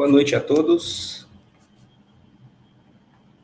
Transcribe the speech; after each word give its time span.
Boa 0.00 0.08
noite 0.08 0.34
a 0.34 0.40
todos. 0.40 1.26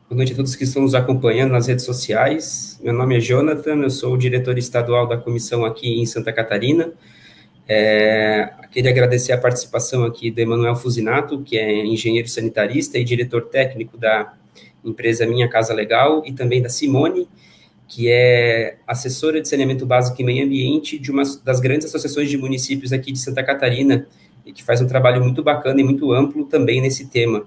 Boa 0.09 0.17
noite 0.17 0.33
a 0.33 0.37
todos 0.37 0.57
que 0.57 0.65
estão 0.65 0.81
nos 0.81 0.95
acompanhando 0.95 1.51
nas 1.53 1.67
redes 1.67 1.85
sociais. 1.85 2.81
Meu 2.83 2.95
nome 2.95 3.19
é 3.19 3.21
Jonathan, 3.21 3.83
eu 3.83 3.91
sou 3.91 4.15
o 4.15 4.17
diretor 4.17 4.57
estadual 4.57 5.07
da 5.07 5.19
comissão 5.19 5.67
aqui 5.67 6.01
em 6.01 6.07
Santa 6.07 6.33
Catarina. 6.33 6.95
É, 7.69 8.51
queria 8.73 8.91
agradecer 8.91 9.33
a 9.33 9.39
participação 9.39 10.03
aqui 10.05 10.31
do 10.31 10.39
Emanuel 10.39 10.75
Fusinato, 10.75 11.43
que 11.43 11.59
é 11.59 11.85
engenheiro 11.85 12.27
sanitarista 12.27 12.97
e 12.97 13.05
diretor 13.05 13.45
técnico 13.51 13.99
da 13.99 14.33
empresa 14.83 15.27
Minha 15.27 15.51
Casa 15.51 15.75
Legal, 15.75 16.23
e 16.25 16.33
também 16.33 16.63
da 16.63 16.71
Simone, 16.71 17.29
que 17.87 18.09
é 18.09 18.79
assessora 18.87 19.43
de 19.43 19.47
saneamento 19.47 19.85
básico 19.85 20.23
e 20.23 20.25
meio 20.25 20.43
ambiente 20.43 20.99
de 20.99 21.11
uma 21.11 21.23
das 21.45 21.61
grandes 21.61 21.87
associações 21.89 22.31
de 22.31 22.39
municípios 22.39 22.95
aqui 22.95 23.13
de 23.13 23.19
Santa 23.19 23.45
Catarina, 23.45 24.07
e 24.47 24.53
que 24.53 24.63
faz 24.63 24.81
um 24.81 24.87
trabalho 24.87 25.23
muito 25.23 25.43
bacana 25.43 25.81
e 25.81 25.85
muito 25.85 26.13
amplo 26.13 26.45
também 26.47 26.81
nesse 26.81 27.09
tema. 27.09 27.47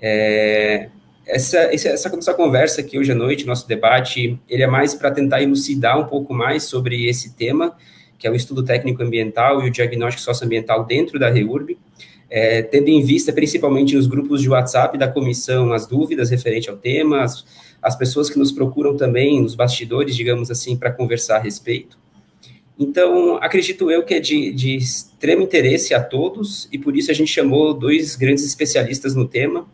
É, 0.00 0.88
essa, 1.26 1.58
essa 1.58 2.08
nossa 2.08 2.34
conversa 2.34 2.80
aqui 2.80 2.98
hoje 2.98 3.12
à 3.12 3.14
noite, 3.14 3.46
nosso 3.46 3.68
debate, 3.68 4.40
ele 4.48 4.62
é 4.62 4.66
mais 4.66 4.94
para 4.94 5.10
tentar 5.10 5.42
elucidar 5.42 6.00
um 6.00 6.04
pouco 6.04 6.34
mais 6.34 6.64
sobre 6.64 7.06
esse 7.06 7.34
tema, 7.36 7.76
que 8.18 8.26
é 8.26 8.30
o 8.30 8.34
estudo 8.34 8.64
técnico 8.64 9.02
ambiental 9.02 9.62
e 9.62 9.68
o 9.68 9.70
diagnóstico 9.70 10.22
socioambiental 10.22 10.84
dentro 10.84 11.18
da 11.18 11.30
REURB, 11.30 11.78
é, 12.28 12.62
tendo 12.62 12.88
em 12.88 13.04
vista 13.04 13.32
principalmente 13.32 13.94
nos 13.94 14.06
grupos 14.06 14.40
de 14.40 14.48
WhatsApp 14.48 14.96
da 14.96 15.06
comissão 15.06 15.72
as 15.72 15.86
dúvidas 15.86 16.30
referentes 16.30 16.68
ao 16.68 16.76
tema, 16.76 17.22
as, 17.22 17.44
as 17.80 17.94
pessoas 17.94 18.30
que 18.30 18.38
nos 18.38 18.50
procuram 18.50 18.96
também 18.96 19.40
nos 19.40 19.54
bastidores, 19.54 20.16
digamos 20.16 20.50
assim, 20.50 20.76
para 20.76 20.90
conversar 20.90 21.36
a 21.36 21.40
respeito. 21.40 22.01
Então, 22.82 23.36
acredito 23.36 23.90
eu 23.90 24.02
que 24.02 24.14
é 24.14 24.20
de, 24.20 24.52
de, 24.52 24.76
extremo 24.76 25.42
interesse 25.42 25.94
a 25.94 26.02
todos, 26.02 26.68
e 26.72 26.78
por 26.78 26.96
isso 26.96 27.10
a 27.10 27.14
gente 27.14 27.30
chamou 27.30 27.72
dois 27.72 28.16
grandes 28.16 28.44
especialistas 28.44 29.14
no 29.14 29.26
tema, 29.26 29.66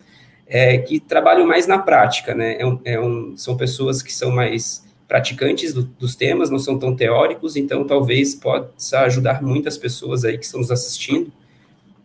é, 0.46 0.78
que 0.78 1.00
trabalham 1.00 1.46
mais 1.46 1.66
na 1.66 1.78
prática, 1.78 2.34
né? 2.34 2.56
É 2.58 2.66
um, 2.66 2.80
é 2.84 3.00
um, 3.00 3.36
são 3.36 3.56
pessoas 3.56 4.02
que 4.02 4.12
são 4.12 4.30
mais 4.30 4.86
praticantes 5.06 5.72
do, 5.72 5.82
dos 5.82 6.14
temas, 6.14 6.50
não 6.50 6.58
são 6.58 6.78
tão 6.78 6.94
teóricos, 6.94 7.56
então 7.56 7.86
talvez 7.86 8.34
possa 8.34 9.00
ajudar 9.00 9.42
muitas 9.42 9.78
pessoas 9.78 10.24
aí 10.24 10.36
que 10.36 10.44
estão 10.44 10.60
nos 10.60 10.70
assistindo 10.70 11.32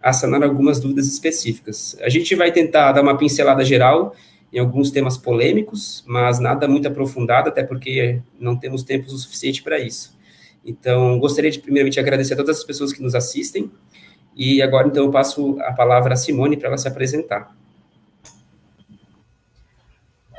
a 0.01 0.13
sanar 0.13 0.43
algumas 0.43 0.79
dúvidas 0.79 1.07
específicas. 1.07 1.97
A 2.01 2.09
gente 2.09 2.33
vai 2.35 2.51
tentar 2.51 2.93
dar 2.93 3.01
uma 3.01 3.17
pincelada 3.17 3.63
geral 3.63 4.15
em 4.51 4.59
alguns 4.59 4.91
temas 4.91 5.17
polêmicos, 5.17 6.03
mas 6.05 6.39
nada 6.39 6.67
muito 6.67 6.87
aprofundado, 6.87 7.49
até 7.49 7.63
porque 7.63 8.21
não 8.39 8.55
temos 8.55 8.83
tempo 8.83 9.09
suficiente 9.09 9.63
para 9.63 9.79
isso. 9.79 10.12
Então, 10.65 11.19
gostaria 11.19 11.51
de 11.51 11.59
primeiramente 11.59 11.99
agradecer 11.99 12.33
a 12.33 12.37
todas 12.37 12.57
as 12.57 12.63
pessoas 12.63 12.93
que 12.93 13.01
nos 13.01 13.15
assistem, 13.15 13.71
e 14.35 14.61
agora 14.61 14.87
então 14.87 15.05
eu 15.05 15.11
passo 15.11 15.59
a 15.61 15.73
palavra 15.73 16.13
a 16.13 16.17
Simone 16.17 16.57
para 16.57 16.69
ela 16.69 16.77
se 16.77 16.87
apresentar. 16.87 17.55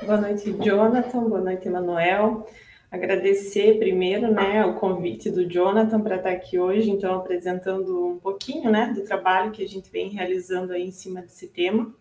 Boa 0.03 0.21
noite, 0.21 0.53
Jonathan, 0.61 1.25
boa 1.25 1.41
noite, 1.41 1.69
Emanuel. 1.69 2.47
Agradecer 2.91 3.79
primeiro 3.79 4.33
né, 4.33 4.65
o 4.65 4.75
convite 4.75 5.31
do 5.31 5.49
Jonathan 5.49 6.01
para 6.01 6.17
estar 6.17 6.31
aqui 6.31 6.59
hoje, 6.59 6.91
então 6.91 7.15
apresentando 7.17 8.07
um 8.07 8.19
pouquinho 8.19 8.71
né, 8.71 8.93
do 8.95 9.03
trabalho 9.03 9.51
que 9.51 9.65
a 9.65 9.69
gente 9.69 9.91
vem 9.91 10.11
realizando 10.11 10.73
aí 10.73 10.87
em 10.87 10.93
cima 10.93 11.21
desse 11.21 11.49
tema. 11.49 11.93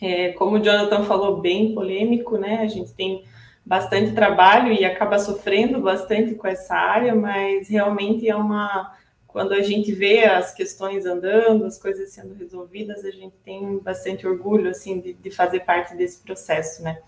É, 0.00 0.32
como 0.32 0.56
o 0.56 0.60
Jonathan 0.60 1.04
falou, 1.04 1.40
bem 1.40 1.74
polêmico, 1.74 2.38
né? 2.38 2.60
A 2.60 2.66
gente 2.66 2.94
tem 2.94 3.22
bastante 3.70 4.10
trabalho 4.10 4.72
e 4.72 4.84
acaba 4.84 5.16
sofrendo 5.16 5.80
bastante 5.80 6.34
com 6.34 6.48
essa 6.48 6.74
área, 6.74 7.14
mas 7.14 7.68
realmente 7.68 8.28
é 8.28 8.34
uma. 8.34 8.96
Quando 9.28 9.52
a 9.52 9.62
gente 9.62 9.92
vê 9.92 10.24
as 10.24 10.52
questões 10.52 11.06
andando, 11.06 11.64
as 11.64 11.78
coisas 11.78 12.10
sendo 12.10 12.34
resolvidas, 12.34 13.04
a 13.04 13.12
gente 13.12 13.36
tem 13.44 13.78
bastante 13.78 14.26
orgulho 14.26 14.68
assim 14.68 14.98
de, 14.98 15.12
de 15.12 15.30
fazer 15.30 15.60
parte 15.60 15.94
desse 15.94 16.20
processo, 16.20 16.82
né? 16.82 16.98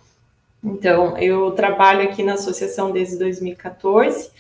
Então, 0.62 1.19
eu 1.19 1.51
trabalho 1.51 2.05
aqui 2.05 2.22
na 2.22 2.34
associação 2.34 2.93
desde 2.93 3.19
2014. 3.19 4.31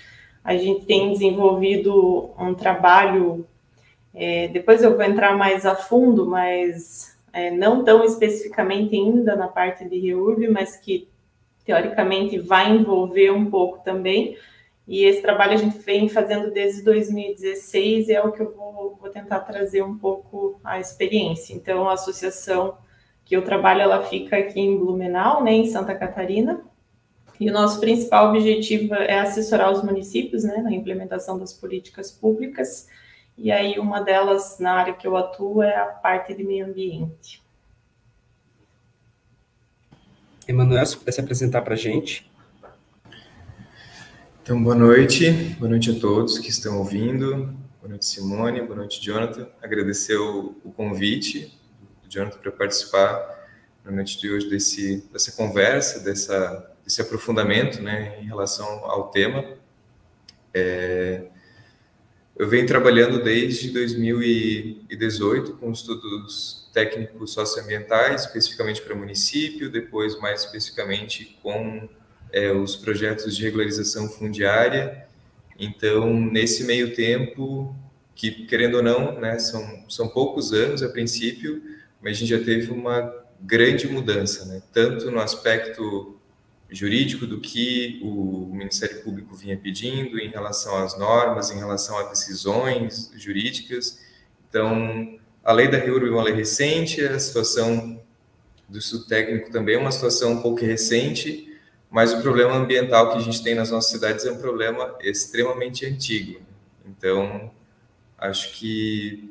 A 0.44 0.54
gente 0.54 0.86
tem 0.86 1.12
desenvolvido 1.12 2.30
um 2.38 2.54
trabalho. 2.54 3.44
É, 4.14 4.46
depois 4.46 4.80
eu 4.80 4.94
vou 4.94 5.02
entrar 5.02 5.36
mais 5.36 5.66
a 5.66 5.74
fundo, 5.74 6.24
mas 6.24 7.18
é, 7.32 7.50
não 7.50 7.82
tão 7.82 8.04
especificamente 8.04 8.94
ainda 8.94 9.34
na 9.34 9.48
parte 9.48 9.88
de 9.88 9.98
REURB, 9.98 10.46
mas 10.46 10.76
que 10.76 11.10
teoricamente 11.64 12.38
vai 12.38 12.70
envolver 12.70 13.30
um 13.30 13.50
pouco 13.50 13.82
também. 13.84 14.36
E 14.86 15.04
esse 15.04 15.22
trabalho 15.22 15.52
a 15.52 15.56
gente 15.56 15.78
vem 15.78 16.08
fazendo 16.08 16.50
desde 16.50 16.82
2016 16.82 18.08
e 18.08 18.14
é 18.14 18.22
o 18.22 18.32
que 18.32 18.42
eu 18.42 18.52
vou, 18.52 18.96
vou 19.00 19.10
tentar 19.10 19.40
trazer 19.40 19.82
um 19.82 19.96
pouco 19.96 20.60
a 20.64 20.80
experiência. 20.80 21.54
Então, 21.54 21.88
a 21.88 21.92
associação 21.92 22.76
que 23.24 23.36
eu 23.36 23.42
trabalho, 23.42 23.80
ela 23.80 24.02
fica 24.02 24.36
aqui 24.36 24.60
em 24.60 24.76
Blumenau, 24.76 25.42
né, 25.42 25.52
em 25.52 25.66
Santa 25.66 25.94
Catarina, 25.94 26.64
e 27.38 27.48
o 27.48 27.52
nosso 27.52 27.80
principal 27.80 28.28
objetivo 28.28 28.94
é 28.94 29.18
assessorar 29.18 29.70
os 29.70 29.82
municípios, 29.82 30.44
né, 30.44 30.58
na 30.58 30.72
implementação 30.72 31.38
das 31.38 31.52
políticas 31.52 32.10
públicas, 32.10 32.88
e 33.36 33.50
aí 33.50 33.78
uma 33.78 34.00
delas, 34.00 34.58
na 34.58 34.74
área 34.74 34.92
que 34.92 35.06
eu 35.06 35.16
atuo, 35.16 35.62
é 35.62 35.76
a 35.76 35.86
parte 35.86 36.34
de 36.34 36.44
meio 36.44 36.66
ambiente. 36.66 37.41
Emanuel, 40.48 40.84
se 40.86 40.96
pudesse 40.96 41.20
apresentar 41.20 41.62
para 41.62 41.74
a 41.74 41.76
gente. 41.76 42.30
Então, 44.42 44.62
boa 44.62 44.74
noite, 44.74 45.30
boa 45.58 45.70
noite 45.70 45.90
a 45.90 46.00
todos 46.00 46.38
que 46.38 46.50
estão 46.50 46.78
ouvindo, 46.78 47.54
boa 47.80 47.90
noite 47.90 48.06
Simone, 48.06 48.60
boa 48.62 48.76
noite 48.76 49.00
Jonathan, 49.00 49.48
agradecer 49.62 50.16
o, 50.16 50.56
o 50.64 50.72
convite 50.72 51.56
Jonathan, 52.08 52.38
para 52.38 52.52
participar 52.52 53.48
na 53.84 53.90
noite 53.90 54.18
de 54.18 54.30
hoje 54.30 54.48
desse, 54.50 55.08
dessa 55.12 55.32
conversa, 55.32 56.00
dessa, 56.00 56.70
desse 56.84 57.00
aprofundamento 57.00 57.80
né, 57.80 58.18
em 58.20 58.26
relação 58.26 58.66
ao 58.84 59.10
tema. 59.10 59.44
É, 60.52 61.24
eu 62.42 62.48
venho 62.48 62.66
trabalhando 62.66 63.22
desde 63.22 63.70
2018 63.70 65.52
com 65.58 65.70
estudos 65.70 66.68
técnicos 66.74 67.32
socioambientais, 67.34 68.22
especificamente 68.22 68.82
para 68.82 68.96
município, 68.96 69.70
depois 69.70 70.18
mais 70.18 70.40
especificamente 70.42 71.38
com 71.40 71.88
é, 72.32 72.50
os 72.50 72.74
projetos 72.74 73.36
de 73.36 73.44
regularização 73.44 74.08
fundiária. 74.08 75.06
Então, 75.56 76.12
nesse 76.12 76.64
meio 76.64 76.96
tempo, 76.96 77.76
que 78.12 78.44
querendo 78.46 78.78
ou 78.78 78.82
não, 78.82 79.20
né, 79.20 79.38
são, 79.38 79.84
são 79.88 80.08
poucos 80.08 80.52
anos 80.52 80.82
a 80.82 80.88
princípio, 80.88 81.62
mas 82.02 82.16
a 82.16 82.20
gente 82.20 82.30
já 82.30 82.44
teve 82.44 82.72
uma 82.72 83.14
grande 83.40 83.86
mudança, 83.86 84.46
né? 84.46 84.60
tanto 84.72 85.12
no 85.12 85.20
aspecto 85.20 86.18
jurídico 86.72 87.26
do 87.26 87.38
que 87.38 88.00
o 88.02 88.48
Ministério 88.50 89.02
Público 89.02 89.36
vinha 89.36 89.56
pedindo 89.56 90.18
em 90.18 90.28
relação 90.28 90.76
às 90.76 90.98
normas, 90.98 91.50
em 91.50 91.58
relação 91.58 91.98
a 91.98 92.04
decisões 92.04 93.12
jurídicas. 93.14 94.00
Então, 94.48 95.18
a 95.44 95.52
lei 95.52 95.68
da 95.68 95.76
REURB 95.76 96.08
é 96.08 96.10
uma 96.10 96.22
lei 96.22 96.34
recente, 96.34 97.04
a 97.04 97.18
situação 97.18 98.02
do 98.68 98.78
estudo 98.78 99.04
técnico 99.04 99.50
também 99.50 99.74
é 99.74 99.78
uma 99.78 99.92
situação 99.92 100.32
um 100.32 100.40
pouco 100.40 100.64
recente, 100.64 101.58
mas 101.90 102.14
o 102.14 102.22
problema 102.22 102.54
ambiental 102.54 103.12
que 103.12 103.18
a 103.18 103.20
gente 103.20 103.42
tem 103.42 103.54
nas 103.54 103.70
nossas 103.70 103.90
cidades 103.90 104.24
é 104.24 104.32
um 104.32 104.38
problema 104.38 104.96
extremamente 105.02 105.84
antigo. 105.84 106.40
Então, 106.86 107.50
acho 108.16 108.54
que 108.54 109.30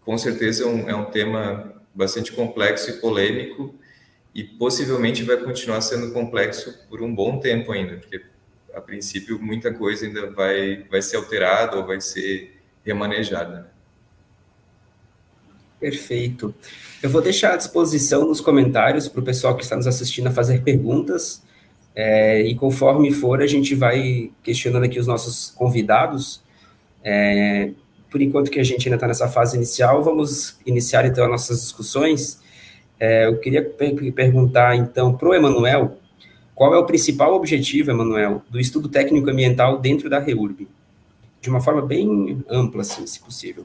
com 0.00 0.18
certeza 0.18 0.64
é 0.64 0.66
um, 0.66 0.90
é 0.90 0.96
um 0.96 1.04
tema 1.04 1.72
bastante 1.94 2.32
complexo 2.32 2.90
e 2.90 2.94
polêmico 2.94 3.74
e 4.38 4.44
possivelmente 4.44 5.24
vai 5.24 5.36
continuar 5.36 5.80
sendo 5.80 6.12
complexo 6.12 6.72
por 6.88 7.02
um 7.02 7.12
bom 7.12 7.40
tempo 7.40 7.72
ainda, 7.72 7.96
porque 7.96 8.22
a 8.72 8.80
princípio 8.80 9.36
muita 9.42 9.74
coisa 9.74 10.06
ainda 10.06 10.30
vai, 10.30 10.84
vai 10.88 11.02
ser 11.02 11.16
alterada 11.16 11.76
ou 11.76 11.84
vai 11.84 12.00
ser 12.00 12.56
remanejada. 12.84 13.68
Perfeito. 15.80 16.54
Eu 17.02 17.10
vou 17.10 17.20
deixar 17.20 17.54
à 17.54 17.56
disposição 17.56 18.28
nos 18.28 18.40
comentários 18.40 19.08
para 19.08 19.20
o 19.20 19.24
pessoal 19.24 19.56
que 19.56 19.64
está 19.64 19.74
nos 19.74 19.88
assistindo 19.88 20.28
a 20.28 20.30
fazer 20.30 20.62
perguntas. 20.62 21.42
É, 21.92 22.40
e 22.40 22.54
conforme 22.54 23.10
for, 23.10 23.42
a 23.42 23.46
gente 23.48 23.74
vai 23.74 24.30
questionando 24.40 24.84
aqui 24.84 25.00
os 25.00 25.08
nossos 25.08 25.50
convidados. 25.50 26.44
É, 27.02 27.72
por 28.08 28.22
enquanto 28.22 28.52
que 28.52 28.60
a 28.60 28.64
gente 28.64 28.86
ainda 28.86 28.94
está 28.94 29.08
nessa 29.08 29.26
fase 29.26 29.56
inicial, 29.56 30.00
vamos 30.04 30.60
iniciar 30.64 31.04
então 31.06 31.24
as 31.24 31.30
nossas 31.30 31.60
discussões. 31.60 32.38
É, 32.98 33.26
eu 33.26 33.38
queria 33.38 33.62
perguntar 33.62 34.76
então 34.76 35.16
para 35.16 35.28
o 35.28 35.34
Emanuel, 35.34 35.98
qual 36.54 36.74
é 36.74 36.78
o 36.78 36.84
principal 36.84 37.34
objetivo, 37.34 37.90
Emanuel, 37.90 38.42
do 38.50 38.58
estudo 38.58 38.88
técnico 38.88 39.30
ambiental 39.30 39.78
dentro 39.78 40.10
da 40.10 40.18
REURB? 40.18 40.68
De 41.40 41.48
uma 41.48 41.60
forma 41.60 41.82
bem 41.82 42.44
ampla, 42.48 42.82
assim, 42.82 43.06
se 43.06 43.20
possível. 43.20 43.64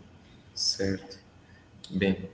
Certo. 0.53 1.17
Bem, 1.89 2.29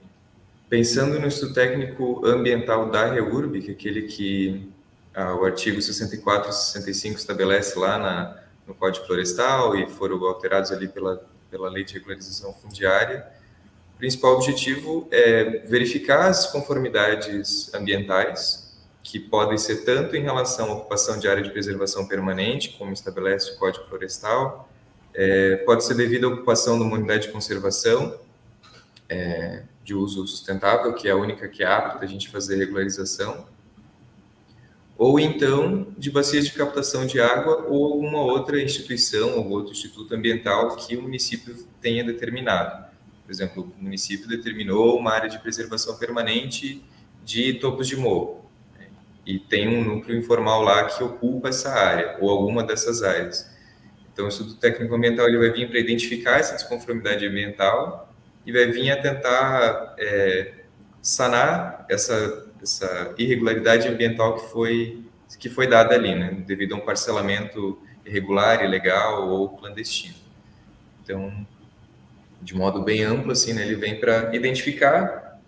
pensando 0.68 1.18
no 1.18 1.26
estudo 1.26 1.54
técnico 1.54 2.24
ambiental 2.26 2.90
da 2.90 3.10
REURB, 3.10 3.62
que 3.62 3.70
é 3.70 3.72
aquele 3.72 4.02
que 4.02 4.68
ah, 5.14 5.34
o 5.34 5.44
artigo 5.44 5.80
64 5.80 6.50
e 6.50 6.52
65 6.52 7.16
estabelece 7.16 7.78
lá 7.78 7.98
na, 7.98 8.38
no 8.66 8.74
Código 8.74 9.06
Florestal 9.06 9.74
e 9.76 9.88
foram 9.88 10.22
alterados 10.24 10.70
ali 10.70 10.86
pela 10.86 11.20
pela 11.50 11.68
Lei 11.68 11.84
de 11.84 11.94
Regularização 11.94 12.54
Fundiária, 12.54 13.26
principal 14.00 14.32
objetivo 14.32 15.06
é 15.10 15.58
verificar 15.66 16.26
as 16.26 16.46
conformidades 16.46 17.72
ambientais, 17.74 18.74
que 19.02 19.20
podem 19.20 19.58
ser 19.58 19.84
tanto 19.84 20.16
em 20.16 20.22
relação 20.22 20.70
à 20.70 20.74
ocupação 20.74 21.18
de 21.18 21.28
área 21.28 21.42
de 21.42 21.50
preservação 21.50 22.08
permanente, 22.08 22.70
como 22.78 22.92
estabelece 22.92 23.52
o 23.52 23.58
Código 23.58 23.84
Florestal, 23.86 24.68
é, 25.12 25.56
pode 25.66 25.84
ser 25.84 25.94
devido 25.94 26.26
à 26.26 26.28
ocupação 26.28 26.78
de 26.78 26.84
uma 26.84 26.96
unidade 26.96 27.26
de 27.26 27.32
conservação 27.32 28.18
é, 29.08 29.64
de 29.84 29.94
uso 29.94 30.26
sustentável, 30.26 30.94
que 30.94 31.06
é 31.06 31.10
a 31.10 31.16
única 31.16 31.46
que 31.46 31.62
abre 31.62 31.96
para 31.96 32.04
a 32.04 32.08
gente 32.08 32.28
fazer 32.28 32.56
regularização, 32.56 33.46
ou 34.96 35.20
então 35.20 35.88
de 35.98 36.10
bacias 36.10 36.46
de 36.46 36.52
captação 36.52 37.06
de 37.06 37.20
água 37.20 37.66
ou 37.68 37.84
alguma 37.84 38.22
outra 38.22 38.60
instituição 38.62 39.38
ou 39.38 39.48
outro 39.50 39.72
instituto 39.72 40.14
ambiental 40.14 40.76
que 40.76 40.96
o 40.96 41.02
município 41.02 41.54
tenha 41.80 42.04
determinado. 42.04 42.89
Por 43.30 43.34
exemplo, 43.34 43.72
o 43.78 43.84
município 43.84 44.26
determinou 44.26 44.98
uma 44.98 45.12
área 45.12 45.28
de 45.28 45.38
preservação 45.38 45.96
permanente 45.96 46.84
de 47.24 47.54
topos 47.54 47.86
de 47.86 47.96
morro 47.96 48.50
né? 48.76 48.88
e 49.24 49.38
tem 49.38 49.68
um 49.68 49.84
núcleo 49.84 50.18
informal 50.18 50.62
lá 50.62 50.86
que 50.86 51.00
ocupa 51.00 51.48
essa 51.48 51.70
área 51.70 52.16
ou 52.20 52.28
alguma 52.28 52.64
dessas 52.64 53.04
áreas. 53.04 53.48
Então, 54.12 54.24
o 54.24 54.28
estudo 54.28 54.54
técnico 54.56 54.92
ambiental 54.92 55.28
ele 55.28 55.38
vai 55.38 55.52
vir 55.52 55.68
para 55.70 55.78
identificar 55.78 56.40
essa 56.40 56.56
desconformidade 56.56 57.24
ambiental 57.24 58.12
e 58.44 58.50
vai 58.50 58.66
vir 58.66 58.90
a 58.90 59.00
tentar 59.00 59.94
é, 59.96 60.64
sanar 61.00 61.86
essa 61.88 62.48
essa 62.60 63.14
irregularidade 63.16 63.86
ambiental 63.86 64.34
que 64.40 64.50
foi 64.50 65.04
que 65.38 65.48
foi 65.48 65.68
dada 65.68 65.94
ali, 65.94 66.16
né, 66.16 66.42
devido 66.44 66.74
a 66.74 66.78
um 66.78 66.80
parcelamento 66.80 67.80
irregular, 68.04 68.64
ilegal 68.64 69.28
ou 69.28 69.50
clandestino. 69.50 70.16
Então, 71.04 71.46
de 72.42 72.54
modo 72.54 72.82
bem 72.82 73.02
amplo, 73.02 73.32
assim, 73.32 73.52
né, 73.52 73.62
ele 73.62 73.76
vem 73.76 73.98
para 73.98 74.34
identificar 74.34 75.40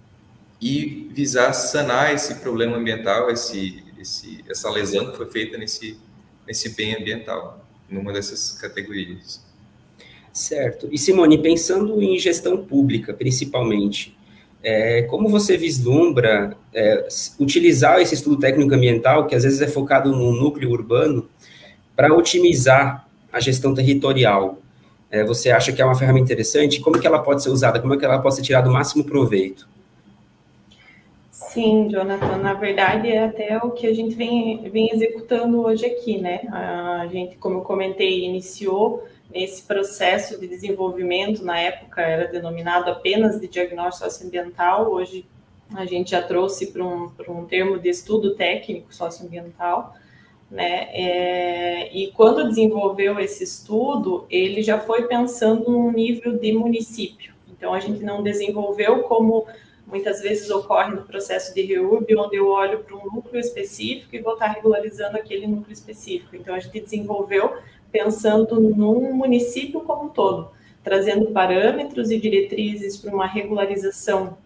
e 0.61 1.09
visar 1.13 1.53
sanar 1.53 2.15
esse 2.15 2.37
problema 2.37 2.77
ambiental, 2.77 3.31
esse, 3.31 3.83
esse, 3.99 4.45
essa 4.49 4.71
lesão 4.71 5.11
que 5.11 5.17
foi 5.17 5.27
feita 5.27 5.59
nesse, 5.59 5.99
nesse 6.47 6.71
bem 6.71 6.95
ambiental, 6.95 7.65
numa 7.89 8.13
dessas 8.13 8.53
categorias. 8.53 9.43
Certo. 10.33 10.89
E 10.91 10.97
Simone, 10.97 11.37
pensando 11.39 12.01
em 12.01 12.19
gestão 12.19 12.65
pública, 12.65 13.13
principalmente, 13.13 14.17
é, 14.63 15.03
como 15.03 15.29
você 15.29 15.57
vislumbra 15.57 16.57
é, 16.73 17.09
utilizar 17.39 18.01
esse 18.01 18.15
estudo 18.15 18.39
técnico 18.39 18.73
ambiental, 18.73 19.27
que 19.27 19.35
às 19.35 19.43
vezes 19.43 19.61
é 19.61 19.67
focado 19.67 20.13
no 20.13 20.33
núcleo 20.33 20.71
urbano, 20.71 21.29
para 21.97 22.15
otimizar 22.15 23.07
a 23.33 23.41
gestão 23.41 23.75
territorial? 23.75 24.62
É, 25.13 25.23
você 25.23 25.51
acha 25.51 25.71
que 25.71 25.83
é 25.83 25.85
uma 25.85 25.95
ferramenta 25.95 26.25
interessante? 26.25 26.81
Como 26.81 26.99
que 26.99 27.07
ela 27.07 27.19
pode 27.19 27.43
ser 27.43 27.51
usada? 27.51 27.79
Como 27.79 27.93
é 27.93 27.99
que 27.99 28.05
ela 28.05 28.19
pode 28.19 28.35
ser 28.35 28.41
tirada 28.41 28.71
o 28.71 28.73
máximo 28.73 29.05
proveito? 29.05 29.69
Sim, 31.31 31.89
Jonathan, 31.91 32.39
na 32.39 32.55
verdade 32.55 33.09
é 33.09 33.25
até 33.27 33.59
o 33.59 33.73
que 33.73 33.87
a 33.87 33.93
gente 33.93 34.15
vem, 34.15 34.71
vem 34.71 34.89
executando 34.91 35.61
hoje 35.61 35.85
aqui, 35.85 36.17
né? 36.17 36.41
A 36.51 37.07
gente, 37.13 37.37
como 37.37 37.59
eu 37.59 37.61
comentei, 37.61 38.25
iniciou 38.25 39.07
esse 39.35 39.61
processo 39.63 40.41
de 40.41 40.49
desenvolvimento, 40.49 41.45
na 41.45 41.59
época 41.59 42.01
era 42.01 42.27
denominado 42.27 42.91
apenas 42.91 43.39
de 43.39 43.47
diagnóstico 43.49 44.09
socioambiental, 44.11 44.91
hoje 44.91 45.27
a 45.75 45.85
gente 45.85 46.13
já 46.13 46.23
trouxe 46.23 46.69
para 46.69 46.83
um, 46.83 47.11
um 47.29 47.45
termo 47.45 47.79
de 47.79 47.91
estudo 47.91 48.35
técnico 48.35 48.95
socioambiental, 48.95 49.95
né? 50.53 50.89
É, 50.93 51.97
e 51.97 52.09
quando 52.09 52.47
desenvolveu 52.47 53.19
esse 53.19 53.43
estudo, 53.43 54.27
ele 54.29 54.63
já 54.63 54.79
foi 54.79 55.07
pensando 55.09 55.71
num 55.71 55.91
nível 55.91 56.39
de 56.39 56.53
município. 56.53 57.33
Então, 57.49 57.73
a 57.73 57.81
gente 57.81 58.05
não 58.05 58.23
desenvolveu 58.23 59.03
como 59.05 59.47
muitas 59.87 60.21
vezes 60.21 60.51
ocorre 60.51 60.95
no 60.95 61.03
processo 61.03 61.55
de 61.55 61.63
REURB, 61.63 62.17
onde 62.17 62.37
eu 62.37 62.49
olho 62.49 62.81
para 62.81 62.95
um 62.95 63.05
núcleo 63.05 63.41
específico 63.41 64.15
e 64.15 64.21
vou 64.21 64.35
estar 64.35 64.49
regularizando 64.49 65.17
aquele 65.17 65.47
núcleo 65.47 65.73
específico. 65.73 66.37
Então, 66.37 66.55
a 66.55 66.61
gente 66.61 66.81
desenvolveu 66.81 67.57
pensando 67.91 68.61
num 68.61 69.15
município 69.15 69.81
como 69.81 70.05
um 70.05 70.09
todo, 70.11 70.51
trazendo 70.85 71.31
parâmetros 71.31 72.11
e 72.11 72.21
diretrizes 72.21 72.99
para 72.99 73.15
uma 73.15 73.27
regularização, 73.27 74.37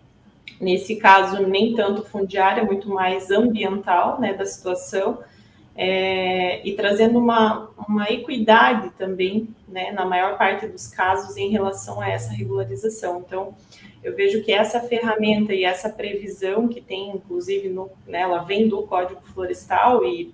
nesse 0.61 0.95
caso, 0.95 1.43
nem 1.43 1.75
tanto 1.75 2.05
fundiária, 2.05 2.65
muito 2.65 2.89
mais 2.89 3.29
ambiental 3.33 4.21
né, 4.21 4.35
da 4.35 4.47
situação, 4.47 5.19
é, 5.77 6.67
e 6.67 6.73
trazendo 6.73 7.19
uma, 7.19 7.71
uma 7.89 8.11
equidade 8.11 8.91
também, 8.91 9.49
né, 9.69 9.93
na 9.93 10.05
maior 10.05 10.39
parte 10.39 10.67
dos 10.67 10.87
casos, 10.89 11.37
em 11.37 11.51
relação 11.51 12.01
a 12.01 12.09
essa 12.09 12.33
regularização. 12.33 13.23
Então, 13.27 13.55
eu 14.03 14.15
vejo 14.15 14.43
que 14.43 14.53
essa 14.53 14.81
ferramenta 14.81 15.53
e 15.53 15.65
essa 15.65 15.91
previsão 15.91 16.69
que 16.69 16.81
tem, 16.81 17.11
inclusive, 17.11 17.69
no, 17.69 17.91
né, 18.07 18.21
ela 18.21 18.39
vem 18.39 18.69
do 18.69 18.83
Código 18.85 19.21
Florestal 19.23 20.05
e 20.05 20.33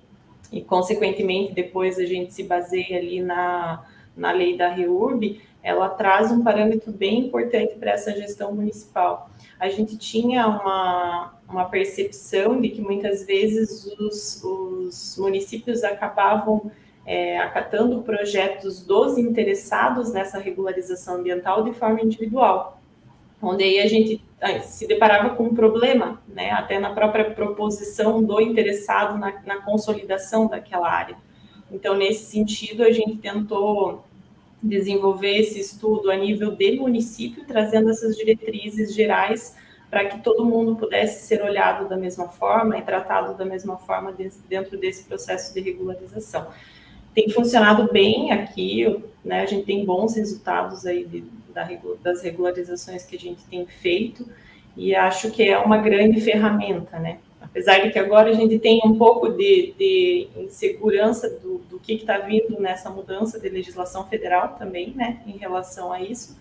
e, 0.53 0.61
consequentemente, 0.61 1.55
depois 1.55 1.99
a 1.99 2.05
gente 2.05 2.35
se 2.35 2.43
baseia 2.43 2.99
ali 2.99 3.23
na, 3.23 3.83
na 4.15 4.31
lei 4.31 4.55
da 4.55 4.69
REURB, 4.69 5.41
ela 5.63 5.89
traz 5.89 6.33
um 6.33 6.43
parâmetro 6.43 6.91
bem 6.91 7.27
importante 7.27 7.75
para 7.77 7.93
essa 7.93 8.13
gestão 8.13 8.53
municipal. 8.55 9.31
A 9.61 9.69
gente 9.69 9.97
tinha 9.97 10.47
uma, 10.49 11.35
uma 11.49 11.65
percepção 11.67 12.61
de 12.61 12.71
que 12.71 12.81
muitas 12.81 13.25
vezes 13.25 13.87
os, 13.99 14.43
os 14.43 15.17
municípios 15.19 15.85
acabavam 15.85 16.71
é, 17.07 17.39
acatando 17.39 18.03
projetos 18.03 18.85
dos 18.85 19.19
interessados 19.19 20.13
nessa 20.13 20.39
regularização 20.39 21.17
ambiental 21.17 21.65
de 21.65 21.73
forma 21.73 22.01
individual, 22.01 22.81
onde 23.41 23.65
aí 23.65 23.79
a 23.81 23.87
gente 23.87 24.23
se 24.63 24.87
deparava 24.87 25.31
com 25.37 25.45
um 25.45 25.55
problema, 25.55 26.21
né, 26.29 26.51
até 26.51 26.79
na 26.79 26.93
própria 26.93 27.31
proposição 27.31 28.23
do 28.23 28.41
interessado 28.41 29.19
na, 29.19 29.33
na, 29.45 29.63
consolidação 29.63 30.49
daquela 30.49 30.91
área. 30.91 31.17
Então, 31.71 31.97
nesse 31.97 32.31
sentido, 32.31 32.83
a 32.83 32.91
gente 32.91 33.17
tentou 33.17 34.05
desenvolver 34.63 35.39
esse 35.39 35.59
estudo 35.59 36.11
a 36.11 36.17
nível 36.17 36.53
de 36.53 36.79
município, 36.79 37.45
trazendo 37.45 37.91
essas 37.91 38.17
diretrizes 38.17 38.95
gerais 38.95 39.57
para 39.91 40.07
que 40.07 40.21
todo 40.21 40.45
mundo 40.45 40.77
pudesse 40.77 41.27
ser 41.27 41.43
olhado 41.43 41.89
da 41.89 41.97
mesma 41.97 42.29
forma 42.29 42.79
e 42.79 42.83
tratado 42.83 43.37
da 43.37 43.45
mesma 43.45 43.77
forma 43.77 44.15
dentro 44.49 44.79
desse 44.79 45.05
processo 45.05 45.53
de 45.53 45.61
regularização. 45.61 46.47
Tem 47.15 47.29
funcionado 47.29 47.93
bem 47.93 48.33
aqui, 48.33 49.05
né, 49.23 49.43
a 49.43 49.47
gente 49.47 49.67
tem 49.67 49.85
bons 49.85 50.17
resultados 50.17 50.87
aí 50.87 51.05
de, 51.05 51.25
da, 51.53 51.69
das 52.03 52.23
regularizações 52.23 53.05
que 53.05 53.17
a 53.17 53.19
gente 53.19 53.45
tem 53.45 53.67
feito, 53.67 54.27
e 54.75 54.95
acho 54.95 55.31
que 55.31 55.47
é 55.47 55.59
uma 55.59 55.77
grande 55.77 56.21
ferramenta, 56.23 56.99
né? 56.99 57.19
Apesar 57.53 57.81
de 57.81 57.91
que 57.91 57.99
agora 57.99 58.31
a 58.31 58.33
gente 58.33 58.59
tem 58.59 58.81
um 58.83 58.97
pouco 58.97 59.29
de, 59.29 59.75
de 59.79 60.27
insegurança 60.39 61.29
do, 61.29 61.59
do 61.69 61.79
que 61.79 61.93
está 61.93 62.17
vindo 62.17 62.59
nessa 62.59 62.89
mudança 62.89 63.39
de 63.39 63.47
legislação 63.51 64.07
federal 64.09 64.57
também, 64.59 64.95
né, 64.97 65.21
em 65.27 65.37
relação 65.37 65.93
a 65.93 66.01
isso, 66.01 66.35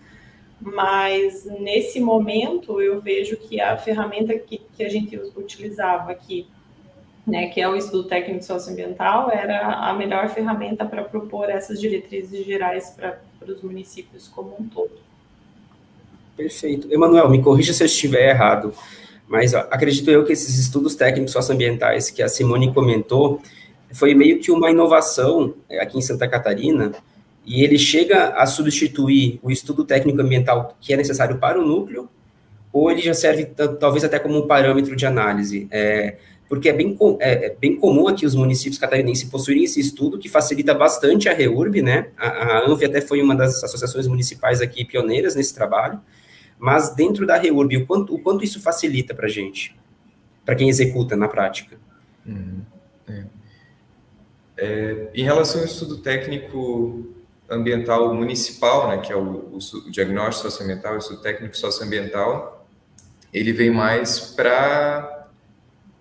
mas 0.58 1.44
nesse 1.60 2.00
momento 2.00 2.80
eu 2.80 2.98
vejo 2.98 3.36
que 3.36 3.60
a 3.60 3.76
ferramenta 3.76 4.32
que, 4.38 4.62
que 4.74 4.82
a 4.82 4.88
gente 4.88 5.14
utilizava 5.36 6.10
aqui, 6.10 6.46
né, 7.26 7.48
que 7.48 7.60
é 7.60 7.68
o 7.68 7.76
estudo 7.76 8.04
técnico 8.04 8.42
socioambiental, 8.42 9.30
era 9.30 9.66
a 9.68 9.92
melhor 9.92 10.30
ferramenta 10.30 10.86
para 10.86 11.04
propor 11.04 11.50
essas 11.50 11.78
diretrizes 11.78 12.46
gerais 12.46 12.88
para 12.90 13.20
os 13.46 13.60
municípios 13.60 14.28
como 14.28 14.56
um 14.58 14.66
todo. 14.66 14.92
Perfeito. 16.34 16.90
Emanuel, 16.90 17.28
me 17.28 17.42
corrija 17.42 17.74
se 17.74 17.82
eu 17.82 17.86
estiver 17.86 18.30
errado, 18.30 18.74
mas 19.32 19.54
ó, 19.54 19.66
acredito 19.70 20.10
eu 20.10 20.26
que 20.26 20.32
esses 20.34 20.58
estudos 20.58 20.94
técnicos 20.94 21.32
socioambientais 21.32 22.10
que 22.10 22.22
a 22.22 22.28
Simone 22.28 22.70
comentou 22.74 23.40
foi 23.90 24.14
meio 24.14 24.38
que 24.38 24.50
uma 24.50 24.70
inovação 24.70 25.54
é, 25.70 25.80
aqui 25.80 25.96
em 25.96 26.02
Santa 26.02 26.28
Catarina, 26.28 26.92
e 27.46 27.64
ele 27.64 27.78
chega 27.78 28.34
a 28.34 28.44
substituir 28.44 29.40
o 29.42 29.50
estudo 29.50 29.86
técnico 29.86 30.20
ambiental 30.20 30.76
que 30.78 30.92
é 30.92 30.98
necessário 30.98 31.38
para 31.38 31.58
o 31.58 31.66
núcleo, 31.66 32.10
ou 32.70 32.90
ele 32.90 33.00
já 33.00 33.14
serve 33.14 33.46
talvez 33.80 34.04
até 34.04 34.18
como 34.18 34.36
um 34.38 34.46
parâmetro 34.46 34.94
de 34.94 35.06
análise. 35.06 35.66
É, 35.70 36.16
porque 36.46 36.68
é 36.68 36.72
bem, 36.74 36.94
é, 37.18 37.46
é, 37.46 37.56
bem 37.58 37.76
comum 37.76 38.08
aqui 38.08 38.26
os 38.26 38.34
municípios 38.34 38.76
catarinenses 38.76 39.24
possuírem 39.24 39.64
esse 39.64 39.80
estudo, 39.80 40.18
que 40.18 40.28
facilita 40.28 40.74
bastante 40.74 41.26
a 41.30 41.32
REURB, 41.32 41.80
né? 41.80 42.08
A, 42.18 42.28
a 42.28 42.68
ANV 42.68 42.84
até 42.84 43.00
foi 43.00 43.22
uma 43.22 43.34
das 43.34 43.64
associações 43.64 44.06
municipais 44.06 44.60
aqui 44.60 44.84
pioneiras 44.84 45.34
nesse 45.34 45.54
trabalho, 45.54 45.98
mas 46.58 46.94
dentro 46.94 47.26
da 47.26 47.36
REURB, 47.36 47.78
o 47.78 47.86
quanto, 47.86 48.14
o 48.14 48.18
quanto 48.20 48.44
isso 48.44 48.60
facilita 48.60 49.14
para 49.14 49.26
a 49.26 49.30
gente, 49.30 49.76
para 50.44 50.54
quem 50.54 50.68
executa 50.68 51.16
na 51.16 51.28
prática? 51.28 51.78
Uhum. 52.26 52.62
É. 53.08 53.24
É, 54.56 55.10
em 55.14 55.24
relação 55.24 55.60
ao 55.60 55.66
estudo 55.66 55.98
técnico 55.98 57.14
ambiental 57.48 58.14
municipal, 58.14 58.88
né, 58.88 58.98
que 58.98 59.12
é 59.12 59.16
o, 59.16 59.20
o, 59.20 59.58
o 59.58 59.90
diagnóstico 59.90 60.50
socioambiental, 60.50 60.94
o 60.94 60.98
estudo 60.98 61.20
técnico 61.20 61.56
socioambiental, 61.56 62.66
ele 63.32 63.52
vem 63.52 63.70
mais 63.70 64.20
para 64.20 65.28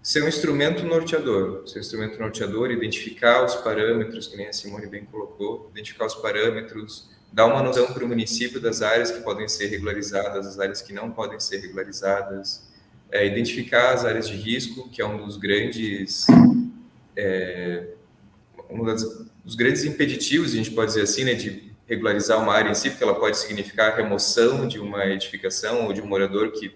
ser 0.02 0.24
um 0.24 0.28
instrumento 0.28 0.84
norteador, 0.84 1.68
ser 1.68 1.78
um 1.78 1.82
instrumento 1.82 2.20
norteador, 2.20 2.72
identificar 2.72 3.46
os 3.46 3.56
parâmetros, 3.56 4.28
que 4.28 4.36
nem 4.36 4.48
a 4.48 4.54
Simone 4.54 4.88
bem 4.88 5.06
colocou, 5.06 5.70
identificar 5.72 6.06
os 6.06 6.16
parâmetros 6.16 7.10
dar 7.32 7.46
uma 7.46 7.64
noção 7.64 7.94
para 7.94 8.04
o 8.04 8.08
município 8.08 8.60
das 8.60 8.82
áreas 8.82 9.12
que 9.12 9.22
podem 9.22 9.48
ser 9.48 9.68
regularizadas, 9.68 10.46
as 10.46 10.60
áreas 10.60 10.82
que 10.82 10.92
não 10.92 11.12
podem 11.12 11.40
ser 11.40 11.60
regularizadas, 11.60 12.70
é, 13.12 13.26
identificar 13.26 13.94
as 13.94 14.06
áreas 14.06 14.28
de 14.28 14.36
risco, 14.36 14.90
que 14.90 15.02
é 15.02 15.06
um 15.06 15.26
dos 15.26 15.38
grandes 15.38 16.26
é, 17.16 17.88
um 18.70 18.84
dos 18.84 19.56
grandes 19.56 19.84
impeditivos, 19.84 20.54
a 20.54 20.56
gente 20.56 20.72
pode 20.72 20.88
dizer 20.88 21.02
assim, 21.02 21.24
né, 21.24 21.34
de 21.34 21.72
regularizar 21.88 22.42
uma 22.42 22.54
área 22.54 22.70
em 22.70 22.74
si, 22.74 22.90
porque 22.90 23.04
ela 23.04 23.16
pode 23.16 23.38
significar 23.38 23.92
a 23.92 23.96
remoção 23.96 24.68
de 24.68 24.80
uma 24.80 25.06
edificação 25.08 25.88
ou 25.88 25.94
de 25.94 26.02
um 26.02 26.06
morador 26.06 26.52
que 26.52 26.74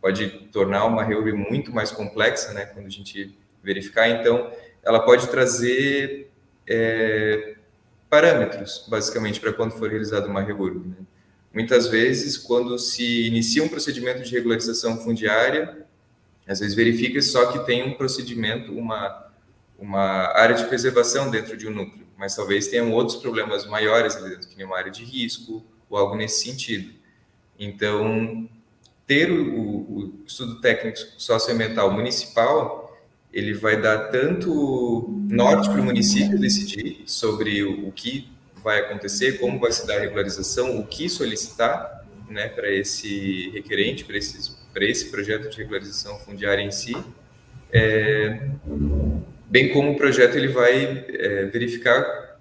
pode 0.00 0.28
tornar 0.52 0.86
uma 0.86 1.04
reúbe 1.04 1.32
muito 1.32 1.72
mais 1.72 1.90
complexa, 1.90 2.52
né, 2.52 2.64
quando 2.66 2.86
a 2.86 2.90
gente 2.90 3.36
verificar. 3.62 4.08
Então, 4.08 4.50
ela 4.82 5.00
pode 5.00 5.28
trazer 5.28 6.30
é, 6.66 7.56
parâmetros, 8.14 8.84
basicamente, 8.86 9.40
para 9.40 9.52
quando 9.52 9.72
for 9.72 9.90
realizada 9.90 10.28
uma 10.28 10.40
reúbe. 10.40 10.88
Né? 10.88 10.94
Muitas 11.52 11.88
vezes, 11.88 12.38
quando 12.38 12.78
se 12.78 13.26
inicia 13.26 13.64
um 13.64 13.68
procedimento 13.68 14.22
de 14.22 14.30
regularização 14.30 15.02
fundiária, 15.02 15.84
às 16.46 16.60
vezes 16.60 16.76
verifica 16.76 17.20
só 17.20 17.50
que 17.50 17.66
tem 17.66 17.82
um 17.82 17.94
procedimento, 17.94 18.72
uma, 18.72 19.32
uma 19.76 20.32
área 20.38 20.54
de 20.54 20.64
preservação 20.66 21.28
dentro 21.28 21.56
de 21.56 21.66
um 21.66 21.72
núcleo, 21.72 22.06
mas 22.16 22.36
talvez 22.36 22.68
tenham 22.68 22.92
outros 22.92 23.16
problemas 23.16 23.66
maiores 23.66 24.14
ali 24.14 24.30
dentro, 24.30 24.48
que 24.48 24.56
nem 24.56 24.64
uma 24.64 24.78
área 24.78 24.92
de 24.92 25.02
risco 25.02 25.64
ou 25.90 25.98
algo 25.98 26.14
nesse 26.14 26.44
sentido. 26.44 26.94
Então, 27.58 28.48
ter 29.08 29.28
o, 29.32 29.60
o 29.60 30.14
estudo 30.24 30.60
técnico 30.60 30.98
socioambiental 31.18 31.90
municipal 31.90 32.83
ele 33.34 33.52
vai 33.52 33.80
dar 33.80 34.10
tanto 34.10 35.08
norte 35.28 35.68
para 35.68 35.80
o 35.80 35.84
município 35.84 36.38
decidir 36.38 37.02
sobre 37.04 37.64
o, 37.64 37.88
o, 37.88 37.92
que 37.92 38.30
vai 38.62 38.78
acontecer, 38.78 39.40
como 39.40 39.58
vai 39.58 39.72
se 39.72 39.84
dar 39.84 39.96
a 39.96 40.00
regularização, 40.00 40.78
o 40.78 40.86
que 40.86 41.08
solicitar 41.08 42.06
né, 42.30 42.48
para 42.48 42.70
esse 42.70 43.50
requerente, 43.50 44.04
para, 44.04 44.16
para 44.72 44.84
esse 44.84 45.10
projeto 45.10 45.50
de 45.50 45.58
regularização 45.58 46.16
fundiária 46.20 46.62
em 46.62 46.70
si, 46.70 46.96
é, 47.72 48.50
bem 49.46 49.72
como 49.72 49.90
o 49.90 49.96
projeto 49.96 50.36
ele 50.36 50.48
vai 50.48 51.04
é, 51.08 51.46
verificar 51.46 52.38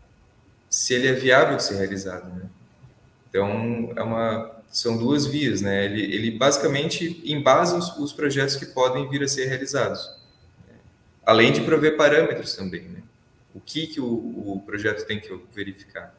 se 0.70 0.94
ele 0.94 1.08
é 1.08 1.14
viável 1.14 1.58
de 1.58 1.64
ser 1.64 1.76
realizado. 1.76 2.32
Né? 2.36 2.44
Então, 3.30 3.92
é 3.96 4.04
uma, 4.04 4.62
são 4.70 4.96
duas 4.96 5.26
vias, 5.26 5.60
né? 5.60 5.86
Ele, 5.86 6.02
ele 6.02 6.32
basicamente 6.32 7.20
embasa 7.26 7.76
os, 7.76 7.98
os 7.98 8.14
projetos 8.14 8.56
que 8.56 8.68
podem 8.68 9.10
vir 9.10 9.24
a 9.24 9.28
ser 9.28 9.48
realizados 9.48 10.23
além 11.26 11.52
de 11.52 11.62
prover 11.62 11.96
parâmetros 11.96 12.56
também, 12.56 12.84
né? 12.84 13.02
O 13.54 13.60
que, 13.60 13.88
que 13.88 14.02
o, 14.02 14.06
o 14.06 14.64
projeto 14.66 15.06
tem 15.06 15.20
que 15.20 15.30
verificar? 15.54 16.16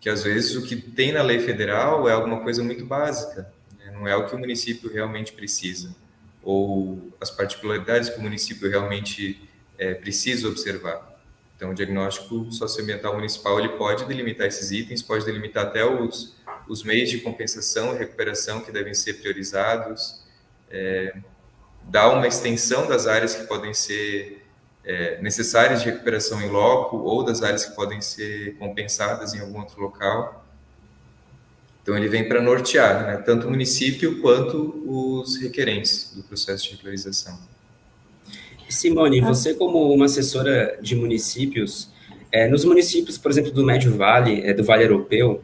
Que 0.00 0.08
às 0.08 0.22
vezes 0.22 0.56
o 0.56 0.62
que 0.62 0.76
tem 0.76 1.12
na 1.12 1.22
lei 1.22 1.38
federal 1.38 2.08
é 2.08 2.12
alguma 2.12 2.40
coisa 2.40 2.62
muito 2.62 2.84
básica, 2.84 3.52
né? 3.78 3.90
não 3.92 4.08
é 4.08 4.16
o 4.16 4.26
que 4.26 4.34
o 4.34 4.38
município 4.38 4.90
realmente 4.90 5.32
precisa, 5.32 5.94
ou 6.42 7.12
as 7.20 7.30
particularidades 7.30 8.08
que 8.08 8.18
o 8.18 8.22
município 8.22 8.68
realmente 8.68 9.48
é, 9.78 9.94
precisa 9.94 10.48
observar. 10.48 11.14
Então, 11.56 11.70
o 11.70 11.74
diagnóstico 11.74 12.50
socioambiental 12.50 13.14
municipal 13.14 13.58
ele 13.58 13.70
pode 13.70 14.04
delimitar 14.06 14.46
esses 14.46 14.70
itens, 14.70 15.02
pode 15.02 15.24
delimitar 15.24 15.66
até 15.66 15.84
os, 15.84 16.34
os 16.68 16.82
meios 16.82 17.10
de 17.10 17.18
compensação 17.18 17.94
e 17.94 17.98
recuperação 17.98 18.60
que 18.60 18.72
devem 18.72 18.94
ser 18.94 19.14
priorizados, 19.14 20.24
é, 20.70 21.14
dá 21.88 22.08
uma 22.12 22.26
extensão 22.26 22.86
das 22.86 23.06
áreas 23.06 23.34
que 23.34 23.46
podem 23.46 23.72
ser 23.72 24.42
é, 24.84 25.20
necessárias 25.22 25.82
de 25.82 25.90
recuperação 25.90 26.40
em 26.42 26.48
loco 26.48 26.96
ou 26.98 27.24
das 27.24 27.42
áreas 27.42 27.64
que 27.64 27.74
podem 27.74 28.00
ser 28.00 28.56
compensadas 28.56 29.34
em 29.34 29.40
algum 29.40 29.60
outro 29.60 29.80
local. 29.80 30.44
Então, 31.82 31.96
ele 31.96 32.08
vem 32.08 32.26
para 32.26 32.40
nortear 32.40 33.06
né, 33.06 33.16
tanto 33.18 33.46
o 33.46 33.50
município 33.50 34.20
quanto 34.20 34.82
os 34.86 35.36
requerentes 35.36 36.12
do 36.14 36.22
processo 36.22 36.64
de 36.64 36.70
regularização. 36.70 37.38
Simone, 38.68 39.20
você 39.20 39.54
como 39.54 39.92
uma 39.92 40.06
assessora 40.06 40.78
de 40.80 40.96
municípios, 40.96 41.90
é, 42.32 42.48
nos 42.48 42.64
municípios, 42.64 43.18
por 43.18 43.30
exemplo, 43.30 43.52
do 43.52 43.64
Médio 43.64 43.96
Vale, 43.96 44.42
é, 44.42 44.52
do 44.52 44.64
Vale 44.64 44.84
Europeu, 44.84 45.42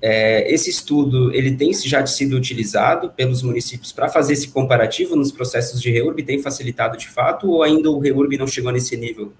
é, 0.00 0.52
esse 0.52 0.68
estudo 0.68 1.34
ele 1.34 1.56
tem 1.56 1.72
já 1.72 2.04
sido 2.06 2.36
utilizado 2.36 3.10
pelos 3.10 3.42
municípios 3.42 3.92
para 3.92 4.08
fazer 4.08 4.34
esse 4.34 4.48
comparativo 4.48 5.16
nos 5.16 5.32
processos 5.32 5.80
de 5.80 5.90
REURB, 5.90 6.22
tem 6.22 6.40
facilitado 6.40 6.96
de 6.96 7.08
fato, 7.08 7.50
ou 7.50 7.62
ainda 7.62 7.90
o 7.90 7.98
REURB 7.98 8.36
não 8.36 8.46
chegou 8.46 8.70
nesse 8.70 8.96
nível? 8.96 9.32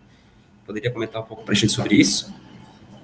Poderia 0.66 0.90
comentar 0.90 1.22
um 1.22 1.26
pouco 1.26 1.44
para 1.44 1.52
a 1.52 1.56
gente 1.56 1.72
sobre 1.72 1.96
isso? 1.96 2.32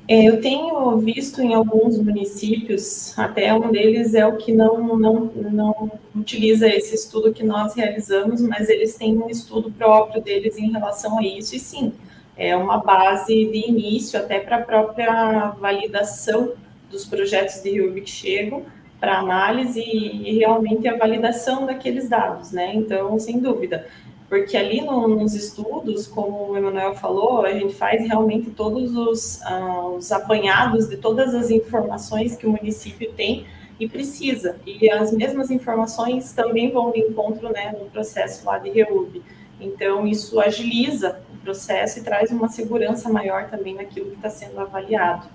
É, 0.08 0.28
eu 0.28 0.40
tenho 0.40 0.98
visto 0.98 1.40
em 1.40 1.54
alguns 1.54 1.96
municípios, 1.96 3.16
até 3.16 3.54
um 3.54 3.70
deles 3.70 4.14
é 4.14 4.26
o 4.26 4.36
que 4.36 4.50
não, 4.50 4.98
não, 4.98 5.32
não 5.52 5.92
utiliza 6.14 6.66
esse 6.66 6.94
estudo 6.94 7.32
que 7.32 7.44
nós 7.44 7.74
realizamos, 7.74 8.40
mas 8.40 8.68
eles 8.68 8.96
têm 8.96 9.16
um 9.16 9.30
estudo 9.30 9.70
próprio 9.70 10.20
deles 10.20 10.58
em 10.58 10.72
relação 10.72 11.18
a 11.18 11.22
isso, 11.22 11.54
e 11.54 11.60
sim, 11.60 11.92
é 12.36 12.56
uma 12.56 12.78
base 12.78 13.32
de 13.32 13.68
início 13.68 14.18
até 14.18 14.40
para 14.40 14.56
a 14.56 14.62
própria 14.62 15.50
validação 15.60 16.54
dos 16.92 17.06
projetos 17.06 17.62
de 17.62 18.00
que 18.00 18.10
chegam 18.10 18.64
para 19.00 19.18
análise 19.18 19.80
e, 19.80 20.30
e, 20.30 20.38
realmente 20.38 20.86
a 20.86 20.96
validação 20.96 21.66
daqueles 21.66 22.08
dados, 22.08 22.52
né? 22.52 22.72
Então, 22.72 23.18
sem 23.18 23.40
dúvida, 23.40 23.88
porque 24.28 24.56
ali 24.56 24.80
no, 24.80 25.08
nos 25.08 25.34
estudos, 25.34 26.06
como 26.06 26.52
o 26.52 26.56
Emanuel 26.56 26.94
falou, 26.94 27.44
a 27.44 27.52
gente 27.52 27.74
faz 27.74 28.06
realmente 28.06 28.50
todos 28.50 28.94
os, 28.94 29.40
uh, 29.40 29.96
os 29.96 30.12
apanhados 30.12 30.88
de 30.88 30.98
todas 30.98 31.34
as 31.34 31.50
informações 31.50 32.36
que 32.36 32.46
o 32.46 32.50
município 32.50 33.12
tem 33.12 33.44
e 33.80 33.88
precisa. 33.88 34.56
E 34.64 34.88
as 34.88 35.12
mesmas 35.12 35.50
informações 35.50 36.32
também 36.32 36.70
vão 36.70 36.92
de 36.92 37.00
encontro 37.00 37.52
né, 37.52 37.74
no 37.78 37.90
processo 37.90 38.46
lá 38.46 38.58
de 38.58 38.70
REUB. 38.70 39.20
Então, 39.60 40.06
isso 40.06 40.40
agiliza 40.40 41.20
o 41.34 41.38
processo 41.38 41.98
e 41.98 42.02
traz 42.02 42.30
uma 42.30 42.48
segurança 42.48 43.10
maior 43.10 43.50
também 43.50 43.74
naquilo 43.74 44.10
que 44.10 44.16
está 44.16 44.30
sendo 44.30 44.60
avaliado. 44.60 45.28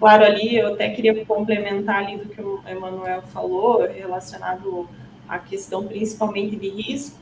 Claro, 0.00 0.24
ali 0.24 0.56
eu 0.56 0.72
até 0.72 0.88
queria 0.88 1.26
complementar 1.26 1.96
ali 1.96 2.16
do 2.16 2.26
que 2.30 2.40
o 2.40 2.62
Emanuel 2.66 3.20
falou, 3.20 3.82
relacionado 3.86 4.88
à 5.28 5.38
questão 5.38 5.86
principalmente 5.86 6.56
de 6.56 6.70
risco, 6.70 7.18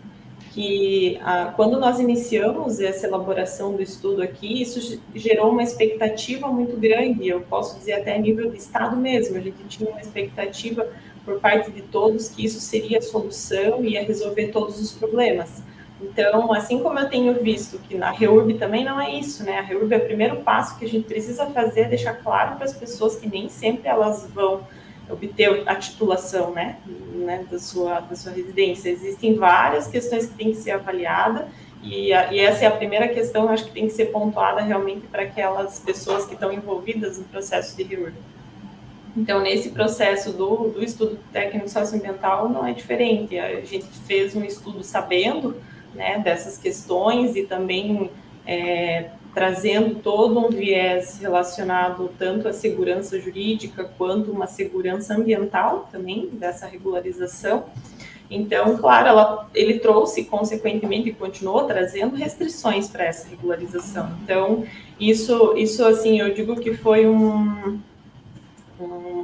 que 0.53 1.19
ah, 1.23 1.53
quando 1.57 1.81
nós 1.81 1.99
iniciamos 1.99 2.79
essa 2.79 3.09
elaboração 3.09 3.75
do 3.75 3.83
estudo 3.83 4.23
aqui, 4.23 4.63
isso 4.63 5.03
gerou 5.13 5.51
uma 5.51 5.65
expectativa 5.65 6.47
muito 6.47 6.77
grande, 6.77 7.27
eu 7.27 7.41
posso 7.41 7.77
dizer 7.77 7.95
até 7.95 8.17
nível 8.17 8.49
de 8.49 8.59
Estado 8.59 8.97
mesmo, 8.97 9.37
a 9.37 9.41
gente 9.41 9.59
tinha 9.67 9.91
uma 9.91 10.01
expectativa 10.01 10.89
por 11.25 11.41
parte 11.41 11.73
de 11.73 11.83
todos 11.83 12.29
que 12.29 12.45
isso 12.45 12.61
seria 12.61 12.99
a 12.99 13.03
solução 13.03 13.85
e 13.85 13.95
ia 13.95 14.05
resolver 14.05 14.53
todos 14.53 14.81
os 14.81 14.93
problemas. 14.93 15.65
Então, 16.01 16.53
assim 16.53 16.81
como 16.81 16.99
eu 16.99 17.09
tenho 17.09 17.35
visto 17.43 17.79
que 17.79 17.97
na 17.97 18.11
REURB 18.11 18.55
também 18.55 18.85
não 18.85 19.01
é 19.01 19.11
isso, 19.11 19.43
né? 19.43 19.59
A 19.59 19.63
REURB 19.63 19.93
é 19.93 19.99
o 19.99 20.05
primeiro 20.05 20.37
passo 20.37 20.79
que 20.79 20.85
a 20.85 20.89
gente 20.89 21.07
precisa 21.07 21.47
fazer, 21.47 21.81
é 21.81 21.89
deixar 21.89 22.15
claro 22.15 22.57
para 22.57 22.65
as 22.65 22.73
pessoas 22.73 23.17
que 23.17 23.29
nem 23.29 23.49
sempre 23.49 23.89
elas 23.89 24.29
vão 24.33 24.61
obter 25.11 25.63
a 25.67 25.75
titulação, 25.75 26.53
né, 26.53 26.77
né 27.15 27.45
da, 27.51 27.59
sua, 27.59 28.01
da 28.01 28.15
sua 28.15 28.33
residência. 28.33 28.91
Existem 28.91 29.35
várias 29.35 29.87
questões 29.87 30.27
que 30.27 30.35
têm 30.35 30.51
que 30.51 30.59
ser 30.59 30.73
avaliadas 30.73 31.47
e, 31.83 32.13
a, 32.13 32.33
e 32.33 32.39
essa 32.39 32.65
é 32.65 32.69
a 32.69 32.71
primeira 32.71 33.09
questão, 33.09 33.49
acho 33.49 33.65
que 33.65 33.73
tem 33.73 33.87
que 33.87 33.93
ser 33.93 34.07
pontuada 34.07 34.61
realmente 34.61 35.07
para 35.07 35.23
aquelas 35.23 35.79
pessoas 35.81 36.27
que 36.27 36.35
estão 36.35 36.53
envolvidas 36.53 37.19
no 37.19 37.25
processo 37.25 37.77
de 37.77 37.83
REURB. 37.83 38.15
Então, 39.17 39.41
nesse 39.41 39.71
processo 39.71 40.33
do, 40.33 40.69
do 40.69 40.85
estudo 40.85 41.19
técnico 41.33 41.69
socioambiental 41.69 42.49
não 42.49 42.65
é 42.65 42.73
diferente. 42.73 43.39
A 43.39 43.61
gente 43.63 43.87
fez 44.07 44.37
um 44.37 44.45
estudo 44.45 44.85
sabendo 44.85 45.57
né, 45.95 46.19
dessas 46.19 46.59
questões 46.59 47.37
e 47.37 47.45
também 47.45 48.11
é, 48.47 49.11
trazendo 49.35 49.97
todo 49.97 50.39
um 50.39 50.49
viés 50.49 51.19
relacionado 51.21 52.11
tanto 52.19 52.49
à 52.49 52.53
segurança 52.53 53.21
jurídica 53.21 53.85
quanto 53.97 54.33
uma 54.33 54.47
segurança 54.47 55.15
ambiental 55.15 55.89
também 55.93 56.29
dessa 56.33 56.67
regularização. 56.67 57.67
Então, 58.31 58.77
claro, 58.77 59.09
ela, 59.09 59.51
ele 59.55 59.79
trouxe, 59.79 60.25
consequentemente, 60.25 61.09
e 61.09 61.15
continuou 61.15 61.65
trazendo 61.65 62.15
restrições 62.15 62.89
para 62.89 63.05
essa 63.05 63.29
regularização. 63.29 64.11
Então, 64.23 64.65
isso, 65.01 65.55
isso, 65.57 65.85
assim, 65.85 66.21
eu 66.21 66.35
digo 66.35 66.57
que 66.57 66.75
foi 66.75 67.09
um, 67.09 67.81
um 68.79 69.18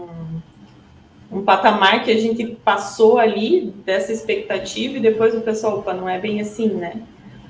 um 1.35 1.43
patamar 1.43 2.05
que 2.05 2.13
a 2.13 2.17
gente 2.17 2.47
passou 2.65 3.19
ali 3.19 3.73
dessa 3.85 4.13
expectativa 4.13 4.97
e 4.97 5.01
depois 5.01 5.35
o 5.35 5.41
pessoal, 5.41 5.81
opa, 5.81 5.93
não 5.93 6.09
é 6.09 6.17
bem 6.17 6.41
assim, 6.41 6.69
né? 6.69 7.03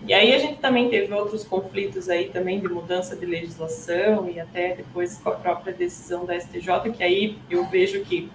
E 0.07 0.13
aí 0.15 0.35
a 0.35 0.39
gente 0.39 0.59
também 0.59 0.89
teve 0.89 1.13
outros 1.13 1.45
conflitos 1.45 2.09
aí 2.09 2.31
também 2.31 2.61
de 2.61 2.69
mudança 2.69 3.15
de 3.15 3.27
legislação 3.27 4.29
e 4.29 4.41
até 4.41 4.75
depois 4.75 5.19
com 5.19 5.29
a 5.29 5.33
própria 5.33 5.73
decisão 5.73 6.25
da 6.25 6.39
STJ, 6.39 6.93
que 6.95 7.03
aí 7.03 7.37
eu 7.51 7.65
vejo 7.67 8.01
que, 8.01 8.31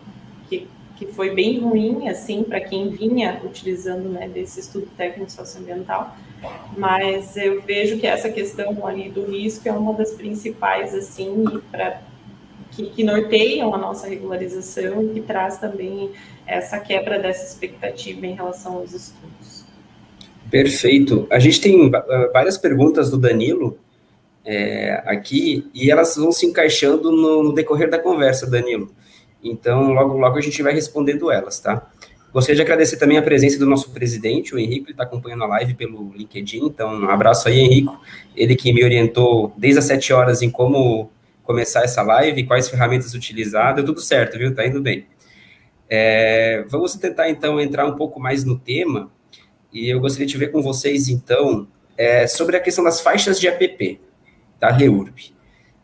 que, 0.47 0.67
que 0.95 1.07
foi 1.07 1.31
bem 1.33 1.59
ruim, 1.59 2.07
assim, 2.09 2.43
para 2.43 2.59
quem 2.59 2.89
vinha 2.89 3.41
utilizando, 3.43 4.07
né, 4.07 4.27
desse 4.27 4.59
estudo 4.59 4.87
técnico 4.95 5.31
socioambiental, 5.31 6.15
mas 6.77 7.35
eu 7.37 7.61
vejo 7.61 7.99
que 7.99 8.05
essa 8.05 8.29
questão 8.29 8.85
ali 8.85 9.09
do 9.09 9.25
risco 9.25 9.67
é 9.67 9.71
uma 9.71 9.93
das 9.93 10.11
principais, 10.11 10.93
assim, 10.93 11.43
para 11.71 12.01
que, 12.79 12.89
que 12.91 13.03
norteiam 13.03 13.73
a 13.73 13.77
nossa 13.77 14.07
regularização 14.07 15.03
e 15.03 15.09
que 15.09 15.21
traz 15.21 15.57
também 15.57 16.11
essa 16.47 16.79
quebra 16.79 17.19
dessa 17.19 17.45
expectativa 17.45 18.25
em 18.25 18.33
relação 18.33 18.77
aos 18.77 18.93
estudos. 18.93 19.65
Perfeito. 20.49 21.27
A 21.29 21.37
gente 21.37 21.61
tem 21.61 21.91
várias 22.33 22.57
perguntas 22.57 23.09
do 23.09 23.17
Danilo 23.17 23.77
é, 24.45 25.03
aqui 25.05 25.69
e 25.73 25.91
elas 25.91 26.15
vão 26.15 26.31
se 26.31 26.45
encaixando 26.45 27.11
no, 27.11 27.43
no, 27.43 27.53
decorrer 27.53 27.89
da 27.89 27.99
conversa, 27.99 28.49
Danilo. 28.49 28.91
Então, 29.43 29.93
logo, 29.93 30.17
logo 30.17 30.37
a 30.37 30.41
gente 30.41 30.63
vai 30.63 30.73
respondendo 30.73 31.31
elas, 31.31 31.59
tá? 31.59 31.87
Gostaria 32.33 32.57
de 32.57 32.61
agradecer 32.61 32.97
também 32.97 33.17
a 33.17 33.21
presença 33.21 33.57
do 33.57 33.65
nosso 33.65 33.91
presidente, 33.91 34.53
o 34.53 34.59
Henrique, 34.59 34.85
ele 34.85 34.91
está 34.91 35.03
acompanhando 35.03 35.43
a 35.43 35.47
live 35.47 35.73
pelo 35.73 36.11
LinkedIn, 36.15 36.65
então 36.65 36.93
um 36.93 37.09
abraço 37.09 37.47
aí, 37.47 37.59
Henrique, 37.59 37.91
ele 38.35 38.55
que 38.55 38.71
me 38.71 38.83
orientou 38.83 39.51
desde 39.57 39.79
as 39.79 39.85
sete 39.85 40.13
horas 40.13 40.43
em 40.43 40.49
como 40.49 41.09
começar 41.49 41.81
essa 41.81 42.03
live, 42.03 42.45
quais 42.45 42.69
ferramentas 42.69 43.15
utilizar, 43.15 43.73
deu 43.73 43.83
tudo 43.83 43.99
certo, 43.99 44.37
viu? 44.37 44.53
Tá 44.53 44.67
indo 44.67 44.79
bem. 44.83 45.07
É, 45.89 46.63
vamos 46.69 46.93
tentar, 46.93 47.27
então, 47.27 47.59
entrar 47.59 47.87
um 47.87 47.95
pouco 47.95 48.19
mais 48.19 48.43
no 48.43 48.59
tema, 48.59 49.11
e 49.73 49.89
eu 49.89 49.99
gostaria 49.99 50.27
de 50.27 50.37
ver 50.37 50.51
com 50.51 50.61
vocês, 50.61 51.07
então, 51.07 51.67
é, 51.97 52.27
sobre 52.27 52.55
a 52.55 52.59
questão 52.59 52.83
das 52.83 53.01
faixas 53.01 53.39
de 53.39 53.47
APP, 53.47 53.99
da 54.59 54.69
REURB, 54.69 55.33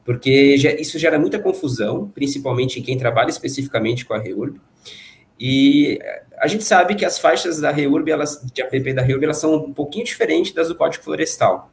porque 0.04 0.54
isso 0.80 1.00
gera 1.00 1.18
muita 1.18 1.40
confusão, 1.40 2.12
principalmente 2.14 2.80
em 2.80 2.84
quem 2.84 2.96
trabalha 2.96 3.32
especificamente 3.32 4.06
com 4.06 4.14
a 4.14 4.20
REURB, 4.20 4.62
e 5.40 5.98
a 6.38 6.46
gente 6.46 6.64
sabe 6.64 6.94
que 6.94 7.04
as 7.04 7.18
faixas 7.18 7.60
da 7.60 7.72
REURB, 7.72 8.12
elas, 8.12 8.40
de 8.54 8.62
APP 8.62 8.94
da 8.94 9.02
REURB, 9.02 9.24
elas 9.24 9.40
são 9.40 9.56
um 9.56 9.74
pouquinho 9.74 10.06
diferentes 10.06 10.54
das 10.54 10.68
do 10.68 10.76
Código 10.76 11.04
Florestal. 11.04 11.72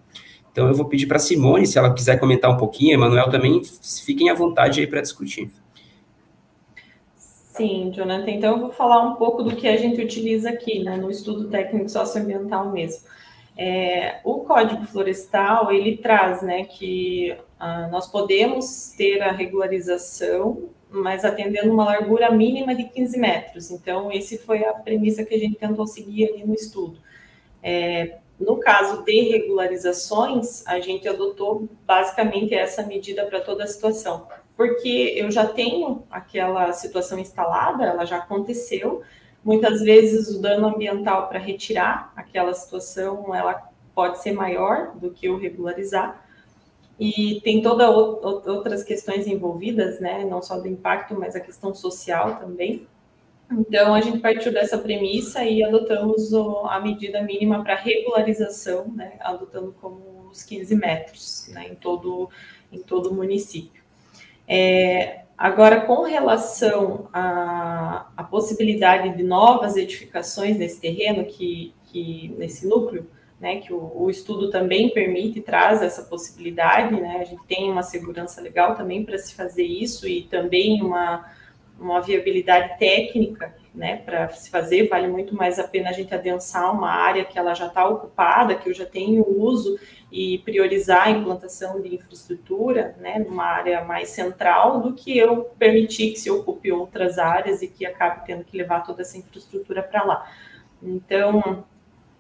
Então, 0.53 0.69
eu 0.69 0.75
vou 0.75 0.85
pedir 0.87 1.07
para 1.07 1.19
Simone, 1.19 1.67
se 1.67 1.79
ela 1.79 1.93
quiser 1.93 2.21
comentar 2.21 2.51
um 2.51 2.59
pouquinho, 2.59 2.93
Emanuel 2.93 3.31
também, 3.31 3.63
fiquem 4.05 4.29
à 4.29 4.35
vontade 4.35 4.81
aí 4.81 4.87
para 4.87 5.01
discutir. 5.01 5.51
Sim, 7.17 7.91
Jonathan, 7.93 8.31
então 8.31 8.53
eu 8.53 8.61
vou 8.61 8.71
falar 8.71 9.03
um 9.03 9.15
pouco 9.17 9.43
do 9.43 9.57
que 9.57 9.67
a 9.67 9.77
gente 9.77 10.01
utiliza 10.01 10.51
aqui, 10.51 10.83
né, 10.83 10.97
no 10.97 11.11
estudo 11.11 11.49
técnico 11.49 11.89
socioambiental 11.89 12.71
mesmo. 12.71 13.05
É, 13.57 14.21
o 14.25 14.41
Código 14.41 14.85
Florestal, 14.87 15.73
ele 15.73 15.97
traz, 15.99 16.43
né, 16.43 16.65
que 16.65 17.37
ah, 17.59 17.89
nós 17.91 18.07
podemos 18.07 18.95
ter 18.97 19.21
a 19.23 19.33
regularização 19.33 20.71
mas 20.93 21.25
atendendo 21.25 21.73
uma 21.73 21.85
largura 21.85 22.31
mínima 22.31 22.75
de 22.75 22.85
15 22.85 23.19
metros. 23.19 23.71
Então, 23.71 24.13
esse 24.13 24.39
foi 24.39 24.65
a 24.65 24.75
premissa 24.75 25.25
que 25.25 25.35
a 25.35 25.39
gente 25.39 25.57
tentou 25.57 25.87
seguir 25.87 26.29
ali 26.29 26.45
no 26.45 26.55
estudo. 26.55 26.99
É, 27.63 28.19
no 28.45 28.59
caso 28.59 29.03
de 29.05 29.21
regularizações, 29.23 30.67
a 30.67 30.81
gente 30.81 31.09
adotou 31.09 31.69
basicamente 31.87 32.55
essa 32.55 32.83
medida 32.85 33.25
para 33.25 33.41
toda 33.41 33.65
a 33.65 33.67
situação, 33.67 34.27
porque 34.57 35.15
eu 35.17 35.31
já 35.31 35.47
tenho 35.47 36.05
aquela 36.11 36.73
situação 36.73 37.19
instalada, 37.19 37.85
ela 37.85 38.05
já 38.05 38.19
aconteceu. 38.19 39.03
Muitas 39.45 39.81
vezes 39.81 40.29
o 40.35 40.41
dano 40.41 40.69
ambiental 40.69 41.29
para 41.29 41.39
retirar 41.39 42.13
aquela 42.15 42.55
situação, 42.55 43.35
ela 43.35 43.71
pode 43.95 44.23
ser 44.23 44.33
maior 44.33 44.93
do 44.97 45.11
que 45.11 45.29
o 45.29 45.37
regularizar 45.37 46.23
e 46.99 47.41
tem 47.43 47.61
todas 47.61 47.89
outras 47.89 48.85
questões 48.85 49.27
envolvidas, 49.27 49.99
né? 49.99 50.25
Não 50.25 50.41
só 50.41 50.61
do 50.61 50.69
impacto, 50.69 51.19
mas 51.19 51.35
a 51.35 51.41
questão 51.41 51.75
social 51.75 52.37
também. 52.37 52.87
Então, 53.59 53.95
a 53.95 54.01
gente 54.01 54.19
partiu 54.19 54.53
dessa 54.53 54.79
premissa 54.79 55.45
e 55.45 55.63
adotamos 55.63 56.33
a 56.69 56.81
medida 56.81 57.23
mínima 57.23 57.63
para 57.63 57.75
regularização, 57.75 58.93
né? 58.93 59.15
Adotando 59.21 59.75
como 59.81 60.29
os 60.31 60.43
15 60.43 60.75
metros, 60.77 61.49
né? 61.53 61.69
Em 61.69 61.75
todo, 61.75 62.31
em 62.71 62.79
todo 62.79 63.11
o 63.11 63.15
município. 63.15 63.83
É, 64.49 65.23
agora, 65.37 65.83
com 65.83 66.03
relação 66.03 67.09
à, 67.13 68.27
possibilidade 68.31 69.15
de 69.17 69.23
novas 69.23 69.77
edificações 69.77 70.57
nesse 70.57 70.81
terreno, 70.81 71.25
que, 71.27 71.75
que 71.85 72.35
nesse 72.39 72.67
núcleo, 72.67 73.07
né, 73.39 73.57
que 73.57 73.73
o, 73.73 73.93
o, 73.95 74.09
estudo 74.09 74.51
também 74.51 74.89
permite, 74.91 75.41
traz 75.41 75.83
essa 75.83 76.05
possibilidade, 76.05 76.99
né, 76.99 77.19
a 77.21 77.25
gente 77.25 77.45
tem 77.47 77.71
uma 77.71 77.83
segurança 77.83 78.41
legal 78.41 78.75
também 78.75 79.05
para 79.05 79.19
se 79.19 79.35
fazer 79.35 79.65
isso 79.65 80.09
e 80.09 80.23
também 80.23 80.81
uma, 80.81 81.31
uma 81.83 82.01
viabilidade 82.01 82.79
técnica, 82.79 83.55
né, 83.75 83.97
para 83.97 84.29
se 84.29 84.51
fazer, 84.51 84.89
vale 84.89 85.09
muito 85.09 85.35
mais 85.35 85.59
a 85.59 85.67
pena 85.67 85.91
a 85.91 85.93
gente 85.93 86.15
adensar 86.15 86.75
uma 86.75 86.91
área 86.91 87.25
que 87.25 87.39
ela 87.39 87.55
já 87.55 87.67
está 87.67 87.89
ocupada, 87.89 88.55
que 88.55 88.69
eu 88.69 88.75
já 88.75 88.85
tenho 88.85 89.27
uso 89.27 89.79
e 90.11 90.39
priorizar 90.39 91.07
a 91.07 91.11
implantação 91.11 91.81
de 91.81 91.95
infraestrutura, 91.95 92.95
né, 93.01 93.19
numa 93.19 93.45
área 93.45 93.83
mais 93.83 94.11
central, 94.11 94.81
do 94.81 94.93
que 94.95 95.17
eu 95.17 95.45
permitir 95.59 96.13
que 96.13 96.21
se 96.21 96.31
ocupe 96.31 96.71
outras 96.71 97.19
áreas 97.19 97.63
e 97.63 97.69
que 97.69 97.87
acabe 97.87 98.27
tendo 98.27 98.45
que 98.45 98.57
levar 98.57 98.81
toda 98.81 99.01
essa 99.01 99.17
infraestrutura 99.17 99.83
para 99.83 100.05
lá. 100.05 100.31
Então, 100.83 101.65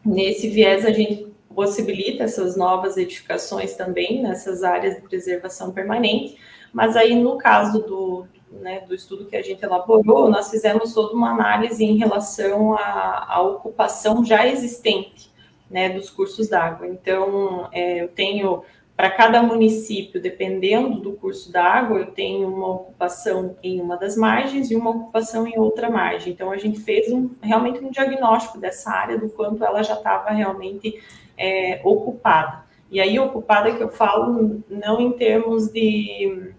Nesse 0.05 0.49
viés, 0.49 0.85
a 0.85 0.91
gente 0.91 1.33
possibilita 1.55 2.25
essas 2.25 2.57
novas 2.57 2.97
edificações 2.97 3.75
também 3.75 4.23
nessas 4.23 4.65
áreas 4.65 4.97
de 4.97 5.03
preservação 5.03 5.71
permanente, 5.71 6.37
mas 6.73 6.97
aí 6.97 7.15
no 7.15 7.39
caso 7.39 7.81
do, 7.81 8.27
né, 8.61 8.81
do 8.81 8.95
estudo 8.95 9.27
que 9.27 9.37
a 9.37 9.43
gente 9.43 9.63
elaborou, 9.63 10.31
nós 10.31 10.51
fizemos 10.51 10.93
toda 10.93 11.15
uma 11.15 11.31
análise 11.31 11.85
em 11.85 11.97
relação 11.97 12.75
à, 12.75 13.27
à 13.29 13.41
ocupação 13.41 14.25
já 14.25 14.47
existente 14.47 15.31
né, 15.71 15.89
dos 15.89 16.11
cursos 16.11 16.49
d'água. 16.49 16.87
Então, 16.87 17.69
é, 17.73 18.03
eu 18.03 18.09
tenho 18.09 18.63
para 18.95 19.11
cada 19.11 19.43
município, 19.43 20.21
dependendo 20.21 21.01
do 21.01 21.13
curso 21.13 21.51
d'água, 21.51 21.99
eu 21.99 22.07
tenho 22.13 22.47
uma 22.47 22.69
ocupação 22.69 23.57
em 23.63 23.81
uma 23.81 23.97
das 23.97 24.17
margens 24.17 24.71
e 24.71 24.77
uma 24.77 24.91
ocupação 24.91 25.47
em 25.47 25.59
outra 25.59 25.91
margem. 25.91 26.33
Então, 26.33 26.51
a 26.51 26.59
gente 26.59 26.79
fez 26.79 27.11
um, 27.11 27.31
realmente 27.41 27.83
um 27.83 27.91
diagnóstico 27.91 28.59
dessa 28.59 28.91
área, 28.91 29.19
do 29.19 29.29
quanto 29.31 29.65
ela 29.65 29.83
já 29.83 29.95
estava 29.95 30.31
realmente 30.31 31.03
é, 31.37 31.81
ocupada. 31.83 32.65
E 32.91 33.01
aí, 33.01 33.19
ocupada 33.19 33.75
que 33.75 33.83
eu 33.83 33.89
falo 33.89 34.63
não 34.69 35.01
em 35.01 35.13
termos 35.13 35.69
de 35.69 36.53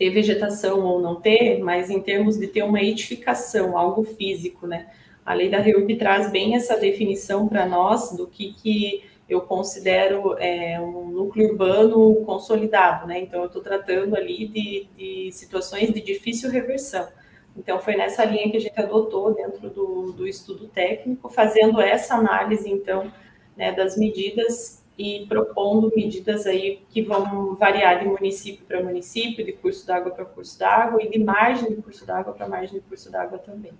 ter 0.00 0.08
vegetação 0.08 0.80
ou 0.80 0.98
não 0.98 1.20
ter, 1.20 1.58
mas 1.58 1.90
em 1.90 2.00
termos 2.00 2.38
de 2.38 2.46
ter 2.46 2.62
uma 2.62 2.80
edificação, 2.80 3.76
algo 3.76 4.02
físico, 4.02 4.66
né? 4.66 4.86
A 5.26 5.34
lei 5.34 5.50
da 5.50 5.58
REURB 5.58 5.94
traz 5.96 6.30
bem 6.30 6.56
essa 6.56 6.78
definição 6.78 7.46
para 7.46 7.66
nós 7.66 8.16
do 8.16 8.26
que, 8.26 8.54
que 8.54 9.04
eu 9.28 9.42
considero 9.42 10.38
é, 10.38 10.80
um 10.80 11.10
núcleo 11.10 11.50
urbano 11.50 12.14
consolidado, 12.24 13.06
né? 13.06 13.20
Então, 13.20 13.40
eu 13.40 13.48
estou 13.48 13.60
tratando 13.60 14.16
ali 14.16 14.48
de, 14.48 14.88
de, 14.96 15.32
situações 15.32 15.92
de 15.92 16.00
difícil 16.00 16.50
reversão. 16.50 17.06
Então, 17.54 17.78
foi 17.78 17.94
nessa 17.94 18.24
linha 18.24 18.50
que 18.50 18.56
a 18.56 18.60
gente 18.60 18.80
adotou 18.80 19.34
dentro 19.34 19.68
do, 19.68 20.12
do 20.12 20.26
estudo 20.26 20.66
técnico, 20.66 21.28
fazendo 21.28 21.78
essa 21.78 22.14
análise, 22.14 22.70
então, 22.70 23.12
né, 23.54 23.70
das 23.70 23.98
medidas 23.98 24.79
e 25.00 25.24
propondo 25.24 25.90
medidas 25.96 26.46
aí 26.46 26.82
que 26.90 27.00
vão 27.00 27.54
variar 27.54 28.00
de 28.00 28.06
município 28.06 28.66
para 28.66 28.82
município, 28.82 29.42
de 29.42 29.52
curso 29.52 29.86
d'água 29.86 30.10
para 30.10 30.26
curso 30.26 30.58
d'água 30.58 31.02
e 31.02 31.08
de 31.08 31.18
margem 31.18 31.70
de 31.70 31.80
curso 31.80 32.04
d'água 32.04 32.34
para 32.34 32.46
margem 32.46 32.78
de 32.78 32.84
curso 32.84 33.10
d'água 33.10 33.38
também. 33.38 33.72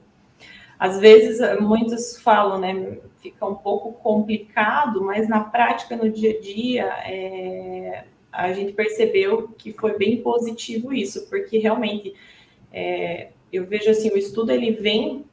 Às 0.78 0.98
vezes, 0.98 1.38
eh, 1.40 1.60
muitos 1.60 2.18
falam, 2.22 2.58
né, 2.58 3.00
fica 3.18 3.44
um 3.44 3.54
pouco 3.54 3.92
complicado, 3.92 5.02
mas 5.02 5.28
na 5.28 5.40
prática, 5.40 5.94
no 5.94 6.08
dia 6.08 6.38
a 6.38 6.40
dia, 6.40 6.84
é, 7.04 8.04
a 8.32 8.50
gente 8.54 8.72
percebeu 8.72 9.48
que 9.58 9.74
foi 9.74 9.98
bem 9.98 10.22
positivo 10.22 10.90
isso, 10.90 11.28
porque 11.28 11.58
realmente 11.58 12.14
é, 12.72 13.28
eu 13.52 13.66
vejo 13.66 13.90
assim, 13.90 14.10
o 14.10 14.16
estudo 14.16 14.52
ele 14.52 14.70
vem 14.70 15.26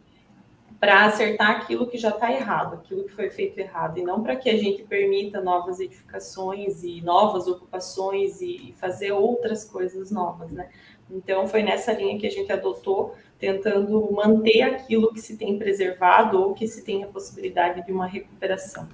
para 0.80 1.06
acertar 1.06 1.52
aquilo 1.52 1.88
que 1.88 1.98
já 1.98 2.10
está 2.10 2.32
errado, 2.32 2.76
aquilo 2.76 3.04
que 3.04 3.12
foi 3.12 3.30
feito 3.30 3.58
errado, 3.58 3.98
e 3.98 4.04
não 4.04 4.22
para 4.22 4.36
que 4.36 4.50
a 4.50 4.58
gente 4.58 4.84
permita 4.84 5.42
novas 5.42 5.80
edificações 5.80 6.84
e 6.84 7.02
novas 7.02 7.48
ocupações 7.48 8.42
e 8.42 8.76
fazer 8.78 9.12
outras 9.12 9.66
coisas 9.66 10.12
novas, 10.12 10.52
né? 10.52 10.70
Então 11.10 11.48
foi 11.48 11.63
nessa 11.63 11.94
linha 11.94 12.20
que 12.20 12.28
a 12.28 12.32
gente 12.32 12.52
adotou 12.52 13.16
tentando 13.40 14.12
manter 14.12 14.62
aquilo 14.62 15.13
que 15.13 15.22
se 15.22 15.38
tem 15.38 15.58
preservado 15.58 16.40
ou 16.40 16.54
que 16.54 16.68
se 16.68 16.84
tem 16.84 17.04
a 17.04 17.08
possibilidade 17.08 17.86
de 17.86 17.92
uma 17.92 18.06
recuperação. 18.06 18.88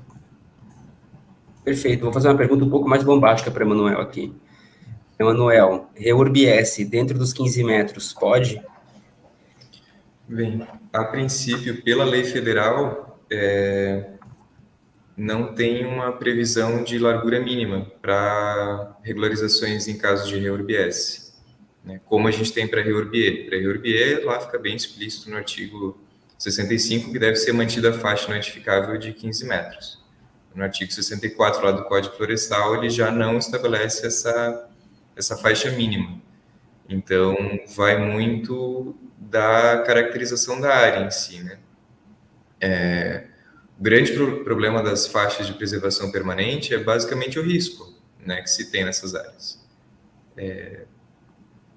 Perfeito. 1.64 2.04
Vou 2.04 2.14
fazer 2.14 2.28
uma 2.28 2.38
pergunta 2.38 2.64
um 2.64 2.70
pouco 2.70 2.88
mais 2.88 3.04
bombástica 3.04 3.50
para 3.50 3.64
Emanuel 3.64 4.02
aqui. 4.02 4.34
Emanuel, 5.18 5.88
REURB-S 5.96 6.84
dentro 6.86 7.18
dos 7.18 7.32
15 7.32 7.64
metros, 7.64 8.14
pode? 8.14 8.62
Bem, 10.34 10.68
a 10.92 11.04
princípio, 11.06 11.82
pela 11.84 12.04
lei 12.04 12.24
federal, 12.24 13.20
é, 13.32 14.12
não 15.16 15.54
tem 15.54 15.86
uma 15.86 16.12
previsão 16.14 16.84
de 16.84 16.98
largura 16.98 17.40
mínima 17.40 17.86
para 18.02 18.98
regularizações 19.04 19.88
em 19.88 19.98
caso 19.98 20.28
de 20.28 20.38
REURB-S 20.38 21.24
né, 21.84 22.00
como 22.06 22.28
a 22.28 22.32
gente 22.32 22.52
tem 22.54 22.68
para 22.68 22.80
a 22.80 22.84
REURBE. 22.84 23.46
Para 23.46 23.58
a 23.58 23.60
REURBE, 23.60 24.24
lá 24.24 24.40
fica 24.40 24.58
bem 24.58 24.76
explícito 24.76 25.30
no 25.30 25.36
artigo 25.36 26.00
65 26.38 27.12
que 27.12 27.20
deve 27.20 27.36
ser 27.36 27.52
mantida 27.52 27.90
a 27.90 27.94
faixa 27.94 28.34
notificável 28.34 28.98
de 28.98 29.14
15 29.14 29.46
metros. 29.46 30.04
No 30.56 30.64
artigo 30.64 30.92
64 30.92 31.64
lá 31.64 31.72
do 31.72 31.84
Código 31.86 32.16
Florestal, 32.16 32.76
ele 32.76 32.90
já 32.90 33.12
não 33.12 33.38
estabelece 33.38 34.06
essa, 34.06 34.70
essa 35.16 35.36
faixa 35.36 35.72
mínima. 35.72 36.22
Então, 36.88 37.36
vai 37.76 37.98
muito 37.98 38.96
da 39.18 39.84
caracterização 39.86 40.60
da 40.60 40.74
área 40.74 41.06
em 41.06 41.12
si, 41.12 41.42
né? 41.42 41.60
É, 42.60 43.26
o 43.80 43.84
grande 43.84 44.14
pro 44.14 44.44
problema 44.44 44.82
das 44.82 45.08
faixas 45.08 45.48
de 45.48 45.54
preservação 45.54 46.12
permanente 46.12 46.74
é 46.74 46.78
basicamente 46.78 47.40
o 47.40 47.44
risco, 47.44 47.94
né, 48.26 48.42
que 48.42 48.50
se 48.50 48.72
tem 48.72 48.86
nessas 48.86 49.16
áreas. 49.16 49.62
É 50.38 50.86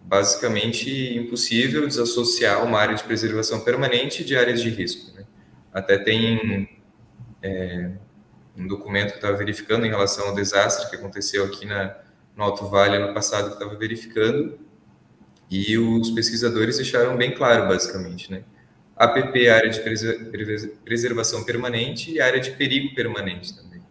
basicamente 0.06 1.18
impossível 1.18 1.86
desassociar 1.86 2.64
uma 2.64 2.78
área 2.78 2.94
de 2.94 3.02
preservação 3.02 3.60
permanente 3.60 4.24
de 4.24 4.36
áreas 4.36 4.62
de 4.62 4.70
risco. 4.70 5.12
Né? 5.16 5.24
Até 5.72 5.98
tem 5.98 6.68
é, 7.42 7.90
um 8.56 8.68
documento 8.68 9.10
que 9.10 9.16
estava 9.16 9.36
verificando 9.36 9.84
em 9.84 9.88
relação 9.88 10.28
ao 10.28 10.34
desastre 10.34 10.88
que 10.88 10.96
aconteceu 10.96 11.44
aqui 11.44 11.66
na, 11.66 11.96
no 12.36 12.44
Alto 12.44 12.68
Vale 12.68 12.96
ano 12.96 13.12
passado, 13.12 13.48
que 13.48 13.54
estava 13.54 13.74
verificando, 13.76 14.58
e 15.50 15.78
os 15.78 16.10
pesquisadores 16.10 16.76
deixaram 16.76 17.16
bem 17.16 17.34
claro, 17.34 17.68
basicamente, 17.68 18.30
né? 18.30 18.42
APP, 18.96 19.48
área 19.48 19.70
de 19.70 19.80
preservação 20.84 21.44
permanente 21.44 22.12
e 22.12 22.20
área 22.20 22.40
de 22.40 22.52
perigo 22.52 22.94
permanente 22.94 23.54
também. 23.54 23.82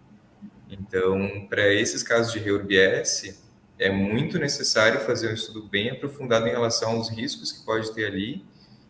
Então, 0.69 1.45
para 1.47 1.71
esses 1.71 2.01
casos 2.01 2.33
de 2.33 2.39
REURBS, 2.39 3.41
é 3.77 3.89
muito 3.91 4.39
necessário 4.39 4.99
fazer 5.01 5.29
um 5.29 5.33
estudo 5.33 5.63
bem 5.63 5.91
aprofundado 5.91 6.47
em 6.47 6.51
relação 6.51 6.91
aos 6.91 7.09
riscos 7.09 7.51
que 7.51 7.65
pode 7.65 7.93
ter 7.93 8.05
ali 8.05 8.43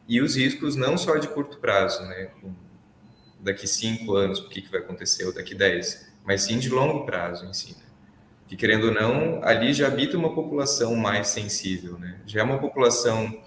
e 0.07 0.21
os 0.21 0.35
riscos 0.35 0.75
não 0.75 0.97
só 0.97 1.17
de 1.17 1.27
curto 1.27 1.57
prazo, 1.57 2.03
né? 2.03 2.29
Daqui 3.39 3.67
cinco 3.67 4.15
anos, 4.15 4.39
o 4.39 4.49
que, 4.49 4.61
que 4.61 4.71
vai 4.71 4.79
acontecer, 4.79 5.25
ou 5.25 5.33
daqui 5.33 5.53
dez, 5.53 6.07
mas 6.23 6.43
sim 6.43 6.57
de 6.57 6.69
longo 6.69 7.05
prazo 7.05 7.45
em 7.45 7.53
si. 7.53 7.75
Que, 8.47 8.55
querendo 8.55 8.87
ou 8.87 8.93
não, 8.93 9.43
ali 9.43 9.73
já 9.73 9.87
habita 9.87 10.17
uma 10.17 10.33
população 10.33 10.95
mais 10.95 11.29
sensível, 11.29 11.97
né? 11.97 12.19
Já 12.27 12.41
é 12.41 12.43
uma 12.43 12.59
população 12.59 13.43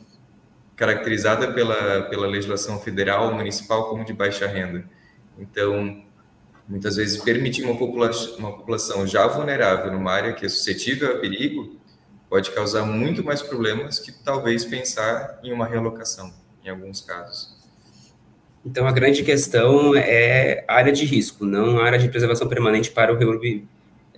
caracterizada 0.74 1.52
pela, 1.52 2.02
pela 2.02 2.26
legislação 2.26 2.78
federal, 2.80 3.34
municipal, 3.34 3.90
como 3.90 4.04
de 4.04 4.12
baixa 4.12 4.46
renda. 4.46 4.84
Então, 5.38 6.04
muitas 6.68 6.96
vezes 6.96 7.22
permitir 7.22 7.64
uma 7.64 7.76
população, 7.76 8.36
uma 8.38 8.56
população 8.56 9.06
já 9.06 9.26
vulnerável 9.26 9.92
numa 9.92 10.12
área 10.12 10.32
que 10.32 10.46
é 10.46 10.48
suscetível 10.48 11.12
a 11.12 11.18
perigo 11.18 11.78
pode 12.28 12.50
causar 12.50 12.84
muito 12.84 13.24
mais 13.24 13.40
problemas 13.40 13.98
que 13.98 14.12
talvez 14.12 14.64
pensar 14.64 15.40
em 15.42 15.52
uma 15.52 15.66
realocação, 15.66 16.32
em 16.64 16.68
alguns 16.68 17.00
casos. 17.00 17.56
Então, 18.64 18.86
a 18.86 18.92
grande 18.92 19.22
questão 19.22 19.96
é 19.96 20.64
área 20.68 20.92
de 20.92 21.04
risco, 21.04 21.44
não 21.44 21.80
área 21.80 21.98
de 21.98 22.08
preservação 22.08 22.48
permanente 22.48 22.90
para 22.90 23.12
o 23.12 23.16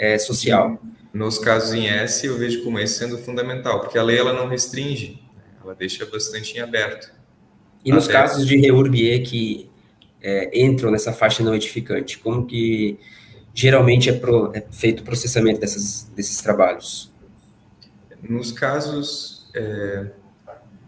é, 0.00 0.16
social. 0.18 0.80
Nos 1.12 1.38
casos 1.38 1.74
em 1.74 1.86
S, 1.88 2.26
eu 2.26 2.38
vejo 2.38 2.64
como 2.64 2.78
esse 2.78 2.94
sendo 2.94 3.18
fundamental, 3.18 3.80
porque 3.80 3.98
a 3.98 4.02
lei 4.02 4.18
ela 4.18 4.32
não 4.32 4.48
restringe, 4.48 5.22
ela 5.62 5.74
deixa 5.74 6.06
bastante 6.06 6.56
em 6.56 6.60
aberto. 6.60 7.12
E 7.84 7.92
nos 7.92 8.08
casos 8.08 8.46
de 8.46 8.56
REURB 8.56 9.20
que 9.20 9.70
é, 10.22 10.58
entram 10.58 10.90
nessa 10.90 11.12
faixa 11.12 11.42
não 11.42 11.54
edificante? 11.54 12.18
Como 12.18 12.46
que 12.46 12.98
geralmente 13.52 14.08
é, 14.08 14.12
pro, 14.12 14.50
é 14.54 14.64
feito 14.70 15.00
o 15.00 15.04
processamento 15.04 15.60
dessas, 15.60 16.10
desses 16.14 16.40
trabalhos? 16.40 17.12
Nos 18.22 18.52
casos, 18.52 19.50
é, 19.54 20.06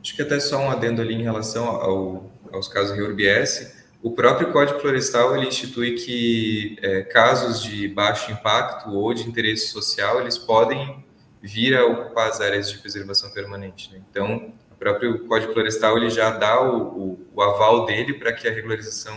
acho 0.03 0.17
que 0.17 0.23
até 0.23 0.41
só 0.41 0.59
um 0.59 0.71
adendo 0.71 1.03
ali 1.03 1.15
em 1.15 1.23
relação 1.23 1.67
ao, 1.67 2.31
aos 2.51 2.69
casos 2.69 2.97
REURBS, 2.97 3.82
o 4.03 4.11
próprio 4.11 4.53
Código 4.53 4.81
Florestal 4.81 5.37
ele 5.37 5.47
institui 5.47 5.95
que 5.95 6.77
é, 6.83 7.03
casos 7.03 7.63
de 7.63 7.87
baixo 7.89 8.33
impacto 8.33 8.91
ou 8.91 9.15
de 9.15 9.29
interesse 9.29 9.69
social 9.69 10.21
eles 10.21 10.37
podem 10.37 11.05
vir 11.41 11.77
a 11.77 11.87
ocupar 11.87 12.29
as 12.29 12.41
áreas 12.41 12.71
de 12.71 12.79
preservação 12.79 13.31
permanente. 13.31 13.93
Né? 13.93 14.03
Então, 14.11 14.53
próprio 14.83 15.29
Código 15.29 15.53
Florestal 15.53 15.97
ele 15.97 16.11
já 16.11 16.31
dá 16.31 16.61
o, 16.61 16.83
o, 16.83 17.27
o 17.33 17.41
aval 17.41 17.87
dele 17.87 18.15
para 18.15 18.33
que 18.33 18.49
a 18.49 18.53
regularização 18.53 19.17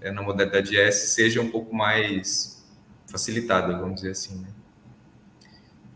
é, 0.00 0.10
na 0.10 0.20
modalidade 0.20 0.76
S 0.76 1.14
seja 1.14 1.40
um 1.40 1.48
pouco 1.48 1.72
mais 1.72 2.66
facilitada, 3.06 3.78
vamos 3.78 3.96
dizer 3.96 4.10
assim. 4.10 4.40
Né? 4.40 4.48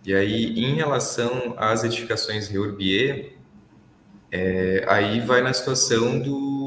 E 0.05 0.15
aí, 0.15 0.61
em 0.61 0.77
relação 0.77 1.55
às 1.57 1.83
edificações 1.83 2.47
Reurbier, 2.47 3.33
é, 4.31 4.85
aí 4.87 5.19
vai 5.19 5.43
na 5.43 5.53
situação 5.53 6.21
do, 6.21 6.58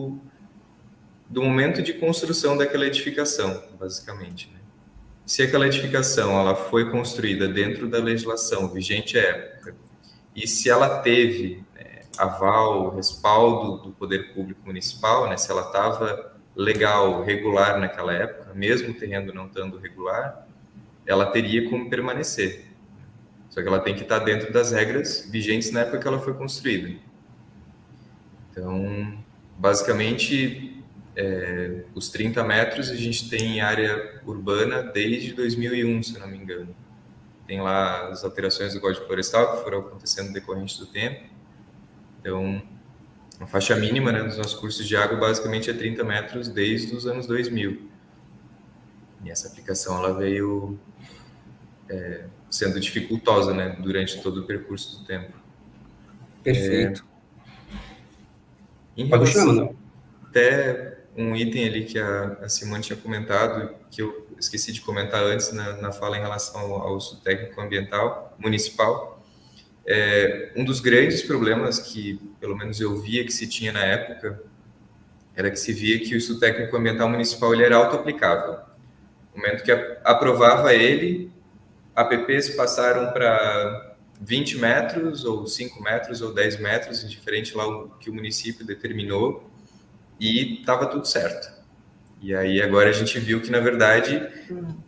do 1.32 1.42
momento 1.42 1.82
de 1.82 1.94
construção 1.94 2.58
daquela 2.58 2.86
edificação, 2.86 3.64
basicamente. 3.80 4.52
Né? 4.54 4.60
Se 5.26 5.42
aquela 5.42 5.66
edificação 5.66 6.38
ela 6.38 6.56
foi 6.56 6.92
construída 6.92 7.48
dentro 7.48 7.88
da 7.88 8.00
legislação 8.00 8.68
vigente 8.68 9.18
à 9.18 9.22
época, 9.22 9.76
e 10.36 10.46
se 10.46 10.70
ela 10.70 11.00
teve 11.00 11.64
aval, 12.18 12.94
respaldo 12.94 13.78
do 13.84 13.92
poder 13.92 14.34
público 14.34 14.60
municipal, 14.66 15.30
né, 15.30 15.38
se 15.38 15.50
ela 15.50 15.62
estava 15.62 16.36
legal, 16.56 17.24
regular 17.24 17.80
naquela 17.80 18.14
época, 18.14 18.54
mesmo 18.54 18.92
o 18.92 18.94
terreno 18.94 19.34
não 19.34 19.48
estando 19.48 19.78
regular, 19.78 20.46
ela 21.06 21.28
teria 21.28 21.70
como 21.70 21.90
permanecer. 21.90 22.66
Só 23.50 23.62
que 23.62 23.68
ela 23.68 23.80
tem 23.80 23.96
que 23.96 24.04
estar 24.04 24.20
dentro 24.20 24.52
das 24.52 24.72
regras 24.72 25.28
vigentes 25.32 25.72
na 25.72 25.82
época 25.82 26.00
que 26.00 26.08
ela 26.08 26.20
foi 26.20 26.34
construída. 26.34 26.94
Então, 28.52 29.18
basicamente, 29.58 30.81
é, 31.16 31.84
os 31.94 32.10
30 32.10 32.44
metros 32.44 32.90
a 32.90 32.96
gente 32.96 33.30
tem 33.30 33.62
área 33.62 34.22
urbana 34.26 34.84
desde 34.84 35.34
2001, 35.34 36.04
se 36.04 36.20
não 36.20 36.28
me 36.28 36.38
engano. 36.38 36.76
Tem 37.48 37.62
lá 37.62 38.08
as 38.08 38.24
alterações 38.24 38.74
do 38.74 38.80
Código 38.80 39.06
Florestal 39.06 39.58
que 39.58 39.64
foram 39.64 39.80
acontecendo 39.80 40.32
decorrente 40.32 40.80
do 40.80 40.86
tempo 40.86 41.32
então, 42.22 42.62
a 43.40 43.48
faixa 43.48 43.76
mínima 43.76 44.12
né, 44.12 44.24
dos 44.24 44.38
nossos 44.38 44.54
cursos 44.54 44.88
de 44.88 44.96
água 44.96 45.18
basicamente 45.18 45.70
é 45.70 45.74
30 45.74 46.04
metros 46.04 46.48
desde 46.48 46.96
os 46.96 47.08
anos 47.08 47.26
2000. 47.26 47.90
E 49.26 49.32
essa 49.32 49.48
aplicação 49.48 49.98
ela 49.98 50.18
veio 50.18 50.80
é, 51.90 52.26
sendo 52.50 52.80
dificultosa 52.80 53.54
né, 53.54 53.76
durante 53.80 54.22
todo 54.22 54.42
o 54.42 54.46
percurso 54.46 55.00
do 55.00 55.06
tempo. 55.06 55.34
Perfeito. 56.44 57.06
É, 58.98 59.02
em 59.02 59.06
relação, 59.08 59.76
até 60.28 60.91
um 61.16 61.36
item 61.36 61.66
ali 61.66 61.86
que 61.86 62.00
a, 62.00 62.38
a 62.42 62.50
Simone 62.50 62.84
tinha 62.84 62.98
comentado, 62.98 63.76
que 63.90 64.02
eu 64.02 64.28
esqueci 64.40 64.72
de 64.72 64.82
comentar 64.82 65.24
antes 65.24 65.52
na, 65.52 65.74
na 65.78 65.92
fala 65.92 66.18
em 66.18 66.22
relação 66.22 66.60
ao, 66.60 66.74
ao 66.82 66.96
uso 66.96 67.22
técnico 67.22 67.60
ambiental 67.60 68.36
municipal, 68.40 69.22
é, 69.86 70.52
um 70.56 70.64
dos 70.64 70.80
grandes 70.80 71.22
problemas 71.22 71.80
que, 71.80 72.20
pelo 72.40 72.56
menos 72.56 72.80
eu 72.80 72.98
via 72.98 73.26
que 73.26 73.32
se 73.32 73.48
tinha 73.48 73.72
na 73.72 73.84
época, 73.84 74.42
era 75.36 75.50
que 75.50 75.58
se 75.58 75.74
via 75.74 76.00
que 76.00 76.14
o 76.14 76.18
estudo 76.18 76.40
técnico 76.40 76.76
ambiental 76.76 77.10
municipal 77.10 77.54
ele 77.54 77.64
era 77.64 77.76
auto-aplicável. 77.78 78.60
No 79.34 79.42
momento 79.42 79.64
que 79.64 79.72
aprovava 80.04 80.74
ele, 80.74 81.32
APPs 81.96 82.50
passaram 82.50 83.12
para 83.12 83.96
20 84.20 84.58
metros, 84.58 85.26
ou 85.26 85.48
5 85.48 85.82
metros, 85.82 86.22
ou 86.22 86.34
10 86.34 86.60
metros, 86.60 87.04
indiferente 87.04 87.56
lá 87.56 87.68
o 87.68 87.90
que 87.92 88.10
o 88.10 88.14
município 88.14 88.66
determinou, 88.66 89.51
e 90.22 90.60
estava 90.60 90.86
tudo 90.86 91.06
certo. 91.06 91.52
E 92.22 92.36
aí 92.36 92.62
agora 92.62 92.92
a 92.92 92.94
gente 92.94 93.20
viu 93.20 93.42
que, 93.42 93.50
na 93.50 93.60
verdade, 93.60 94.22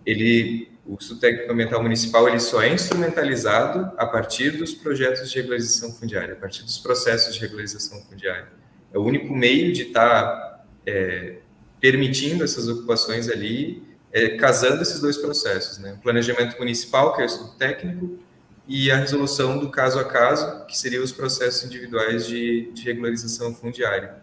ele 0.05 0.71
o 0.85 0.97
estudo 0.99 1.21
técnico 1.21 1.51
ambiental 1.51 1.81
municipal 1.81 2.27
ele 2.27 2.41
só 2.41 2.61
é 2.61 2.73
instrumentalizado 2.73 3.91
a 3.97 4.05
partir 4.05 4.51
dos 4.51 4.73
projetos 4.73 5.31
de 5.31 5.37
regularização 5.37 5.93
fundiária, 5.93 6.33
a 6.33 6.35
partir 6.35 6.63
dos 6.63 6.77
processos 6.77 7.33
de 7.33 7.39
regularização 7.39 8.01
fundiária. 8.01 8.49
É 8.93 8.97
o 8.97 9.01
único 9.01 9.33
meio 9.33 9.71
de 9.71 9.83
estar 9.83 10.23
tá, 10.23 10.65
é, 10.85 11.37
permitindo 11.79 12.43
essas 12.43 12.67
ocupações 12.67 13.29
ali, 13.29 13.81
é, 14.11 14.35
casando 14.35 14.81
esses 14.81 14.99
dois 14.99 15.17
processos, 15.17 15.79
né? 15.79 15.93
O 15.93 15.97
planejamento 15.99 16.57
municipal, 16.59 17.15
que 17.15 17.21
é 17.21 17.23
o 17.23 17.27
estudo 17.27 17.55
técnico, 17.55 18.19
e 18.67 18.91
a 18.91 18.97
resolução 18.97 19.57
do 19.57 19.69
caso 19.69 19.97
a 19.99 20.03
caso, 20.03 20.65
que 20.65 20.77
seriam 20.77 21.03
os 21.03 21.13
processos 21.13 21.63
individuais 21.63 22.27
de, 22.27 22.69
de 22.73 22.83
regularização 22.83 23.55
fundiária. 23.55 24.21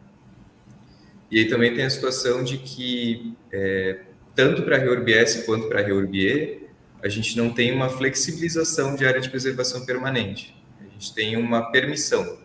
E 1.30 1.38
aí 1.38 1.48
também 1.48 1.74
tem 1.74 1.84
a 1.84 1.90
situação 1.90 2.42
de 2.42 2.58
que 2.58 3.36
é, 3.52 4.00
tanto 4.34 4.62
para 4.62 4.76
a 4.76 4.78
REURBS 4.78 5.44
quanto 5.44 5.68
para 5.68 5.80
a 5.80 5.82
REURBE, 5.82 6.68
a 7.02 7.08
gente 7.08 7.36
não 7.36 7.50
tem 7.50 7.72
uma 7.72 7.88
flexibilização 7.88 8.94
de 8.94 9.06
área 9.06 9.20
de 9.20 9.30
preservação 9.30 9.84
permanente. 9.84 10.56
A 10.80 10.92
gente 10.92 11.14
tem 11.14 11.36
uma 11.36 11.70
permissão. 11.70 12.38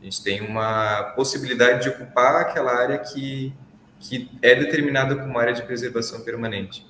A 0.00 0.04
gente 0.04 0.22
tem 0.22 0.40
uma 0.40 1.12
possibilidade 1.14 1.84
de 1.84 1.88
ocupar 1.90 2.42
aquela 2.42 2.72
área 2.72 2.98
que, 2.98 3.52
que 4.00 4.30
é 4.42 4.54
determinada 4.54 5.14
como 5.16 5.38
área 5.38 5.52
de 5.52 5.62
preservação 5.62 6.22
permanente. 6.22 6.86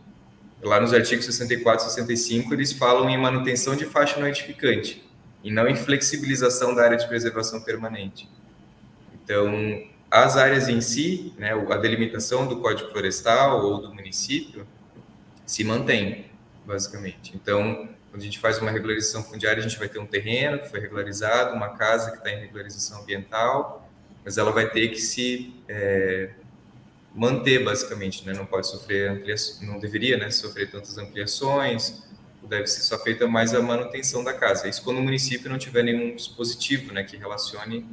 Lá 0.63 0.81
nos 0.81 0.93
artigos 0.93 1.25
64 1.25 1.85
e 1.85 1.89
65, 1.89 2.55
eles 2.55 2.73
falam 2.73 3.11
em 3.11 3.19
manutenção 3.19 3.77
de 3.77 3.85
faixa 3.85 4.19
não 4.19 4.29
edificante, 4.29 5.05
e 5.43 5.51
não 5.51 5.67
em 5.67 5.75
flexibilização 5.75 6.75
da 6.75 6.85
área 6.85 6.97
de 6.97 7.07
preservação 7.09 7.61
permanente. 7.63 8.29
Então, 9.13 9.83
as 10.13 10.37
áreas 10.37 10.69
em 10.69 10.83
si, 10.83 11.33
né, 11.39 11.53
a 11.53 11.77
delimitação 11.79 12.47
do 12.47 12.61
Código 12.61 12.91
Florestal 12.91 13.65
ou 13.65 13.81
do 13.81 13.95
município, 13.95 14.67
se 15.47 15.65
mantém, 15.65 16.27
basicamente. 16.67 17.33
Então, 17.35 17.89
Quando 18.13 18.21
a 18.21 18.25
gente 18.27 18.39
faz 18.39 18.59
uma 18.59 18.71
regularização 18.71 19.25
fundiária, 19.25 19.59
a 19.59 19.67
gente 19.67 19.79
vai 19.79 19.89
ter 19.89 19.99
um 19.99 20.05
terreno 20.05 20.59
que 20.59 20.69
foi 20.69 20.81
regularizado, 20.81 21.57
uma 21.57 21.71
casa 21.71 22.11
que 22.11 22.19
está 22.19 22.31
em 22.31 22.41
regularização 22.41 23.01
ambiental, 23.01 23.91
mas 24.23 24.37
ela 24.37 24.53
vai 24.53 24.69
ter 24.69 24.89
que 24.89 25.01
se 25.01 25.55
é, 25.67 26.29
manter 27.15 27.65
basicamente, 27.65 28.27
né? 28.27 28.35
Não 28.35 28.45
pode 28.45 28.67
sofrer 28.69 29.09
ampliações, 29.09 29.67
não 29.67 29.79
deveria, 29.79 30.19
né? 30.19 30.31
Sofrer 30.31 30.71
tantas 30.71 30.99
ampliações, 30.99 32.03
deve 32.43 32.67
ser 32.67 32.83
só 32.83 32.99
feita 32.99 33.27
mais 33.27 33.55
a 33.55 33.63
manutenção 33.63 34.23
da 34.23 34.35
casa. 34.35 34.69
Isso 34.69 34.83
quando 34.83 34.99
o 34.99 35.03
município 35.03 35.49
não 35.49 35.57
tiver 35.57 35.83
nenhum 35.83 36.15
dispositivo, 36.15 36.93
né? 36.93 37.03
Que 37.05 37.17
relacione 37.17 37.87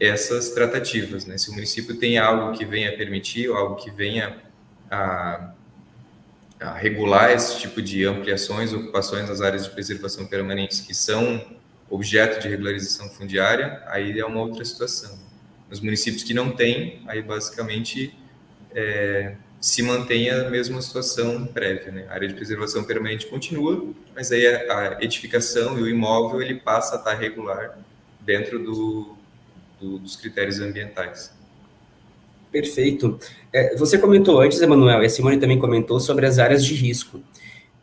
essas 0.00 0.50
tratativas, 0.50 1.26
né? 1.26 1.36
Se 1.36 1.50
o 1.50 1.52
município 1.52 1.94
tem 1.94 2.18
algo 2.18 2.56
que 2.56 2.64
venha 2.64 2.96
permitir, 2.96 3.48
ou 3.48 3.56
algo 3.56 3.76
que 3.76 3.90
venha 3.90 4.38
a 4.90 5.52
a 6.60 6.74
regular 6.74 7.32
esse 7.32 7.58
tipo 7.58 7.80
de 7.80 8.04
ampliações, 8.04 8.72
ocupações 8.72 9.26
nas 9.26 9.40
áreas 9.40 9.64
de 9.64 9.70
preservação 9.70 10.26
permanentes 10.26 10.80
que 10.80 10.92
são 10.92 11.42
objeto 11.88 12.40
de 12.40 12.48
regularização 12.48 13.08
fundiária, 13.08 13.82
aí 13.86 14.20
é 14.20 14.24
uma 14.24 14.40
outra 14.40 14.64
situação. 14.64 15.18
Nos 15.70 15.80
municípios 15.80 16.22
que 16.22 16.34
não 16.34 16.50
têm, 16.50 17.02
aí 17.06 17.22
basicamente 17.22 18.14
é, 18.74 19.34
se 19.58 19.82
mantém 19.82 20.30
a 20.30 20.50
mesma 20.50 20.82
situação 20.82 21.46
prévia. 21.46 21.90
Né? 21.90 22.06
A 22.10 22.12
área 22.12 22.28
de 22.28 22.34
preservação 22.34 22.84
permanente 22.84 23.26
continua, 23.26 23.88
mas 24.14 24.30
aí 24.30 24.46
a, 24.46 24.98
a 24.98 25.02
edificação 25.02 25.78
e 25.78 25.82
o 25.82 25.88
imóvel 25.88 26.42
ele 26.42 26.56
passa 26.56 26.96
a 26.96 26.98
estar 26.98 27.14
regular 27.14 27.78
dentro 28.20 28.58
do, 28.58 29.16
do, 29.80 29.98
dos 29.98 30.16
critérios 30.16 30.60
ambientais. 30.60 31.32
Perfeito. 32.50 33.18
É, 33.52 33.76
você 33.76 33.96
comentou 33.96 34.40
antes, 34.40 34.60
Emanuel, 34.60 35.02
e 35.02 35.06
a 35.06 35.10
Simone 35.10 35.38
também 35.38 35.58
comentou 35.58 36.00
sobre 36.00 36.26
as 36.26 36.38
áreas 36.38 36.64
de 36.64 36.74
risco. 36.74 37.20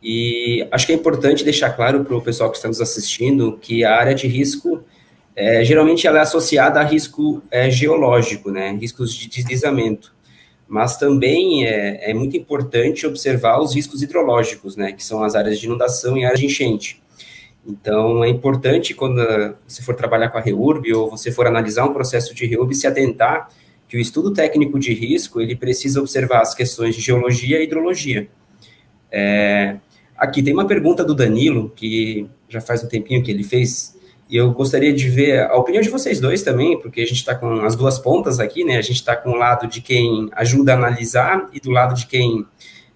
E 0.02 0.66
acho 0.70 0.86
que 0.86 0.92
é 0.92 0.94
importante 0.94 1.42
deixar 1.42 1.70
claro 1.70 2.04
para 2.04 2.16
o 2.16 2.22
pessoal 2.22 2.50
que 2.50 2.56
está 2.56 2.68
nos 2.68 2.80
assistindo 2.80 3.58
que 3.60 3.84
a 3.84 3.96
área 3.96 4.14
de 4.14 4.28
risco, 4.28 4.84
é, 5.34 5.64
geralmente 5.64 6.06
ela 6.06 6.18
é 6.18 6.22
associada 6.22 6.80
a 6.80 6.84
risco 6.84 7.42
é, 7.50 7.70
geológico, 7.70 8.50
né, 8.50 8.70
riscos 8.80 9.14
de 9.14 9.28
deslizamento. 9.28 10.14
Mas 10.68 10.98
também 10.98 11.66
é, 11.66 12.10
é, 12.10 12.14
muito 12.14 12.36
importante 12.36 13.06
observar 13.06 13.58
os 13.58 13.74
riscos 13.74 14.02
hidrológicos, 14.02 14.76
né, 14.76 14.92
que 14.92 15.02
são 15.02 15.24
as 15.24 15.34
áreas 15.34 15.58
de 15.58 15.66
inundação 15.66 16.16
e 16.16 16.24
áreas 16.24 16.40
de 16.40 16.46
enchente. 16.46 17.02
Então, 17.68 18.24
é 18.24 18.28
importante 18.30 18.94
quando 18.94 19.22
você 19.66 19.82
for 19.82 19.94
trabalhar 19.94 20.30
com 20.30 20.38
a 20.38 20.40
REURB 20.40 20.94
ou 20.94 21.10
você 21.10 21.30
for 21.30 21.46
analisar 21.46 21.84
um 21.84 21.92
processo 21.92 22.34
de 22.34 22.46
REURB, 22.46 22.74
se 22.74 22.86
atentar 22.86 23.50
que 23.86 23.96
o 23.96 24.00
estudo 24.00 24.32
técnico 24.32 24.78
de 24.78 24.94
risco 24.94 25.38
ele 25.40 25.54
precisa 25.54 26.00
observar 26.00 26.40
as 26.40 26.54
questões 26.54 26.94
de 26.96 27.02
geologia 27.02 27.60
e 27.60 27.64
hidrologia. 27.64 28.28
É, 29.12 29.76
aqui 30.16 30.42
tem 30.42 30.54
uma 30.54 30.66
pergunta 30.66 31.04
do 31.04 31.14
Danilo, 31.14 31.70
que 31.76 32.26
já 32.48 32.60
faz 32.60 32.82
um 32.82 32.88
tempinho 32.88 33.22
que 33.22 33.30
ele 33.30 33.44
fez, 33.44 33.94
e 34.30 34.36
eu 34.36 34.50
gostaria 34.52 34.92
de 34.92 35.08
ver 35.08 35.40
a 35.40 35.56
opinião 35.56 35.82
de 35.82 35.90
vocês 35.90 36.20
dois 36.20 36.42
também, 36.42 36.78
porque 36.78 37.02
a 37.02 37.06
gente 37.06 37.16
está 37.16 37.34
com 37.34 37.60
as 37.60 37.76
duas 37.76 37.98
pontas 37.98 38.40
aqui, 38.40 38.64
né? 38.64 38.76
A 38.76 38.82
gente 38.82 38.96
está 38.96 39.14
com 39.16 39.30
o 39.30 39.34
lado 39.34 39.66
de 39.66 39.80
quem 39.82 40.28
ajuda 40.32 40.72
a 40.72 40.76
analisar 40.76 41.48
e 41.52 41.60
do 41.60 41.70
lado 41.70 41.94
de 41.94 42.06
quem 42.06 42.46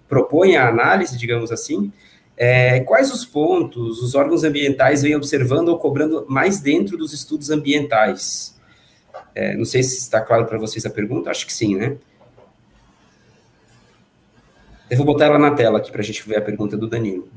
propõe 0.07 0.55
a 0.55 0.67
análise, 0.67 1.17
digamos 1.17 1.51
assim. 1.51 1.91
É, 2.35 2.79
quais 2.81 3.11
os 3.11 3.23
pontos 3.23 4.01
os 4.01 4.15
órgãos 4.15 4.43
ambientais 4.43 5.01
vêm 5.03 5.15
observando 5.15 5.69
ou 5.69 5.77
cobrando 5.77 6.25
mais 6.27 6.59
dentro 6.59 6.97
dos 6.97 7.13
estudos 7.13 7.49
ambientais? 7.49 8.59
É, 9.35 9.55
não 9.55 9.65
sei 9.65 9.83
se 9.83 9.97
está 9.97 10.19
claro 10.21 10.45
para 10.45 10.57
vocês 10.57 10.85
a 10.85 10.89
pergunta, 10.89 11.29
acho 11.29 11.45
que 11.45 11.53
sim, 11.53 11.75
né? 11.75 11.97
Eu 14.89 14.97
vou 14.97 15.05
botar 15.05 15.25
ela 15.25 15.39
na 15.39 15.51
tela 15.51 15.77
aqui 15.77 15.91
para 15.91 16.01
a 16.01 16.03
gente 16.03 16.27
ver 16.27 16.37
a 16.37 16.41
pergunta 16.41 16.77
do 16.77 16.87
Danilo. 16.87 17.27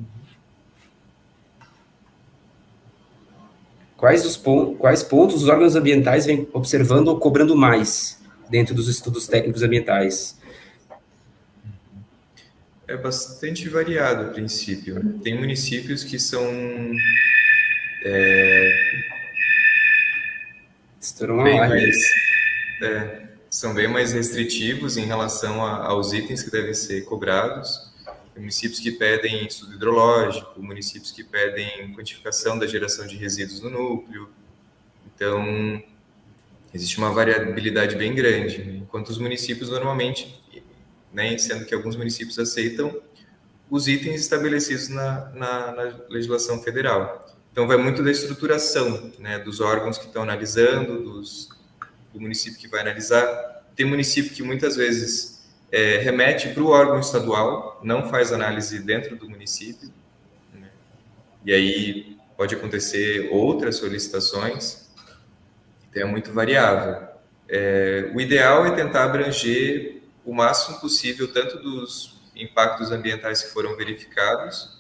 Quais, 3.96 4.26
os 4.26 4.37
pon 4.37 4.74
quais 4.74 5.02
pontos 5.02 5.42
os 5.42 5.48
órgãos 5.48 5.74
ambientais 5.74 6.26
vêm 6.26 6.46
observando 6.52 7.09
ou 7.09 7.18
cobrando 7.18 7.56
mais 7.56 8.20
dentro 8.50 8.74
dos 8.74 8.88
estudos 8.88 9.26
técnicos 9.26 9.62
ambientais? 9.62 10.38
É 12.88 12.96
bastante 12.96 13.68
variado 13.68 14.27
a 14.27 14.33
princípio. 14.33 15.18
Tem 15.22 15.37
municípios 15.37 16.05
que 16.05 16.18
são 16.20 16.44
é, 18.05 19.03
bem 21.42 21.59
mais, 21.59 21.96
é, 22.81 23.22
são 23.51 23.75
bem 23.75 23.88
mais 23.88 24.12
restritivos 24.12 24.96
em 24.96 25.05
relação 25.05 25.64
a, 25.64 25.87
aos 25.87 26.12
itens 26.12 26.44
que 26.44 26.51
devem 26.51 26.75
ser 26.75 27.05
cobrados. 27.05 27.92
Tem 28.33 28.42
municípios 28.42 28.79
que 28.79 28.92
pedem 28.92 29.46
estudo 29.46 29.75
hidrológico, 29.75 30.62
municípios 30.62 31.11
que 31.11 31.25
pedem 31.25 31.92
quantificação 31.94 32.57
da 32.57 32.68
geração 32.68 33.07
de 33.07 33.16
resíduos 33.16 33.62
no 33.62 33.70
núcleo. 33.70 34.29
Então, 35.14 35.83
existe 36.72 36.99
uma 36.99 37.11
variabilidade 37.11 37.96
bem 37.96 38.14
grande. 38.14 38.79
Enquanto 38.83 39.09
os 39.09 39.18
municípios 39.18 39.70
normalmente, 39.70 40.40
né, 41.12 41.37
sendo 41.38 41.64
que 41.64 41.75
alguns 41.75 41.97
municípios 41.97 42.38
aceitam 42.38 43.01
os 43.71 43.88
itens 43.88 44.21
estabelecidos 44.21 44.88
na, 44.88 45.31
na, 45.35 45.73
na 45.73 45.83
legislação 46.09 46.62
federal. 46.62 47.27
Então, 47.51 47.66
vai 47.66 47.77
muito 47.77 48.03
da 48.03 48.11
estruturação 48.11 49.12
né, 49.19 49.38
dos 49.38 49.61
órgãos 49.61 49.97
que 49.99 50.07
estão 50.07 50.23
analisando, 50.23 51.03
dos, 51.03 51.49
do 52.12 52.21
município 52.21 52.59
que 52.59 52.69
vai 52.69 52.81
analisar. 52.81 53.64
Tem 53.75 53.87
município 53.87 54.33
que 54.33 54.42
muitas 54.42 54.77
vezes 54.77 55.42
é, 55.73 55.99
remete 55.99 56.51
para 56.51 56.62
o 56.62 56.69
órgão 56.69 57.01
estadual, 57.01 57.81
não 57.83 58.09
faz 58.09 58.31
análise 58.31 58.79
dentro 58.81 59.16
do 59.16 59.29
município. 59.29 59.90
Né? 60.55 60.69
E 61.45 61.53
aí 61.53 62.16
pode 62.37 62.55
acontecer 62.55 63.31
outras 63.33 63.77
solicitações. 63.77 64.90
Então, 65.90 66.03
é 66.03 66.05
muito 66.05 66.33
variável. 66.33 67.09
É, 67.49 68.11
o 68.14 68.21
ideal 68.21 68.66
é 68.66 68.73
tentar 68.73 69.05
abranger 69.05 69.95
o 70.26 70.34
máximo 70.34 70.80
possível, 70.80 71.32
tanto 71.32 71.58
dos 71.58 72.20
impactos 72.34 72.90
ambientais 72.90 73.42
que 73.42 73.50
foram 73.50 73.76
verificados, 73.76 74.76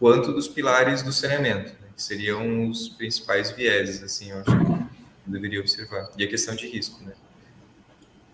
quanto 0.00 0.32
dos 0.32 0.48
pilares 0.48 1.02
do 1.02 1.12
saneamento 1.12 1.72
que 1.96 2.02
seriam 2.02 2.68
os 2.68 2.88
principais 2.88 3.50
vieses, 3.50 4.02
assim, 4.02 4.30
eu 4.30 4.38
acho 4.38 4.50
que 4.50 5.30
deveria 5.30 5.60
observar. 5.60 6.10
E 6.16 6.24
a 6.24 6.28
questão 6.28 6.54
de 6.54 6.68
risco, 6.68 7.02
né? 7.02 7.12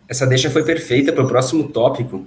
Essa 0.08 0.26
deixa 0.26 0.50
foi 0.50 0.64
perfeita 0.64 1.12
para 1.12 1.24
o 1.24 1.28
próximo 1.28 1.68
tópico, 1.68 2.26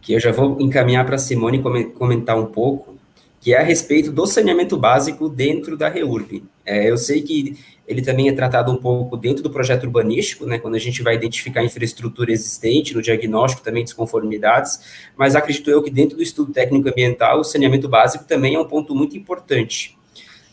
que 0.00 0.12
eu 0.12 0.20
já 0.20 0.32
vou 0.32 0.60
encaminhar 0.60 1.06
para 1.06 1.14
a 1.14 1.18
Simone 1.18 1.62
comentar 1.94 2.36
um 2.36 2.46
pouco, 2.46 2.98
que 3.40 3.54
é 3.54 3.60
a 3.60 3.62
respeito 3.62 4.10
do 4.10 4.26
saneamento 4.26 4.76
básico 4.76 5.28
dentro 5.28 5.76
da 5.76 5.88
REURB. 5.88 6.42
É, 6.64 6.90
eu 6.90 6.96
sei 6.96 7.22
que 7.22 7.56
ele 7.86 8.02
também 8.02 8.28
é 8.28 8.32
tratado 8.32 8.72
um 8.72 8.76
pouco 8.76 9.16
dentro 9.16 9.42
do 9.42 9.50
projeto 9.50 9.84
urbanístico, 9.84 10.44
né, 10.44 10.58
quando 10.58 10.74
a 10.74 10.78
gente 10.78 11.02
vai 11.02 11.14
identificar 11.14 11.62
infraestrutura 11.62 12.32
existente, 12.32 12.94
no 12.94 13.00
diagnóstico 13.00 13.62
também 13.62 13.84
desconformidades, 13.84 14.80
mas 15.16 15.36
acredito 15.36 15.70
eu 15.70 15.82
que 15.82 15.90
dentro 15.90 16.16
do 16.16 16.22
estudo 16.22 16.52
técnico 16.52 16.88
ambiental, 16.88 17.40
o 17.40 17.44
saneamento 17.44 17.88
básico 17.88 18.24
também 18.24 18.54
é 18.54 18.58
um 18.58 18.66
ponto 18.66 18.94
muito 18.94 19.16
importante. 19.16 19.96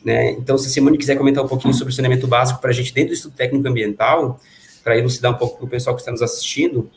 Né? 0.04 0.32
Então, 0.32 0.58
se 0.58 0.68
a 0.68 0.70
Simone 0.70 0.98
quiser 0.98 1.16
comentar 1.16 1.44
um 1.44 1.48
pouquinho 1.48 1.74
sobre 1.74 1.92
o 1.92 1.96
saneamento 1.96 2.28
básico 2.28 2.60
para 2.60 2.70
a 2.70 2.74
gente 2.74 2.94
dentro 2.94 3.10
do 3.10 3.16
estudo 3.16 3.34
técnico 3.36 3.68
ambiental, 3.68 4.40
para 4.84 4.98
elucidar 4.98 5.32
um 5.32 5.36
pouco 5.36 5.58
para 5.58 5.66
o 5.66 5.70
pessoal 5.70 5.96
que 5.96 6.02
está 6.02 6.12
nos 6.12 6.22
assistindo. 6.22 6.90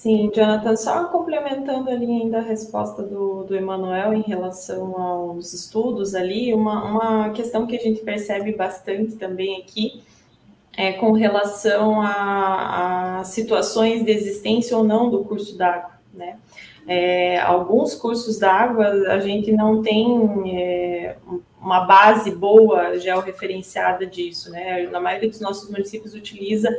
Sim, 0.00 0.30
Jonathan, 0.34 0.76
só 0.76 1.04
complementando 1.08 1.90
ali 1.90 2.06
ainda 2.06 2.38
a 2.38 2.40
resposta 2.40 3.02
do, 3.02 3.44
do 3.44 3.54
Emanuel 3.54 4.14
em 4.14 4.22
relação 4.22 4.98
aos 4.98 5.52
estudos 5.52 6.14
ali, 6.14 6.54
uma, 6.54 6.84
uma 6.84 7.30
questão 7.34 7.66
que 7.66 7.76
a 7.76 7.78
gente 7.78 8.00
percebe 8.00 8.54
bastante 8.54 9.16
também 9.16 9.60
aqui 9.60 10.02
é 10.74 10.94
com 10.94 11.12
relação 11.12 12.00
a, 12.00 13.18
a 13.18 13.24
situações 13.24 14.02
de 14.02 14.10
existência 14.10 14.74
ou 14.74 14.82
não 14.82 15.10
do 15.10 15.22
curso 15.22 15.58
d'água, 15.58 15.90
né? 16.14 16.38
É, 16.88 17.38
alguns 17.38 17.94
cursos 17.94 18.38
d'água 18.38 18.86
a 18.86 19.20
gente 19.20 19.52
não 19.52 19.82
tem 19.82 20.56
é, 20.56 21.16
uma 21.60 21.80
base 21.84 22.30
boa 22.30 22.98
georreferenciada 22.98 24.06
disso, 24.06 24.50
né? 24.50 24.88
Na 24.90 24.98
maioria 24.98 25.28
dos 25.28 25.40
nossos 25.40 25.68
municípios 25.68 26.14
utiliza 26.14 26.74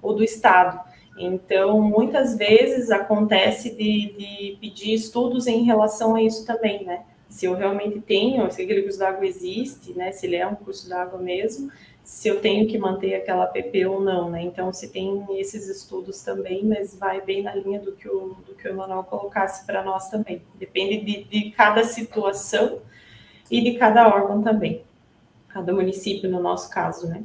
o 0.00 0.12
do 0.12 0.22
estado. 0.22 0.88
Então, 1.20 1.80
muitas 1.82 2.34
vezes 2.34 2.90
acontece 2.90 3.70
de, 3.76 4.14
de 4.16 4.58
pedir 4.58 4.94
estudos 4.94 5.46
em 5.46 5.64
relação 5.64 6.14
a 6.14 6.22
isso 6.22 6.46
também, 6.46 6.82
né? 6.84 7.04
Se 7.28 7.44
eu 7.44 7.54
realmente 7.54 8.00
tenho, 8.00 8.50
se 8.50 8.62
aquele 8.62 8.82
curso 8.82 8.98
d'água 8.98 9.26
existe, 9.26 9.92
né? 9.92 10.12
Se 10.12 10.26
ele 10.26 10.36
é 10.36 10.46
um 10.46 10.54
curso 10.54 10.88
d'água 10.88 11.20
mesmo, 11.20 11.70
se 12.02 12.26
eu 12.26 12.40
tenho 12.40 12.66
que 12.66 12.78
manter 12.78 13.14
aquela 13.14 13.46
PP 13.46 13.86
ou 13.86 14.00
não, 14.00 14.30
né? 14.30 14.42
Então, 14.42 14.72
se 14.72 14.88
tem 14.88 15.26
esses 15.38 15.68
estudos 15.68 16.22
também, 16.22 16.64
mas 16.64 16.98
vai 16.98 17.20
bem 17.20 17.42
na 17.42 17.54
linha 17.54 17.80
do 17.80 17.92
que 17.92 18.08
o, 18.08 18.36
do 18.46 18.54
que 18.54 18.66
o 18.66 18.70
Emanuel 18.70 19.04
colocasse 19.04 19.66
para 19.66 19.84
nós 19.84 20.08
também. 20.08 20.42
Depende 20.54 21.04
de, 21.04 21.24
de 21.24 21.50
cada 21.50 21.84
situação 21.84 22.80
e 23.50 23.60
de 23.60 23.78
cada 23.78 24.08
órgão 24.08 24.42
também, 24.42 24.82
cada 25.48 25.72
município, 25.72 26.30
no 26.30 26.40
nosso 26.40 26.70
caso, 26.70 27.06
né? 27.06 27.22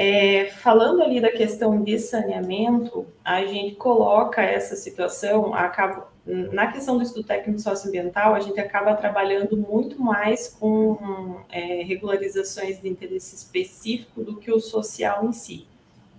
É, 0.00 0.44
falando 0.50 1.02
ali 1.02 1.20
da 1.20 1.28
questão 1.28 1.82
de 1.82 1.98
saneamento, 1.98 3.04
a 3.24 3.44
gente 3.44 3.74
coloca 3.74 4.40
essa 4.40 4.76
situação, 4.76 5.52
acaba, 5.52 6.06
na 6.24 6.70
questão 6.70 6.96
do 6.96 7.02
estudo 7.02 7.26
técnico 7.26 7.58
socioambiental, 7.58 8.32
a 8.32 8.38
gente 8.38 8.60
acaba 8.60 8.94
trabalhando 8.94 9.56
muito 9.56 10.00
mais 10.00 10.46
com 10.46 11.40
é, 11.50 11.82
regularizações 11.82 12.80
de 12.80 12.88
interesse 12.88 13.34
específico 13.34 14.22
do 14.22 14.36
que 14.36 14.52
o 14.52 14.60
social 14.60 15.26
em 15.26 15.32
si, 15.32 15.66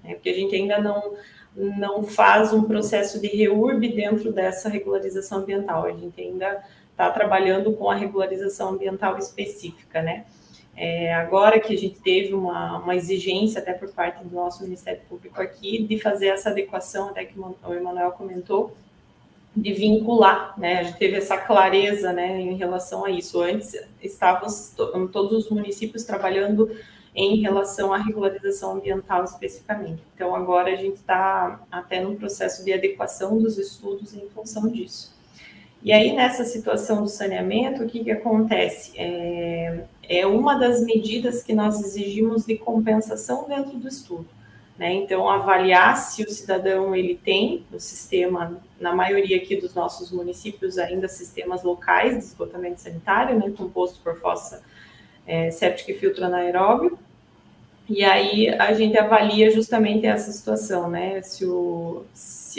né? 0.04 0.16
porque 0.16 0.32
a 0.32 0.34
gente 0.34 0.54
ainda 0.54 0.78
não, 0.82 1.14
não 1.56 2.04
faz 2.04 2.52
um 2.52 2.64
processo 2.64 3.18
de 3.22 3.28
reurb 3.28 3.88
dentro 3.96 4.34
dessa 4.34 4.68
regularização 4.68 5.38
ambiental, 5.38 5.86
a 5.86 5.94
gente 5.94 6.20
ainda 6.20 6.62
está 6.92 7.10
trabalhando 7.12 7.72
com 7.72 7.90
a 7.90 7.96
regularização 7.96 8.72
ambiental 8.72 9.18
específica, 9.18 10.02
né? 10.02 10.26
É, 10.82 11.14
agora 11.14 11.60
que 11.60 11.74
a 11.74 11.78
gente 11.78 12.00
teve 12.00 12.34
uma, 12.34 12.78
uma, 12.78 12.96
exigência, 12.96 13.60
até 13.60 13.74
por 13.74 13.90
parte 13.90 14.24
do 14.24 14.34
nosso 14.34 14.64
Ministério 14.64 15.02
Público 15.10 15.42
aqui, 15.42 15.84
de 15.84 16.00
fazer 16.00 16.28
essa 16.28 16.52
adequação, 16.52 17.10
até 17.10 17.26
que 17.26 17.38
o 17.38 17.74
Emanuel 17.74 18.14
comentou, 18.14 18.74
de 19.54 19.74
vincular, 19.74 20.58
né? 20.58 20.80
A 20.80 20.84
gente 20.84 20.98
teve 20.98 21.18
essa 21.18 21.38
clareza, 21.38 22.14
né, 22.14 22.40
em 22.40 22.56
relação 22.56 23.04
a 23.04 23.10
isso. 23.10 23.42
Antes 23.42 23.76
estávamos 24.02 24.74
todos 25.12 25.34
os 25.34 25.50
municípios 25.50 26.06
trabalhando 26.06 26.74
em 27.14 27.42
relação 27.42 27.92
à 27.92 27.98
regularização 27.98 28.72
ambiental 28.72 29.26
especificamente. 29.26 30.02
Então 30.16 30.34
agora 30.34 30.72
a 30.72 30.78
gente 30.78 30.96
está 30.96 31.60
até 31.70 32.00
no 32.00 32.16
processo 32.16 32.64
de 32.64 32.72
adequação 32.72 33.38
dos 33.38 33.58
estudos 33.58 34.14
em 34.14 34.30
função 34.30 34.70
disso. 34.70 35.14
E 35.84 35.92
aí, 35.92 36.14
nessa 36.14 36.46
situação 36.46 37.02
do 37.02 37.10
saneamento, 37.10 37.84
o 37.84 37.88
que, 37.88 38.04
que 38.04 38.12
acontece? 38.12 38.94
É, 38.98 39.84
é 40.10 40.26
uma 40.26 40.56
das 40.56 40.84
medidas 40.84 41.44
que 41.44 41.54
nós 41.54 41.80
exigimos 41.80 42.44
de 42.44 42.58
compensação 42.58 43.48
dentro 43.48 43.78
do 43.78 43.88
estudo. 43.88 44.28
Né? 44.76 44.94
Então, 44.94 45.30
avaliar 45.30 45.96
se 45.98 46.24
o 46.24 46.30
cidadão 46.30 46.96
ele 46.96 47.16
tem 47.16 47.64
o 47.72 47.80
sistema, 47.80 48.60
na 48.80 48.96
maioria 48.96 49.38
aqui 49.38 49.56
dos 49.56 49.76
nossos 49.76 50.12
municípios, 50.12 50.80
ainda 50.80 51.08
sistemas 51.08 51.64
locais 51.64 52.18
de 52.18 52.24
esgotamento 52.24 52.82
sanitário, 52.82 53.38
né? 53.38 53.54
composto 53.56 54.00
por 54.02 54.20
fossa 54.20 54.64
é, 55.28 55.52
séptica 55.52 55.92
e 55.92 56.00
filtro 56.00 56.26
anaeróbio. 56.26 56.98
E 57.88 58.04
aí 58.04 58.50
a 58.50 58.74
gente 58.74 58.98
avalia 58.98 59.52
justamente 59.52 60.06
essa 60.06 60.32
situação, 60.32 60.90
né? 60.90 61.22
Se, 61.24 61.44
o, 61.44 62.04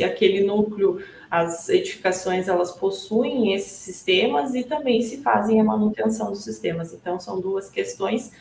se 0.01 0.05
aquele 0.05 0.43
núcleo 0.47 1.03
as 1.31 1.69
edificações 1.69 2.49
elas 2.49 2.73
possuem 2.73 3.55
esses 3.55 3.73
sistemas 3.73 4.55
e 4.55 4.65
também 4.65 5.03
se 5.03 5.19
fazem 5.19 5.61
a 5.61 5.65
manutenção 5.65 6.31
dos 6.31 6.43
sistemas. 6.43 6.93
Então, 6.93 7.21
são 7.21 7.41
duas 7.41 7.71
questões 7.71 8.33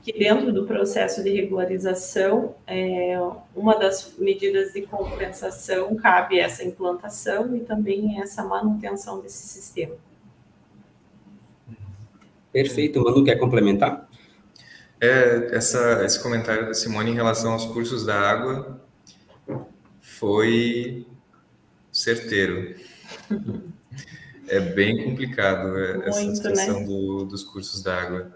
que 0.00 0.12
dentro 0.16 0.52
do 0.52 0.64
processo 0.64 1.22
de 1.22 1.30
regularização, 1.30 2.54
é, 2.66 3.18
uma 3.54 3.74
das 3.74 4.14
medidas 4.16 4.72
de 4.72 4.82
compensação 4.82 5.94
cabe 5.96 6.38
essa 6.38 6.64
implantação 6.64 7.54
e 7.54 7.60
também 7.60 8.20
essa 8.22 8.44
manutenção 8.44 9.20
desse 9.20 9.46
sistema. 9.48 9.96
Perfeito. 12.50 13.02
Manu, 13.02 13.24
quer 13.24 13.36
complementar? 13.36 14.08
É, 15.00 15.54
essa, 15.54 16.02
esse 16.04 16.22
comentário 16.22 16.66
da 16.66 16.74
Simone 16.74 17.10
em 17.10 17.14
relação 17.14 17.52
aos 17.52 17.66
cursos 17.66 18.06
da 18.06 18.18
água 18.18 18.87
foi 20.18 21.06
certeiro. 21.92 22.74
É 24.48 24.60
bem 24.60 25.04
complicado 25.04 25.78
é, 25.78 25.92
Muito, 25.94 26.08
essa 26.08 26.34
situação 26.34 26.80
né? 26.80 26.86
do, 26.86 27.24
dos 27.24 27.44
cursos 27.44 27.82
d'água. 27.82 28.32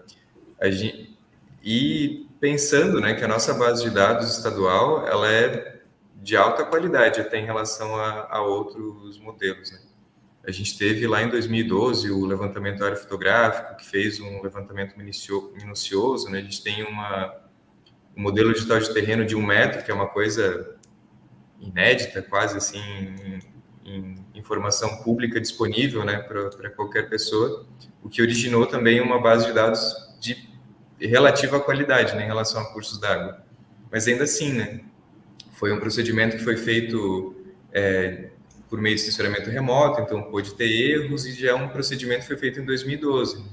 E 1.63 2.27
pensando 2.39 2.99
né, 2.99 3.13
que 3.13 3.23
a 3.23 3.27
nossa 3.27 3.53
base 3.53 3.83
de 3.83 3.89
dados 3.89 4.37
estadual 4.37 5.07
ela 5.07 5.31
é 5.31 5.81
de 6.21 6.37
alta 6.37 6.63
qualidade 6.65 7.19
até 7.19 7.39
em 7.39 7.45
relação 7.45 7.95
a, 7.95 8.27
a 8.29 8.41
outros 8.41 9.17
modelos. 9.19 9.71
Né? 9.71 9.79
A 10.45 10.51
gente 10.51 10.77
teve 10.77 11.07
lá 11.07 11.23
em 11.23 11.29
2012 11.29 12.11
o 12.11 12.25
levantamento 12.25 12.83
aerofotográfico, 12.83 13.77
que 13.77 13.85
fez 13.85 14.19
um 14.19 14.41
levantamento 14.41 14.95
minucioso. 14.97 16.29
Né? 16.29 16.39
A 16.39 16.41
gente 16.41 16.61
tem 16.61 16.83
uma, 16.83 17.33
um 18.15 18.21
modelo 18.21 18.53
digital 18.53 18.79
de 18.79 18.93
terreno 18.93 19.25
de 19.25 19.35
um 19.35 19.41
metro, 19.41 19.83
que 19.83 19.89
é 19.89 19.93
uma 19.93 20.07
coisa 20.07 20.77
inédita, 21.67 22.21
quase 22.21 22.57
assim, 22.57 22.79
em 23.85 24.15
informação 24.33 25.03
pública 25.03 25.39
disponível 25.39 26.03
né, 26.03 26.17
para 26.17 26.69
qualquer 26.69 27.09
pessoa, 27.09 27.65
o 28.01 28.09
que 28.09 28.21
originou 28.21 28.65
também 28.65 29.01
uma 29.01 29.21
base 29.21 29.45
de 29.45 29.53
dados 29.53 29.95
de 30.19 30.37
relativa 30.99 31.59
qualidade 31.59 32.15
né, 32.15 32.23
em 32.23 32.27
relação 32.27 32.61
a 32.61 32.65
cursos 32.71 32.99
d'água. 32.99 33.43
Mas 33.91 34.07
ainda 34.07 34.23
assim, 34.23 34.53
né, 34.53 34.81
foi 35.51 35.71
um 35.71 35.79
procedimento 35.79 36.37
que 36.37 36.43
foi 36.43 36.57
feito 36.57 37.35
é, 37.71 38.29
por 38.69 38.81
meio 38.81 38.95
de 38.95 39.01
censuramento 39.01 39.49
remoto, 39.49 40.01
então 40.01 40.23
pôde 40.23 40.55
ter 40.55 40.71
erros, 40.71 41.25
e 41.25 41.33
já 41.33 41.51
é 41.51 41.53
um 41.53 41.69
procedimento 41.69 42.21
que 42.21 42.27
foi 42.27 42.37
feito 42.37 42.59
em 42.59 42.65
2012. 42.65 43.43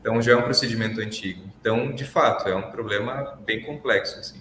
Então 0.00 0.20
já 0.20 0.32
é 0.32 0.36
um 0.36 0.42
procedimento 0.42 1.00
antigo. 1.00 1.50
Então, 1.60 1.92
de 1.92 2.04
fato, 2.04 2.48
é 2.48 2.54
um 2.54 2.70
problema 2.70 3.38
bem 3.44 3.62
complexo. 3.62 4.18
Assim. 4.18 4.40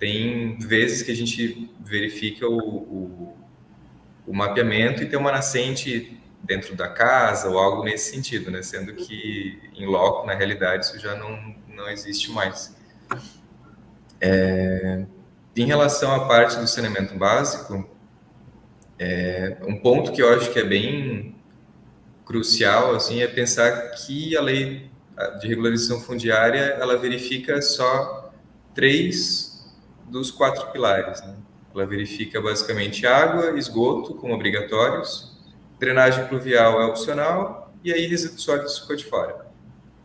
Tem 0.00 0.58
vezes 0.58 1.02
que 1.02 1.12
a 1.12 1.14
gente 1.14 1.70
verifica 1.84 2.48
o, 2.48 2.58
o 2.58 3.40
o 4.30 4.32
mapeamento 4.32 5.02
e 5.02 5.06
ter 5.06 5.16
uma 5.16 5.32
nascente 5.32 6.16
dentro 6.40 6.76
da 6.76 6.88
casa 6.88 7.48
ou 7.48 7.58
algo 7.58 7.82
nesse 7.82 8.14
sentido, 8.14 8.48
né? 8.48 8.62
Sendo 8.62 8.94
que 8.94 9.58
em 9.74 9.86
loco, 9.86 10.24
na 10.24 10.34
realidade, 10.34 10.84
isso 10.84 11.00
já 11.00 11.16
não, 11.16 11.54
não 11.68 11.88
existe 11.88 12.30
mais. 12.30 12.76
É, 14.20 15.04
em 15.56 15.66
relação 15.66 16.14
à 16.14 16.28
parte 16.28 16.56
do 16.56 16.66
saneamento 16.68 17.14
básico, 17.16 17.84
é, 19.00 19.56
um 19.66 19.76
ponto 19.76 20.12
que 20.12 20.22
eu 20.22 20.32
acho 20.32 20.52
que 20.52 20.60
é 20.60 20.64
bem 20.64 21.34
crucial 22.24 22.94
assim 22.94 23.22
é 23.22 23.26
pensar 23.26 23.90
que 23.92 24.36
a 24.36 24.40
lei 24.40 24.88
de 25.40 25.48
regularização 25.48 26.00
fundiária 26.00 26.76
ela 26.80 26.96
verifica 26.96 27.60
só 27.60 28.32
três 28.72 29.49
dos 30.10 30.30
quatro 30.30 30.70
pilares. 30.72 31.22
Né? 31.22 31.36
Ela 31.74 31.86
verifica 31.86 32.40
basicamente 32.40 33.06
água, 33.06 33.58
esgoto 33.58 34.14
como 34.14 34.34
obrigatórios, 34.34 35.38
drenagem 35.78 36.26
pluvial 36.26 36.80
é 36.82 36.86
opcional 36.86 37.72
e 37.82 37.92
aí 37.92 38.06
resíduos 38.06 38.42
sólidos 38.42 38.78
ficou 38.78 38.96
de 38.96 39.04
fora. 39.04 39.46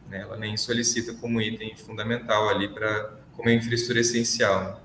Né? 0.10 0.22
Ela 0.22 0.38
nem 0.38 0.56
solicita 0.56 1.14
como 1.16 1.42
item 1.42 1.76
fundamental 1.76 2.50
ali 2.50 2.68
para 2.68 3.20
como 3.34 3.50
infraestrutura 3.50 4.00
essencial, 4.00 4.64
né? 4.64 4.76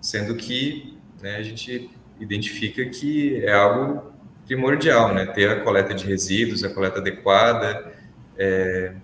sendo 0.00 0.36
que 0.36 0.96
né, 1.20 1.36
a 1.36 1.42
gente 1.42 1.90
identifica 2.20 2.84
que 2.86 3.44
é 3.44 3.52
algo 3.52 4.12
primordial, 4.46 5.14
né? 5.14 5.26
Ter 5.26 5.50
a 5.50 5.60
coleta 5.60 5.92
de 5.92 6.06
resíduos, 6.06 6.64
a 6.64 6.70
coleta 6.72 6.98
adequada, 6.98 7.92
é, 8.36 8.94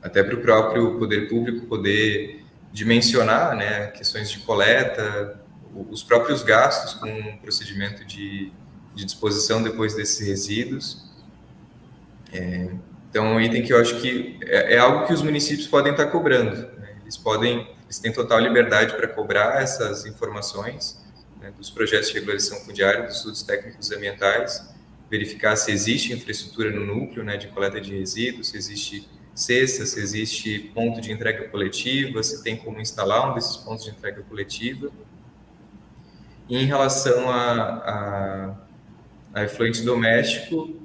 até 0.00 0.22
para 0.22 0.34
o 0.34 0.40
próprio 0.40 0.98
poder 0.98 1.28
público 1.28 1.66
poder 1.66 2.41
dimensionar, 2.72 3.54
né, 3.54 3.88
questões 3.88 4.30
de 4.30 4.38
coleta, 4.40 5.40
os 5.90 6.02
próprios 6.02 6.42
gastos 6.42 6.94
com 6.94 7.08
o 7.08 7.38
procedimento 7.38 8.04
de, 8.04 8.52
de 8.94 9.04
disposição 9.04 9.62
depois 9.62 9.94
desses 9.94 10.26
resíduos. 10.26 11.10
É, 12.32 12.68
então, 13.10 13.26
é 13.26 13.30
um 13.30 13.40
item 13.40 13.62
que 13.62 13.72
eu 13.72 13.80
acho 13.80 14.00
que 14.00 14.38
é, 14.42 14.74
é, 14.74 14.78
algo 14.78 15.06
que 15.06 15.12
os 15.12 15.22
municípios 15.22 15.66
podem 15.66 15.92
estar 15.92 16.06
cobrando. 16.06 16.56
Né? 16.78 16.96
Eles 17.02 17.16
podem, 17.16 17.68
eles 17.84 17.98
têm 17.98 18.10
total 18.10 18.38
liberdade 18.38 18.94
para 18.94 19.06
cobrar 19.06 19.60
essas 19.62 20.06
informações 20.06 20.98
né, 21.40 21.52
dos 21.56 21.68
projetos 21.68 22.08
de 22.08 22.14
regularização 22.14 22.64
fundiária, 22.64 23.02
dos 23.02 23.16
estudos 23.16 23.42
técnicos 23.42 23.90
ambientais, 23.92 24.72
verificar 25.10 25.56
se 25.56 25.70
existe 25.70 26.12
infraestrutura 26.12 26.70
no 26.70 26.86
núcleo 26.86 27.22
né, 27.22 27.36
de 27.36 27.48
coleta 27.48 27.78
de 27.78 27.94
resíduos, 27.98 28.48
se 28.48 28.56
existe 28.56 29.06
cesta, 29.34 29.86
se 29.86 30.00
existe 30.00 30.70
ponto 30.74 31.00
de 31.00 31.12
entrega 31.12 31.48
coletiva, 31.48 32.22
se 32.22 32.42
tem 32.42 32.56
como 32.56 32.80
instalar 32.80 33.30
um 33.30 33.34
desses 33.34 33.56
pontos 33.56 33.84
de 33.84 33.90
entrega 33.90 34.22
coletiva 34.22 34.90
em 36.48 36.66
relação 36.66 37.30
a, 37.30 37.52
a, 37.62 38.54
a 39.32 39.44
efluente 39.44 39.82
doméstico, 39.82 40.76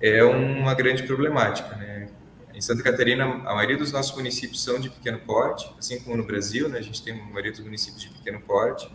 é 0.00 0.22
uma 0.22 0.74
grande 0.74 1.02
problemática. 1.04 1.74
Né? 1.76 2.08
Em 2.52 2.60
Santa 2.60 2.82
Catarina, 2.82 3.24
a 3.24 3.54
maioria 3.54 3.76
dos 3.76 3.90
nossos 3.90 4.14
municípios 4.14 4.62
são 4.62 4.78
de 4.78 4.90
pequeno 4.90 5.18
porte, 5.20 5.72
assim 5.78 5.98
como 6.00 6.16
no 6.16 6.24
Brasil, 6.24 6.68
né? 6.68 6.78
a 6.78 6.82
gente 6.82 7.02
tem 7.02 7.14
a 7.14 7.24
maioria 7.24 7.52
dos 7.52 7.60
municípios 7.60 8.02
de 8.02 8.10
pequeno 8.10 8.40
porte. 8.40 8.90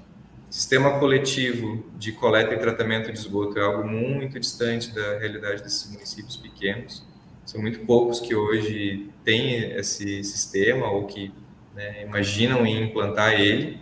Sistema 0.50 1.00
coletivo 1.00 1.84
de 1.98 2.12
coleta 2.12 2.54
e 2.54 2.58
tratamento 2.60 3.12
de 3.12 3.18
esgoto 3.18 3.58
é 3.60 3.64
algo 3.64 3.88
muito 3.88 4.40
distante 4.40 4.94
da 4.94 5.20
realidade 5.20 5.64
desses 5.64 5.92
municípios 5.92 6.38
pequenos. 6.38 7.06
São 7.50 7.60
muito 7.60 7.80
poucos 7.80 8.20
que 8.20 8.36
hoje 8.36 9.10
têm 9.26 9.72
esse 9.72 10.24
sistema 10.24 10.88
ou 10.92 11.08
que 11.08 11.34
né, 11.74 12.04
imaginam 12.04 12.64
em 12.64 12.84
implantar 12.84 13.42
ele. 13.42 13.80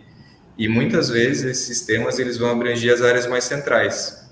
E 0.58 0.70
muitas 0.70 1.10
vezes 1.10 1.44
esses 1.44 1.66
sistemas 1.68 2.18
eles 2.18 2.38
vão 2.38 2.50
abranger 2.50 2.94
as 2.94 3.02
áreas 3.02 3.28
mais 3.28 3.44
centrais 3.44 4.26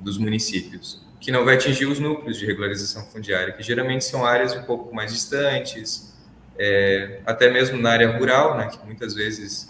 dos 0.00 0.18
municípios, 0.18 1.00
que 1.20 1.30
não 1.30 1.44
vai 1.44 1.54
atingir 1.54 1.86
os 1.86 2.00
núcleos 2.00 2.36
de 2.40 2.44
regularização 2.44 3.04
fundiária, 3.04 3.52
que 3.52 3.62
geralmente 3.62 4.04
são 4.04 4.26
áreas 4.26 4.52
um 4.56 4.64
pouco 4.64 4.92
mais 4.92 5.12
distantes, 5.12 6.12
é, 6.58 7.20
até 7.24 7.48
mesmo 7.48 7.78
na 7.78 7.90
área 7.92 8.18
rural, 8.18 8.58
né, 8.58 8.66
que 8.66 8.84
muitas 8.84 9.14
vezes 9.14 9.68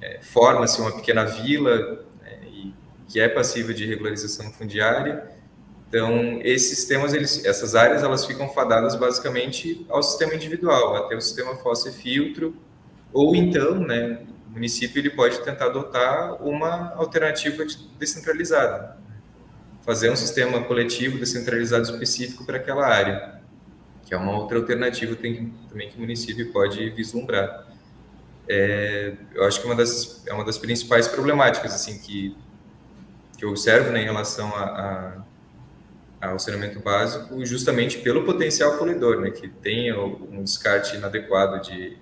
é, 0.00 0.20
forma-se 0.22 0.80
uma 0.80 0.92
pequena 0.92 1.26
vila 1.26 2.02
né, 2.22 2.38
e 2.50 2.74
que 3.10 3.20
é 3.20 3.28
passível 3.28 3.74
de 3.74 3.84
regularização 3.84 4.50
fundiária. 4.54 5.35
Então, 5.88 6.40
esses 6.42 6.78
sistemas, 6.78 7.14
eles, 7.14 7.44
essas 7.44 7.74
áreas, 7.74 8.02
elas 8.02 8.24
ficam 8.26 8.48
fadadas 8.48 8.96
basicamente 8.96 9.86
ao 9.88 10.02
sistema 10.02 10.34
individual, 10.34 10.96
até 10.96 11.14
o 11.14 11.20
sistema 11.20 11.54
fóssil 11.56 11.92
filtro, 11.92 12.56
ou 13.12 13.36
então, 13.36 13.76
né, 13.76 14.20
o 14.48 14.52
município 14.52 14.98
ele 14.98 15.10
pode 15.10 15.38
tentar 15.40 15.66
adotar 15.66 16.42
uma 16.42 16.92
alternativa 16.94 17.64
descentralizada, 17.98 18.96
fazer 19.82 20.10
um 20.10 20.16
sistema 20.16 20.62
coletivo 20.64 21.18
descentralizado 21.18 21.84
específico 21.84 22.44
para 22.44 22.56
aquela 22.56 22.86
área, 22.86 23.40
que 24.04 24.12
é 24.12 24.16
uma 24.16 24.36
outra 24.36 24.58
alternativa 24.58 25.14
tem, 25.14 25.52
também 25.68 25.88
que 25.88 25.96
o 25.96 26.00
município 26.00 26.52
pode 26.52 26.90
vislumbrar. 26.90 27.66
É, 28.48 29.14
eu 29.34 29.44
acho 29.44 29.60
que 29.60 29.66
uma 29.66 29.74
das, 29.74 30.24
é 30.26 30.32
uma 30.32 30.44
das 30.44 30.58
principais 30.58 31.08
problemáticas 31.08 31.74
assim 31.74 31.98
que, 31.98 32.36
que 33.36 33.44
eu 33.44 33.50
observo 33.50 33.90
né, 33.90 34.02
em 34.02 34.04
relação 34.04 34.54
a, 34.54 34.62
a, 34.62 35.24
ao 36.20 36.38
saneamento 36.38 36.80
básico, 36.80 37.44
justamente 37.44 37.98
pelo 37.98 38.24
potencial 38.24 38.78
poluidor, 38.78 39.20
né, 39.20 39.30
que 39.30 39.48
tem 39.48 39.92
um 39.92 40.42
descarte 40.42 40.96
inadequado 40.96 41.60
de, 41.60 41.96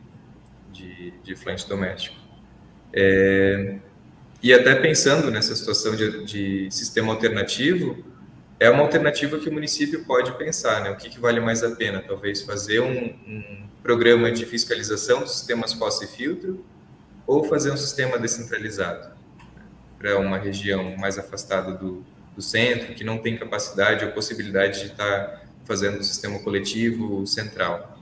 de, 0.72 1.12
de 1.22 1.34
doméstico. 1.68 2.16
É, 2.92 3.76
e 4.42 4.52
até 4.52 4.74
pensando 4.74 5.30
nessa 5.30 5.54
situação 5.56 5.96
de, 5.96 6.24
de, 6.24 6.70
sistema 6.70 7.12
alternativo, 7.12 8.04
é 8.60 8.70
uma 8.70 8.82
alternativa 8.82 9.38
que 9.38 9.48
o 9.48 9.52
município 9.52 10.04
pode 10.04 10.32
pensar, 10.38 10.82
né? 10.82 10.90
O 10.90 10.96
que, 10.96 11.10
que 11.10 11.18
vale 11.18 11.40
mais 11.40 11.64
a 11.64 11.74
pena? 11.74 12.00
Talvez 12.06 12.42
fazer 12.42 12.80
um, 12.80 13.06
um 13.26 13.68
programa 13.82 14.30
de 14.30 14.46
fiscalização 14.46 15.20
dos 15.20 15.32
sistemas 15.32 15.72
fóssil 15.72 16.08
e 16.08 16.10
filtro 16.10 16.64
ou 17.26 17.44
fazer 17.44 17.72
um 17.72 17.76
sistema 17.76 18.18
descentralizado 18.18 19.12
para 19.98 20.18
uma 20.18 20.38
região 20.38 20.96
mais 20.98 21.18
afastada 21.18 21.72
do, 21.72 22.04
do 22.34 22.42
centro, 22.42 22.94
que 22.94 23.04
não 23.04 23.18
tem 23.18 23.36
capacidade 23.36 24.04
ou 24.04 24.12
possibilidade 24.12 24.80
de 24.80 24.86
estar 24.86 25.44
fazendo 25.64 25.98
um 25.98 26.02
sistema 26.02 26.38
coletivo 26.40 27.26
central. 27.26 27.98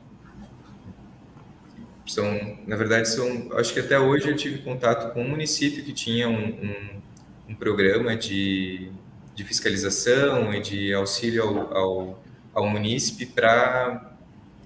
São, 2.06 2.58
na 2.66 2.76
verdade, 2.76 3.08
são, 3.08 3.50
acho 3.56 3.72
que 3.72 3.80
até 3.80 3.98
hoje 3.98 4.28
eu 4.28 4.36
tive 4.36 4.58
contato 4.58 5.12
com 5.12 5.22
um 5.22 5.28
município 5.28 5.84
que 5.84 5.92
tinha 5.92 6.28
um, 6.28 6.46
um, 6.48 7.02
um 7.50 7.54
programa 7.54 8.16
de, 8.16 8.90
de 9.34 9.44
fiscalização 9.44 10.52
e 10.52 10.60
de 10.60 10.92
auxílio 10.92 11.42
ao, 11.42 11.76
ao, 11.76 12.22
ao 12.54 12.68
munícipe 12.68 13.26
para 13.26 14.16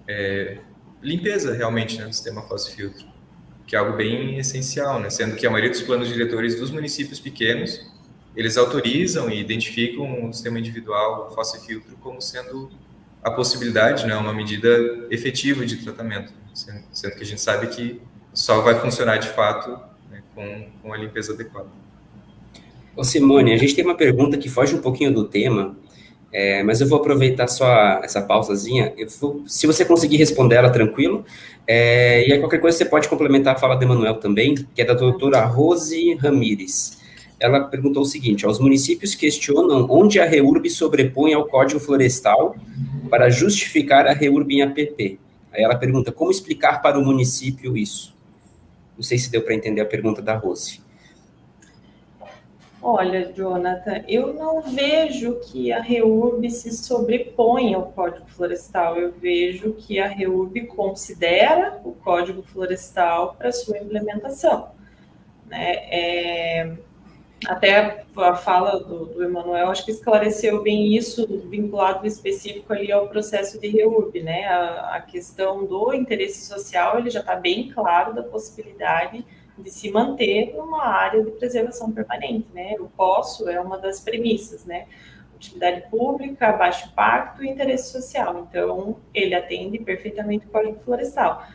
é, 0.08 0.58
limpeza 1.02 1.52
realmente 1.52 1.98
né, 1.98 2.06
do 2.06 2.12
sistema 2.12 2.42
fóssil 2.42 2.74
filtro, 2.74 3.06
que 3.66 3.76
é 3.76 3.78
algo 3.78 3.96
bem 3.96 4.38
essencial, 4.38 4.98
né, 4.98 5.10
sendo 5.10 5.36
que 5.36 5.46
a 5.46 5.50
maioria 5.50 5.70
dos 5.70 5.82
planos 5.82 6.08
diretores 6.08 6.58
dos 6.58 6.70
municípios 6.70 7.20
pequenos 7.20 7.94
eles 8.36 8.56
autorizam 8.56 9.30
e 9.30 9.40
identificam 9.40 10.28
o 10.28 10.32
sistema 10.32 10.58
individual 10.58 11.32
fóssil 11.34 11.60
filtro 11.60 11.96
como 12.00 12.20
sendo 12.20 12.70
a 13.22 13.30
possibilidade, 13.30 14.06
né, 14.06 14.14
uma 14.14 14.32
medida 14.32 14.68
efetiva 15.10 15.64
de 15.66 15.76
tratamento 15.76 16.32
sendo, 16.54 17.16
que 17.16 17.22
a 17.22 17.26
gente 17.26 17.40
sabe 17.40 17.66
que 17.68 18.00
só 18.32 18.60
vai 18.60 18.78
funcionar 18.78 19.16
de 19.16 19.28
fato 19.28 19.70
né, 20.10 20.22
com, 20.34 20.68
com 20.82 20.92
a 20.92 20.96
limpeza 20.96 21.32
adequada. 21.32 21.68
Ô 22.94 23.02
Simone, 23.02 23.52
a 23.52 23.56
gente 23.56 23.74
tem 23.74 23.84
uma 23.84 23.96
pergunta 23.96 24.38
que 24.38 24.48
foge 24.48 24.74
um 24.74 24.80
pouquinho 24.80 25.12
do 25.12 25.24
tema, 25.24 25.76
é, 26.32 26.62
mas 26.62 26.80
eu 26.80 26.86
vou 26.86 26.98
aproveitar 26.98 27.48
só 27.48 27.68
essa 28.02 28.22
pausazinha. 28.22 28.94
Vou, 29.20 29.42
se 29.46 29.66
você 29.66 29.84
conseguir 29.84 30.16
responder 30.18 30.56
ela 30.56 30.70
tranquilo, 30.70 31.24
é, 31.66 32.26
e 32.28 32.32
aí 32.32 32.38
qualquer 32.38 32.58
coisa 32.58 32.76
você 32.76 32.84
pode 32.84 33.08
complementar 33.08 33.54
a 33.56 33.58
fala 33.58 33.74
do 33.74 33.82
Emanuel 33.84 34.14
também, 34.14 34.54
que 34.54 34.80
é 34.80 34.84
da 34.84 34.94
doutora 34.94 35.44
Rose 35.44 36.14
Ramires. 36.14 37.05
Ela 37.38 37.64
perguntou 37.64 38.02
o 38.02 38.06
seguinte: 38.06 38.46
os 38.46 38.58
municípios 38.58 39.14
questionam 39.14 39.86
onde 39.90 40.18
a 40.18 40.24
REURB 40.24 40.70
sobrepõe 40.70 41.34
ao 41.34 41.46
Código 41.46 41.78
Florestal 41.78 42.56
para 43.10 43.30
justificar 43.30 44.06
a 44.06 44.12
REURB 44.12 44.54
em 44.54 44.62
APP. 44.62 45.18
Aí 45.52 45.62
ela 45.62 45.76
pergunta: 45.76 46.10
como 46.10 46.30
explicar 46.30 46.80
para 46.80 46.98
o 46.98 47.04
município 47.04 47.76
isso? 47.76 48.16
Não 48.96 49.02
sei 49.02 49.18
se 49.18 49.30
deu 49.30 49.42
para 49.42 49.54
entender 49.54 49.80
a 49.82 49.86
pergunta 49.86 50.22
da 50.22 50.34
Rose. 50.34 50.80
Olha, 52.88 53.32
Jonathan, 53.32 54.04
eu 54.06 54.32
não 54.32 54.62
vejo 54.62 55.40
que 55.40 55.72
a 55.72 55.80
REURB 55.80 56.48
se 56.50 56.70
sobrepõe 56.70 57.74
ao 57.74 57.90
Código 57.90 58.26
Florestal. 58.26 58.96
Eu 58.96 59.12
vejo 59.12 59.72
que 59.72 59.98
a 59.98 60.06
REURB 60.06 60.66
considera 60.66 61.80
o 61.84 61.92
Código 61.92 62.42
Florestal 62.42 63.34
para 63.34 63.50
sua 63.50 63.78
implementação. 63.78 64.68
Né? 65.46 65.72
É, 65.90 66.76
até 67.44 68.06
a 68.16 68.34
fala 68.34 68.80
do, 68.80 69.06
do 69.06 69.22
Emanuel, 69.22 69.68
acho 69.68 69.84
que 69.84 69.90
esclareceu 69.90 70.62
bem 70.62 70.94
isso, 70.96 71.26
vinculado 71.48 72.06
específico 72.06 72.72
ali 72.72 72.90
ao 72.90 73.08
processo 73.08 73.60
de 73.60 73.68
REURB, 73.68 74.22
né? 74.22 74.46
A, 74.46 74.96
a 74.96 75.00
questão 75.02 75.66
do 75.66 75.92
interesse 75.92 76.46
social, 76.46 76.98
ele 76.98 77.10
já 77.10 77.20
está 77.20 77.36
bem 77.36 77.70
claro 77.70 78.14
da 78.14 78.22
possibilidade 78.22 79.24
de 79.58 79.70
se 79.70 79.90
manter 79.90 80.54
numa 80.54 80.84
área 80.86 81.22
de 81.22 81.30
preservação 81.32 81.92
permanente, 81.92 82.48
né? 82.54 82.76
O 82.78 82.88
poço 82.88 83.48
é 83.48 83.60
uma 83.60 83.78
das 83.78 84.00
premissas, 84.00 84.64
né? 84.64 84.86
Utilidade 85.34 85.90
pública, 85.90 86.52
baixo 86.52 86.88
impacto 86.88 87.44
e 87.44 87.48
interesse 87.48 87.92
social. 87.92 88.46
Então, 88.48 88.96
ele 89.12 89.34
atende 89.34 89.78
perfeitamente 89.78 90.46
o 90.46 90.50
Código 90.50 90.80
Florestal. 90.80 91.46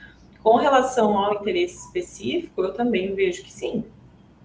Com 0.43 0.57
relação 0.57 1.17
ao 1.17 1.35
interesse 1.35 1.87
específico, 1.87 2.61
eu 2.61 2.73
também 2.73 3.13
vejo 3.13 3.43
que 3.43 3.51
sim, 3.51 3.83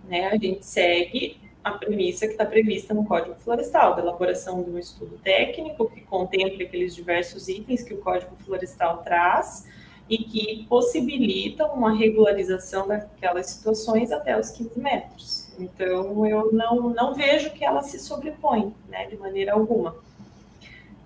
né, 0.09 0.29
a 0.29 0.37
gente 0.37 0.65
segue 0.65 1.39
a 1.63 1.73
premissa 1.73 2.27
que 2.27 2.33
está 2.33 2.47
prevista 2.47 2.95
no 2.95 3.05
Código 3.05 3.35
Florestal, 3.37 3.97
da 3.97 4.03
elaboração 4.03 4.63
de 4.63 4.71
um 4.71 4.79
estudo 4.79 5.19
técnico 5.19 5.91
que 5.91 6.01
contemple 6.03 6.65
aqueles 6.65 6.95
diversos 6.95 7.49
itens 7.49 7.83
que 7.83 7.93
o 7.93 7.99
Código 7.99 8.37
Florestal 8.37 8.99
traz 8.99 9.67
e 10.09 10.19
que 10.19 10.65
possibilitam 10.69 11.75
uma 11.75 11.93
regularização 11.93 12.87
daquelas 12.87 13.47
situações 13.47 14.13
até 14.13 14.39
os 14.39 14.51
15 14.51 14.79
metros. 14.79 15.49
Então, 15.59 16.25
eu 16.25 16.53
não, 16.53 16.91
não 16.91 17.15
vejo 17.15 17.51
que 17.51 17.65
ela 17.65 17.83
se 17.83 17.99
sobrepõe, 17.99 18.73
né, 18.89 19.07
de 19.07 19.17
maneira 19.17 19.55
alguma. 19.55 19.97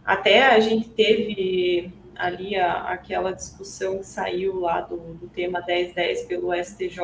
Até 0.04 0.46
a 0.46 0.60
gente 0.60 0.90
teve 0.90 1.90
ali 2.16 2.56
a, 2.56 2.82
aquela 2.84 3.32
discussão 3.32 3.98
que 3.98 4.06
saiu 4.06 4.60
lá 4.60 4.80
do, 4.80 4.96
do, 5.14 5.28
tema 5.28 5.62
1010 5.66 6.24
pelo 6.24 6.54
STJ, 6.54 6.98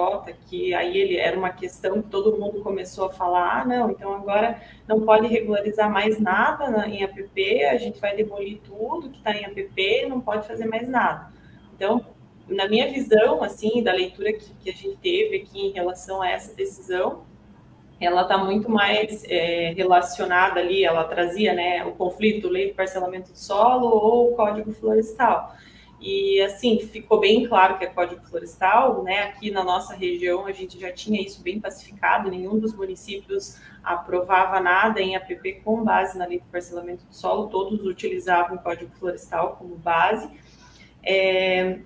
que 0.46 0.74
aí 0.74 0.96
ele 0.96 1.16
era 1.16 1.38
uma 1.38 1.50
questão 1.50 2.02
que 2.02 2.08
todo 2.08 2.38
mundo 2.38 2.62
começou 2.62 3.06
a 3.06 3.12
falar, 3.12 3.60
ah, 3.60 3.64
não, 3.64 3.90
então 3.90 4.12
agora 4.14 4.60
não 4.86 5.00
pode 5.02 5.26
regularizar 5.26 5.90
mais 5.90 6.18
nada 6.18 6.70
na, 6.70 6.88
em 6.88 7.02
APP, 7.02 7.64
a 7.64 7.76
gente 7.76 8.00
vai 8.00 8.16
demolir 8.16 8.60
tudo 8.64 9.10
que 9.10 9.18
está 9.18 9.32
em 9.32 9.44
APP, 9.44 10.06
não 10.08 10.20
pode 10.20 10.46
fazer 10.46 10.66
mais 10.66 10.88
nada. 10.88 11.32
Então, 11.74 12.04
na 12.48 12.68
minha 12.68 12.90
visão, 12.90 13.42
assim, 13.42 13.82
da 13.82 13.92
leitura 13.92 14.32
que, 14.32 14.54
que 14.54 14.70
a 14.70 14.72
gente 14.72 14.96
teve 14.98 15.36
aqui 15.36 15.66
em 15.66 15.72
relação 15.72 16.22
a 16.22 16.28
essa 16.28 16.54
decisão, 16.54 17.25
ela 18.00 18.22
está 18.22 18.36
muito 18.36 18.70
mais 18.70 19.24
é, 19.24 19.72
relacionada 19.74 20.60
ali, 20.60 20.84
ela 20.84 21.04
trazia 21.04 21.54
né, 21.54 21.84
o 21.84 21.92
conflito, 21.92 22.48
lei 22.48 22.68
do 22.68 22.74
parcelamento 22.74 23.32
do 23.32 23.38
solo 23.38 23.86
ou 23.86 24.32
o 24.32 24.36
código 24.36 24.72
florestal. 24.72 25.54
E 25.98 26.40
assim, 26.42 26.78
ficou 26.78 27.18
bem 27.18 27.46
claro 27.46 27.78
que 27.78 27.84
é 27.84 27.88
código 27.88 28.20
florestal, 28.26 29.02
né? 29.02 29.22
Aqui 29.22 29.50
na 29.50 29.64
nossa 29.64 29.94
região 29.94 30.46
a 30.46 30.52
gente 30.52 30.78
já 30.78 30.92
tinha 30.92 31.22
isso 31.22 31.42
bem 31.42 31.58
pacificado, 31.58 32.30
nenhum 32.30 32.58
dos 32.58 32.74
municípios 32.76 33.58
aprovava 33.82 34.60
nada 34.60 35.00
em 35.00 35.16
APP 35.16 35.62
com 35.64 35.82
base 35.82 36.18
na 36.18 36.26
lei 36.26 36.38
do 36.38 36.44
parcelamento 36.46 37.04
do 37.06 37.14
solo, 37.14 37.48
todos 37.48 37.86
utilizavam 37.86 38.56
o 38.56 38.60
código 38.60 38.90
florestal 38.98 39.56
como 39.56 39.74
base. 39.76 40.28
É, 41.02 41.78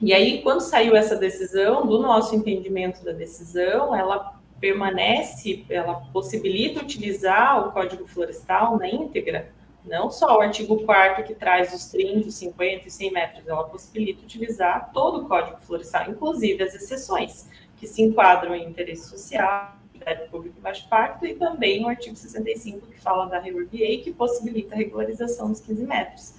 e 0.00 0.12
aí, 0.12 0.42
quando 0.42 0.60
saiu 0.60 0.96
essa 0.96 1.16
decisão, 1.16 1.86
do 1.86 2.00
nosso 2.00 2.34
entendimento 2.34 3.04
da 3.04 3.12
decisão, 3.12 3.94
ela 3.94 4.33
permanece, 4.60 5.64
ela 5.68 5.94
possibilita 6.12 6.80
utilizar 6.80 7.68
o 7.68 7.72
Código 7.72 8.06
Florestal 8.06 8.78
na 8.78 8.88
íntegra, 8.88 9.52
não 9.84 10.10
só 10.10 10.38
o 10.38 10.40
artigo 10.40 10.82
4 10.84 11.24
que 11.24 11.34
traz 11.34 11.74
os 11.74 11.86
30, 11.86 12.30
50 12.30 12.88
e 12.88 12.90
100 12.90 13.12
metros, 13.12 13.46
ela 13.46 13.64
possibilita 13.64 14.22
utilizar 14.22 14.90
todo 14.92 15.22
o 15.22 15.28
Código 15.28 15.60
Florestal, 15.60 16.10
inclusive 16.10 16.62
as 16.62 16.74
exceções, 16.74 17.48
que 17.76 17.86
se 17.86 18.02
enquadram 18.02 18.54
em 18.54 18.66
interesse 18.66 19.10
social, 19.10 19.76
utilidade 19.90 20.28
pública 20.30 20.56
e 20.58 20.62
baixo 20.62 20.88
pacto, 20.88 21.26
e 21.26 21.34
também 21.34 21.84
o 21.84 21.88
artigo 21.88 22.16
65, 22.16 22.86
que 22.86 22.98
fala 22.98 23.26
da 23.26 23.38
REURBA, 23.38 24.02
que 24.02 24.12
possibilita 24.16 24.74
a 24.74 24.78
regularização 24.78 25.50
dos 25.50 25.60
15 25.60 25.84
metros. 25.84 26.34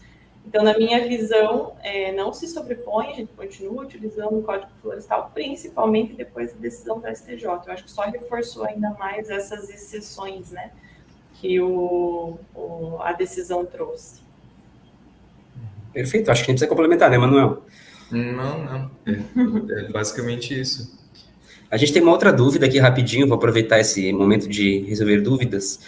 Então, 0.47 0.63
na 0.63 0.77
minha 0.77 1.07
visão, 1.07 1.73
é, 1.81 2.11
não 2.11 2.31
se 2.31 2.47
sobrepõe, 2.47 3.07
a 3.07 3.15
gente 3.15 3.31
continua 3.35 3.83
utilizando 3.83 4.37
o 4.37 4.43
Código 4.43 4.71
Florestal, 4.81 5.31
principalmente 5.33 6.13
depois 6.13 6.53
da 6.53 6.59
decisão 6.59 6.99
da 6.99 7.13
STJ. 7.13 7.43
Eu 7.45 7.73
acho 7.73 7.83
que 7.83 7.91
só 7.91 8.03
reforçou 8.03 8.63
ainda 8.63 8.91
mais 8.91 9.29
essas 9.29 9.69
exceções 9.69 10.51
né, 10.51 10.71
que 11.33 11.59
o, 11.59 12.37
o 12.53 12.97
a 13.01 13.11
decisão 13.13 13.65
trouxe. 13.65 14.21
Perfeito, 15.91 16.29
acho 16.29 16.43
que 16.43 16.51
a 16.51 16.53
gente 16.53 16.59
precisa 16.59 16.67
complementar, 16.67 17.09
né, 17.09 17.17
Manuel? 17.17 17.63
Não, 18.11 18.63
não. 18.63 18.91
É, 19.05 19.85
é 19.85 19.91
basicamente 19.91 20.59
isso. 20.59 20.95
A 21.71 21.77
gente 21.77 21.91
tem 21.91 22.01
uma 22.01 22.11
outra 22.11 22.31
dúvida 22.31 22.65
aqui 22.67 22.77
rapidinho, 22.77 23.27
vou 23.27 23.37
aproveitar 23.37 23.79
esse 23.79 24.13
momento 24.13 24.47
de 24.47 24.79
resolver 24.81 25.21
dúvidas. 25.21 25.79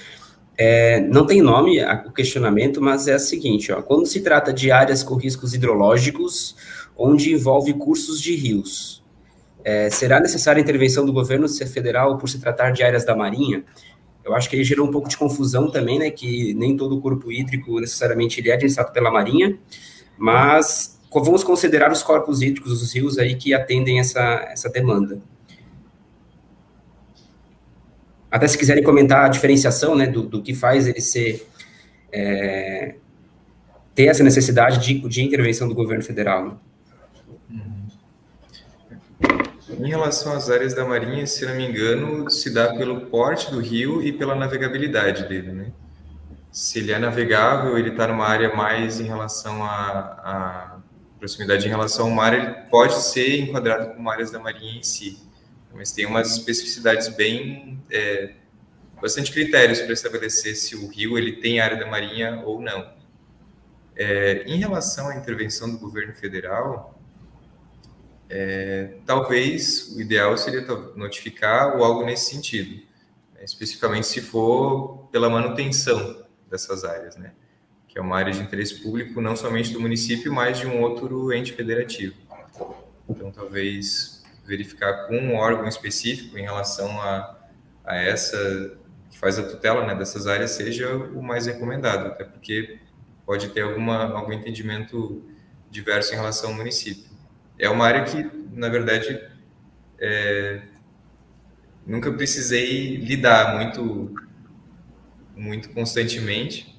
É, 0.57 0.99
não 1.01 1.25
tem 1.25 1.39
nome 1.39 1.79
o 2.05 2.11
questionamento, 2.11 2.81
mas 2.81 3.07
é 3.07 3.15
o 3.15 3.19
seguinte: 3.19 3.71
ó, 3.71 3.81
quando 3.81 4.07
se 4.07 4.21
trata 4.21 4.51
de 4.51 4.71
áreas 4.71 5.03
com 5.03 5.15
riscos 5.15 5.53
hidrológicos, 5.53 6.55
onde 6.97 7.31
envolve 7.31 7.73
cursos 7.73 8.19
de 8.19 8.35
rios, 8.35 9.03
é, 9.63 9.89
será 9.89 10.19
necessária 10.19 10.59
a 10.59 10.63
intervenção 10.63 11.05
do 11.05 11.13
governo 11.13 11.47
federal 11.47 12.17
por 12.17 12.27
se 12.27 12.39
tratar 12.39 12.71
de 12.71 12.81
áreas 12.83 13.05
da 13.05 13.15
Marinha? 13.15 13.63
Eu 14.25 14.33
acho 14.33 14.49
que 14.49 14.55
ele 14.55 14.63
gerou 14.63 14.87
um 14.87 14.91
pouco 14.91 15.07
de 15.07 15.15
confusão 15.15 15.69
também, 15.69 15.99
né? 15.99 16.09
Que 16.09 16.53
nem 16.55 16.75
todo 16.75 16.97
o 16.97 17.01
corpo 17.01 17.31
hídrico 17.31 17.79
necessariamente 17.79 18.41
ele 18.41 18.49
é 18.49 18.53
administrado 18.53 18.91
pela 18.91 19.11
Marinha, 19.11 19.57
mas 20.17 20.99
vamos 21.13 21.43
considerar 21.43 21.91
os 21.91 22.03
corpos 22.03 22.41
hídricos, 22.41 22.81
os 22.81 22.93
rios 22.93 23.17
aí 23.17 23.35
que 23.35 23.53
atendem 23.53 23.99
essa, 23.99 24.47
essa 24.51 24.69
demanda. 24.69 25.21
Até 28.29 28.47
se 28.47 28.57
quiserem 28.57 28.83
comentar 28.83 29.25
a 29.25 29.29
diferenciação 29.29 29.95
né, 29.95 30.05
do, 30.05 30.23
do 30.23 30.41
que 30.41 30.53
faz 30.53 30.87
ele 30.87 31.01
ser 31.01 31.47
é, 32.11 32.95
ter 33.95 34.05
essa 34.05 34.23
necessidade 34.23 34.79
de, 34.79 34.99
de 35.07 35.23
intervenção 35.23 35.67
do 35.67 35.73
governo 35.73 36.03
federal. 36.03 36.45
Né? 36.45 36.57
Em 39.79 39.89
relação 39.89 40.33
às 40.33 40.49
áreas 40.49 40.73
da 40.73 40.85
Marinha, 40.85 41.25
se 41.27 41.45
não 41.45 41.55
me 41.55 41.67
engano, 41.67 42.29
se 42.29 42.53
dá 42.53 42.73
pelo 42.75 43.01
porte 43.07 43.51
do 43.51 43.59
rio 43.59 44.01
e 44.01 44.11
pela 44.11 44.35
navegabilidade 44.35 45.27
dele, 45.27 45.51
né? 45.51 45.71
Se 46.51 46.79
ele 46.79 46.91
é 46.91 46.97
navegável, 46.97 47.77
ele 47.77 47.89
está 47.89 48.07
numa 48.07 48.25
área 48.25 48.55
mais 48.55 48.99
em 48.99 49.03
relação 49.03 49.63
à, 49.63 50.79
proximidade 51.19 51.67
em 51.67 51.69
relação 51.69 52.07
ao 52.07 52.11
mar, 52.11 52.33
ele 52.33 52.51
pode 52.69 53.01
ser 53.01 53.41
enquadrado 53.41 53.93
como 53.93 54.09
áreas 54.09 54.31
da 54.31 54.39
Marinha 54.39 54.79
em 54.79 54.83
si 54.83 55.26
mas 55.77 55.91
tem 55.91 56.07
umas 56.07 56.31
especificidades 56.31 57.07
bem 57.07 57.79
é, 57.91 58.33
bastante 58.99 59.31
critérios 59.31 59.79
para 59.79 59.93
estabelecer 59.93 60.55
se 60.55 60.75
o 60.75 60.87
rio 60.87 61.19
ele 61.19 61.33
tem 61.33 61.59
área 61.59 61.77
da 61.77 61.85
marinha 61.85 62.41
ou 62.43 62.59
não. 62.59 62.97
É, 63.95 64.43
em 64.47 64.57
relação 64.57 65.07
à 65.07 65.15
intervenção 65.15 65.69
do 65.69 65.77
governo 65.77 66.13
federal, 66.15 66.99
é, 68.27 68.95
talvez 69.05 69.95
o 69.95 70.01
ideal 70.01 70.35
seria 70.35 70.65
notificar 70.95 71.77
ou 71.77 71.83
algo 71.83 72.03
nesse 72.03 72.31
sentido, 72.31 72.83
né? 73.35 73.43
especificamente 73.43 74.07
se 74.07 74.19
for 74.19 75.07
pela 75.11 75.29
manutenção 75.29 76.25
dessas 76.49 76.83
áreas, 76.83 77.15
né? 77.17 77.33
que 77.87 77.99
é 77.99 78.01
uma 78.01 78.17
área 78.17 78.33
de 78.33 78.39
interesse 78.39 78.81
público 78.81 79.21
não 79.21 79.35
somente 79.35 79.71
do 79.71 79.79
município, 79.79 80.33
mas 80.33 80.57
de 80.57 80.65
um 80.65 80.81
outro 80.81 81.31
ente 81.31 81.53
federativo. 81.53 82.15
Então, 83.07 83.31
talvez 83.31 84.16
verificar 84.47 85.07
com 85.07 85.17
um 85.17 85.35
órgão 85.35 85.67
específico 85.67 86.37
em 86.37 86.43
relação 86.43 87.01
a, 87.01 87.37
a 87.83 87.95
essa 87.97 88.77
que 89.09 89.17
faz 89.17 89.37
a 89.37 89.43
tutela 89.43 89.85
né, 89.85 89.95
dessas 89.95 90.27
áreas 90.27 90.51
seja 90.51 90.95
o 90.95 91.21
mais 91.21 91.45
recomendado, 91.45 92.07
até 92.07 92.23
porque 92.23 92.79
pode 93.25 93.49
ter 93.49 93.61
alguma, 93.61 94.13
algum 94.13 94.31
entendimento 94.31 95.23
diverso 95.69 96.13
em 96.13 96.15
relação 96.15 96.51
ao 96.51 96.55
município. 96.55 97.05
É 97.59 97.69
uma 97.69 97.85
área 97.85 98.03
que, 98.03 98.29
na 98.53 98.69
verdade, 98.69 99.19
é, 99.99 100.61
nunca 101.85 102.11
precisei 102.11 102.97
lidar 102.97 103.55
muito, 103.55 104.13
muito 105.35 105.69
constantemente, 105.69 106.76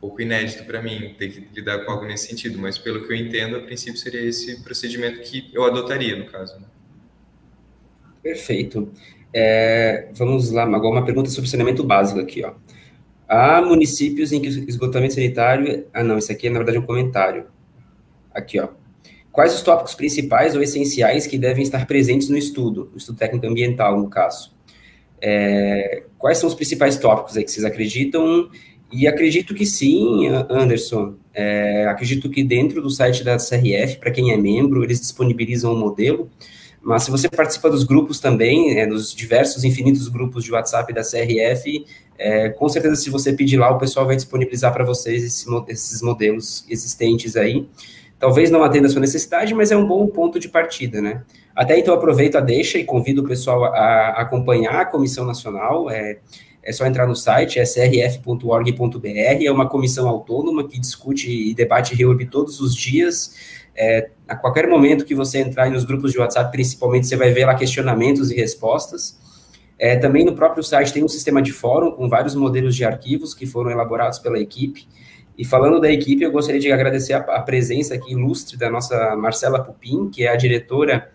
pouco 0.00 0.22
inédito 0.22 0.64
para 0.64 0.80
mim 0.80 1.14
ter 1.18 1.28
que 1.28 1.48
lidar 1.54 1.84
com 1.84 1.92
algo 1.92 2.04
nesse 2.04 2.28
sentido, 2.28 2.58
mas 2.58 2.78
pelo 2.78 3.06
que 3.06 3.12
eu 3.12 3.16
entendo, 3.16 3.56
a 3.56 3.60
princípio 3.60 3.98
seria 3.98 4.22
esse 4.22 4.62
procedimento 4.62 5.20
que 5.20 5.50
eu 5.52 5.64
adotaria, 5.64 6.16
no 6.16 6.26
caso. 6.26 6.58
Né? 6.60 6.66
Perfeito. 8.22 8.92
É, 9.32 10.08
vamos 10.12 10.50
lá, 10.50 10.62
agora 10.62 10.88
uma 10.88 11.04
pergunta 11.04 11.30
sobre 11.30 11.50
saneamento 11.50 11.84
básico 11.84 12.20
aqui, 12.20 12.44
ó. 12.44 12.54
Há 13.28 13.60
municípios 13.60 14.32
em 14.32 14.40
que 14.40 14.48
o 14.48 14.68
esgotamento 14.68 15.14
sanitário... 15.14 15.86
Ah, 15.92 16.02
não, 16.02 16.16
isso 16.16 16.32
aqui 16.32 16.46
é, 16.46 16.50
na 16.50 16.58
verdade, 16.58 16.78
um 16.78 16.86
comentário. 16.86 17.46
Aqui, 18.32 18.58
ó. 18.58 18.68
Quais 19.30 19.54
os 19.54 19.60
tópicos 19.60 19.94
principais 19.94 20.54
ou 20.54 20.62
essenciais 20.62 21.26
que 21.26 21.36
devem 21.36 21.62
estar 21.62 21.86
presentes 21.86 22.30
no 22.30 22.38
estudo, 22.38 22.88
no 22.90 22.96
estudo 22.96 23.18
técnico 23.18 23.46
ambiental, 23.46 23.98
no 23.98 24.08
caso? 24.08 24.56
É, 25.20 26.04
quais 26.16 26.38
são 26.38 26.48
os 26.48 26.54
principais 26.54 26.96
tópicos 26.96 27.36
aí 27.36 27.44
que 27.44 27.50
vocês 27.50 27.66
acreditam 27.66 28.50
e 28.90 29.06
acredito 29.06 29.54
que 29.54 29.66
sim, 29.66 30.28
Anderson. 30.48 31.14
É, 31.34 31.86
acredito 31.86 32.28
que 32.28 32.42
dentro 32.42 32.82
do 32.82 32.90
site 32.90 33.22
da 33.22 33.36
CRF, 33.36 33.98
para 33.98 34.10
quem 34.10 34.32
é 34.32 34.36
membro, 34.36 34.82
eles 34.82 35.00
disponibilizam 35.00 35.72
um 35.72 35.78
modelo. 35.78 36.28
Mas 36.82 37.02
se 37.02 37.10
você 37.10 37.28
participa 37.28 37.68
dos 37.68 37.84
grupos 37.84 38.18
também, 38.18 38.78
é, 38.78 38.86
dos 38.86 39.14
diversos 39.14 39.62
infinitos 39.64 40.08
grupos 40.08 40.42
de 40.42 40.52
WhatsApp 40.52 40.92
da 40.92 41.02
CRF, 41.02 41.84
é, 42.16 42.48
com 42.48 42.68
certeza 42.68 42.96
se 42.96 43.10
você 43.10 43.32
pedir 43.32 43.56
lá, 43.56 43.70
o 43.70 43.78
pessoal 43.78 44.06
vai 44.06 44.16
disponibilizar 44.16 44.72
para 44.72 44.84
vocês 44.84 45.22
esse, 45.22 45.46
esses 45.68 46.02
modelos 46.02 46.64
existentes 46.68 47.36
aí. 47.36 47.68
Talvez 48.18 48.50
não 48.50 48.64
atenda 48.64 48.88
a 48.88 48.90
sua 48.90 49.00
necessidade, 49.00 49.54
mas 49.54 49.70
é 49.70 49.76
um 49.76 49.86
bom 49.86 50.06
ponto 50.08 50.40
de 50.40 50.48
partida, 50.48 51.00
né? 51.00 51.22
Até 51.54 51.78
então 51.78 51.94
aproveito 51.94 52.36
a 52.36 52.40
deixa 52.40 52.78
e 52.78 52.84
convido 52.84 53.22
o 53.22 53.28
pessoal 53.28 53.64
a, 53.64 54.08
acompanhar 54.20 54.80
a 54.80 54.84
Comissão 54.84 55.24
Nacional. 55.24 55.88
É, 55.88 56.18
é 56.62 56.72
só 56.72 56.84
entrar 56.86 57.06
no 57.06 57.16
site, 57.16 57.58
é 57.58 57.64
crf.org.br, 57.64 59.08
é 59.44 59.50
uma 59.50 59.68
comissão 59.68 60.08
autônoma 60.08 60.66
que 60.68 60.78
discute 60.78 61.30
e 61.30 61.54
debate 61.54 61.94
REURB 61.94 62.26
todos 62.26 62.60
os 62.60 62.74
dias. 62.74 63.34
É, 63.74 64.10
a 64.26 64.34
qualquer 64.34 64.66
momento 64.68 65.04
que 65.04 65.14
você 65.14 65.38
entrar 65.38 65.70
nos 65.70 65.84
grupos 65.84 66.12
de 66.12 66.18
WhatsApp, 66.18 66.50
principalmente, 66.50 67.06
você 67.06 67.16
vai 67.16 67.30
ver 67.30 67.46
lá 67.46 67.54
questionamentos 67.54 68.30
e 68.30 68.34
respostas. 68.34 69.18
É, 69.78 69.96
também 69.96 70.24
no 70.24 70.34
próprio 70.34 70.62
site 70.62 70.92
tem 70.92 71.04
um 71.04 71.08
sistema 71.08 71.40
de 71.40 71.52
fórum 71.52 71.92
com 71.92 72.08
vários 72.08 72.34
modelos 72.34 72.74
de 72.74 72.84
arquivos 72.84 73.32
que 73.32 73.46
foram 73.46 73.70
elaborados 73.70 74.18
pela 74.18 74.38
equipe. 74.38 74.88
E 75.38 75.44
falando 75.44 75.80
da 75.80 75.90
equipe, 75.90 76.24
eu 76.24 76.32
gostaria 76.32 76.60
de 76.60 76.72
agradecer 76.72 77.12
a, 77.12 77.18
a 77.18 77.40
presença 77.40 77.94
aqui 77.94 78.10
ilustre 78.12 78.56
da 78.56 78.68
nossa 78.68 79.14
Marcela 79.14 79.62
Pupim, 79.62 80.10
que 80.10 80.24
é 80.24 80.28
a 80.28 80.36
diretora 80.36 81.08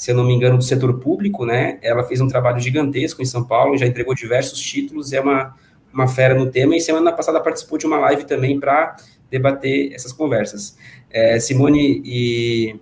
se 0.00 0.10
eu 0.10 0.14
não 0.14 0.24
me 0.24 0.32
engano, 0.32 0.56
do 0.56 0.64
setor 0.64 0.98
público, 0.98 1.44
né? 1.44 1.78
Ela 1.82 2.02
fez 2.02 2.22
um 2.22 2.26
trabalho 2.26 2.58
gigantesco 2.58 3.20
em 3.20 3.26
São 3.26 3.44
Paulo, 3.44 3.76
já 3.76 3.86
entregou 3.86 4.14
diversos 4.14 4.58
títulos, 4.58 5.12
é 5.12 5.20
uma, 5.20 5.54
uma 5.92 6.08
fera 6.08 6.34
no 6.34 6.50
tema, 6.50 6.74
e 6.74 6.80
semana 6.80 7.12
passada 7.12 7.38
participou 7.38 7.76
de 7.76 7.84
uma 7.84 7.98
live 7.98 8.24
também 8.24 8.58
para 8.58 8.96
debater 9.30 9.92
essas 9.92 10.10
conversas. 10.10 10.74
É, 11.10 11.38
Simone 11.38 12.00
e 12.02 12.80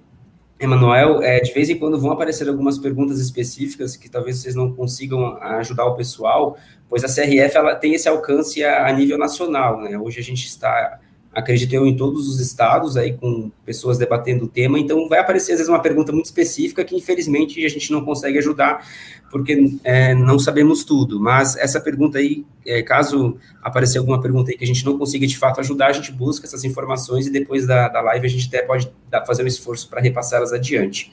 Emanuel, 0.60 1.20
é, 1.20 1.40
de 1.40 1.52
vez 1.52 1.68
em 1.68 1.76
quando 1.76 2.00
vão 2.00 2.12
aparecer 2.12 2.48
algumas 2.48 2.78
perguntas 2.78 3.18
específicas 3.18 3.96
que 3.96 4.08
talvez 4.08 4.38
vocês 4.38 4.54
não 4.54 4.72
consigam 4.72 5.42
ajudar 5.42 5.86
o 5.86 5.96
pessoal, 5.96 6.56
pois 6.88 7.02
a 7.02 7.08
CRF 7.08 7.56
ela 7.56 7.74
tem 7.74 7.94
esse 7.94 8.08
alcance 8.08 8.62
a, 8.62 8.86
a 8.86 8.92
nível 8.92 9.18
nacional, 9.18 9.80
né? 9.80 9.98
Hoje 9.98 10.20
a 10.20 10.22
gente 10.22 10.46
está 10.46 11.00
acredito 11.38 11.72
eu, 11.72 11.86
em 11.86 11.96
todos 11.96 12.28
os 12.28 12.40
estados, 12.40 12.96
aí 12.96 13.12
com 13.12 13.50
pessoas 13.64 13.96
debatendo 13.96 14.44
o 14.46 14.48
tema, 14.48 14.78
então 14.78 15.08
vai 15.08 15.20
aparecer 15.20 15.52
às 15.52 15.58
vezes 15.58 15.68
uma 15.68 15.80
pergunta 15.80 16.10
muito 16.12 16.26
específica 16.26 16.84
que 16.84 16.96
infelizmente 16.96 17.64
a 17.64 17.68
gente 17.68 17.92
não 17.92 18.04
consegue 18.04 18.38
ajudar, 18.38 18.84
porque 19.30 19.78
é, 19.84 20.14
não 20.14 20.38
sabemos 20.38 20.84
tudo, 20.84 21.20
mas 21.20 21.56
essa 21.56 21.80
pergunta 21.80 22.18
aí, 22.18 22.44
é, 22.66 22.82
caso 22.82 23.36
aparecer 23.62 23.98
alguma 23.98 24.20
pergunta 24.20 24.50
aí 24.50 24.58
que 24.58 24.64
a 24.64 24.66
gente 24.66 24.84
não 24.84 24.98
consiga 24.98 25.26
de 25.26 25.38
fato 25.38 25.60
ajudar, 25.60 25.86
a 25.88 25.92
gente 25.92 26.10
busca 26.10 26.44
essas 26.44 26.64
informações 26.64 27.28
e 27.28 27.30
depois 27.30 27.66
da, 27.66 27.88
da 27.88 28.00
live 28.00 28.26
a 28.26 28.30
gente 28.30 28.48
até 28.48 28.62
pode 28.62 28.90
dar, 29.08 29.24
fazer 29.24 29.44
um 29.44 29.46
esforço 29.46 29.88
para 29.88 30.00
repassá-las 30.00 30.52
adiante. 30.52 31.12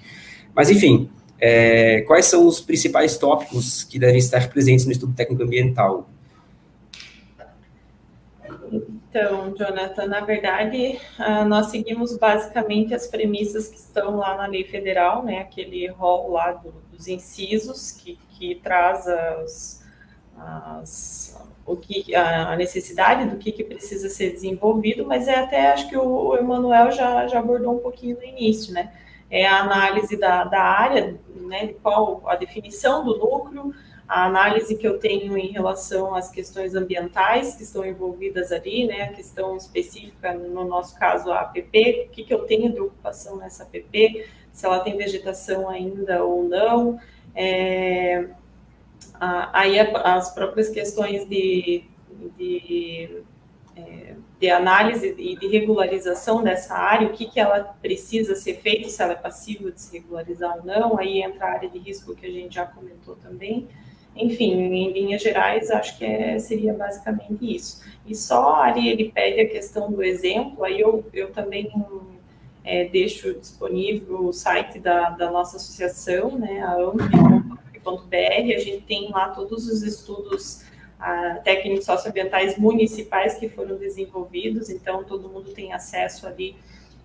Mas 0.55 0.71
enfim, 0.71 1.07
é, 1.39 2.01
quais 2.01 2.25
são 2.25 2.47
os 2.47 2.59
principais 2.59 3.15
tópicos 3.17 3.83
que 3.83 3.99
devem 3.99 4.17
estar 4.17 4.49
presentes 4.49 4.85
no 4.85 4.91
estudo 4.91 5.13
técnico 5.13 5.43
ambiental? 5.43 6.09
Então, 9.17 9.55
Jonathan, 9.55 10.07
na 10.07 10.19
verdade, 10.19 10.99
uh, 11.17 11.45
nós 11.45 11.67
seguimos 11.67 12.17
basicamente 12.17 12.93
as 12.93 13.07
premissas 13.07 13.69
que 13.69 13.77
estão 13.77 14.17
lá 14.17 14.35
na 14.35 14.45
lei 14.45 14.65
federal, 14.65 15.23
né? 15.23 15.39
Aquele 15.39 15.87
rol 15.87 16.31
lá 16.31 16.51
do, 16.51 16.73
dos 16.91 17.07
incisos 17.07 17.91
que, 17.91 18.19
que 18.31 18.55
traz 18.55 19.07
as, 19.07 19.81
as, 20.37 21.47
o 21.65 21.77
que, 21.77 22.13
a 22.13 22.57
necessidade 22.57 23.29
do 23.29 23.37
que, 23.37 23.53
que 23.53 23.63
precisa 23.63 24.09
ser 24.09 24.33
desenvolvido, 24.33 25.05
mas 25.05 25.29
é 25.29 25.35
até 25.35 25.71
acho 25.71 25.87
que 25.87 25.95
o, 25.95 26.31
o 26.31 26.37
Emanuel 26.37 26.91
já, 26.91 27.25
já 27.25 27.39
abordou 27.39 27.73
um 27.73 27.79
pouquinho 27.79 28.17
no 28.17 28.23
início, 28.23 28.73
né? 28.73 28.91
É 29.31 29.47
a 29.47 29.61
análise 29.61 30.17
da, 30.17 30.43
da 30.43 30.61
área, 30.61 31.17
né? 31.33 31.67
De 31.67 31.73
qual 31.75 32.21
a 32.25 32.35
definição 32.35 33.05
do 33.05 33.17
núcleo, 33.17 33.73
a 34.07 34.25
análise 34.25 34.75
que 34.77 34.87
eu 34.87 34.99
tenho 34.99 35.37
em 35.37 35.51
relação 35.51 36.13
às 36.13 36.29
questões 36.29 36.75
ambientais 36.75 37.55
que 37.55 37.63
estão 37.63 37.85
envolvidas 37.85 38.51
ali, 38.51 38.85
né, 38.85 39.03
a 39.03 39.13
questão 39.13 39.57
específica, 39.57 40.33
no 40.33 40.63
nosso 40.63 40.97
caso, 40.97 41.31
a 41.31 41.41
APP, 41.41 42.07
o 42.07 42.09
que, 42.11 42.23
que 42.23 42.33
eu 42.33 42.45
tenho 42.45 42.71
de 42.71 42.79
ocupação 42.79 43.37
nessa 43.37 43.63
APP, 43.63 44.27
se 44.51 44.65
ela 44.65 44.79
tem 44.79 44.95
vegetação 44.95 45.67
ainda 45.67 46.23
ou 46.23 46.43
não, 46.43 46.99
é, 47.35 48.29
a, 49.15 49.59
aí 49.59 49.79
as 49.79 50.33
próprias 50.33 50.69
questões 50.69 51.27
de, 51.27 51.83
de 52.37 53.23
é, 53.75 54.15
de 54.39 54.49
análise 54.49 55.15
e 55.17 55.35
de 55.35 55.47
regularização 55.47 56.43
dessa 56.43 56.75
área, 56.75 57.07
o 57.07 57.11
que, 57.11 57.25
que 57.25 57.39
ela 57.39 57.75
precisa 57.81 58.35
ser 58.35 58.55
feito, 58.55 58.89
se 58.89 59.01
ela 59.01 59.13
é 59.13 59.15
passível 59.15 59.71
de 59.71 59.81
se 59.81 59.97
regularizar 59.97 60.57
ou 60.57 60.65
não, 60.65 60.97
aí 60.99 61.21
entra 61.21 61.45
a 61.45 61.51
área 61.51 61.69
de 61.69 61.79
risco 61.79 62.15
que 62.15 62.25
a 62.25 62.31
gente 62.31 62.55
já 62.55 62.65
comentou 62.65 63.15
também. 63.15 63.67
Enfim, 64.15 64.53
em 64.53 64.91
linhas 64.93 65.21
gerais, 65.21 65.69
acho 65.69 65.97
que 65.97 66.05
é, 66.05 66.39
seria 66.39 66.73
basicamente 66.73 67.55
isso. 67.55 67.83
E 68.07 68.15
só 68.15 68.55
ali 68.61 68.87
ele 68.87 69.11
pede 69.11 69.41
a 69.41 69.49
questão 69.49 69.91
do 69.91 70.01
exemplo, 70.01 70.63
aí 70.63 70.79
eu, 70.79 71.03
eu 71.13 71.31
também 71.31 71.71
é, 72.63 72.85
deixo 72.85 73.33
disponível 73.33 74.27
o 74.27 74.33
site 74.33 74.79
da, 74.79 75.09
da 75.11 75.29
nossa 75.29 75.57
associação, 75.57 76.37
né, 76.37 76.61
a 76.61 76.75
amp.br, 76.75 78.15
a 78.55 78.59
gente 78.59 78.81
tem 78.81 79.09
lá 79.11 79.29
todos 79.29 79.67
os 79.67 79.83
estudos 79.83 80.63
a, 80.99 81.35
técnicos 81.43 81.85
socioambientais 81.85 82.57
municipais 82.57 83.35
que 83.35 83.49
foram 83.49 83.77
desenvolvidos, 83.77 84.69
então 84.69 85.03
todo 85.03 85.29
mundo 85.29 85.51
tem 85.51 85.73
acesso 85.73 86.25
ali 86.25 86.55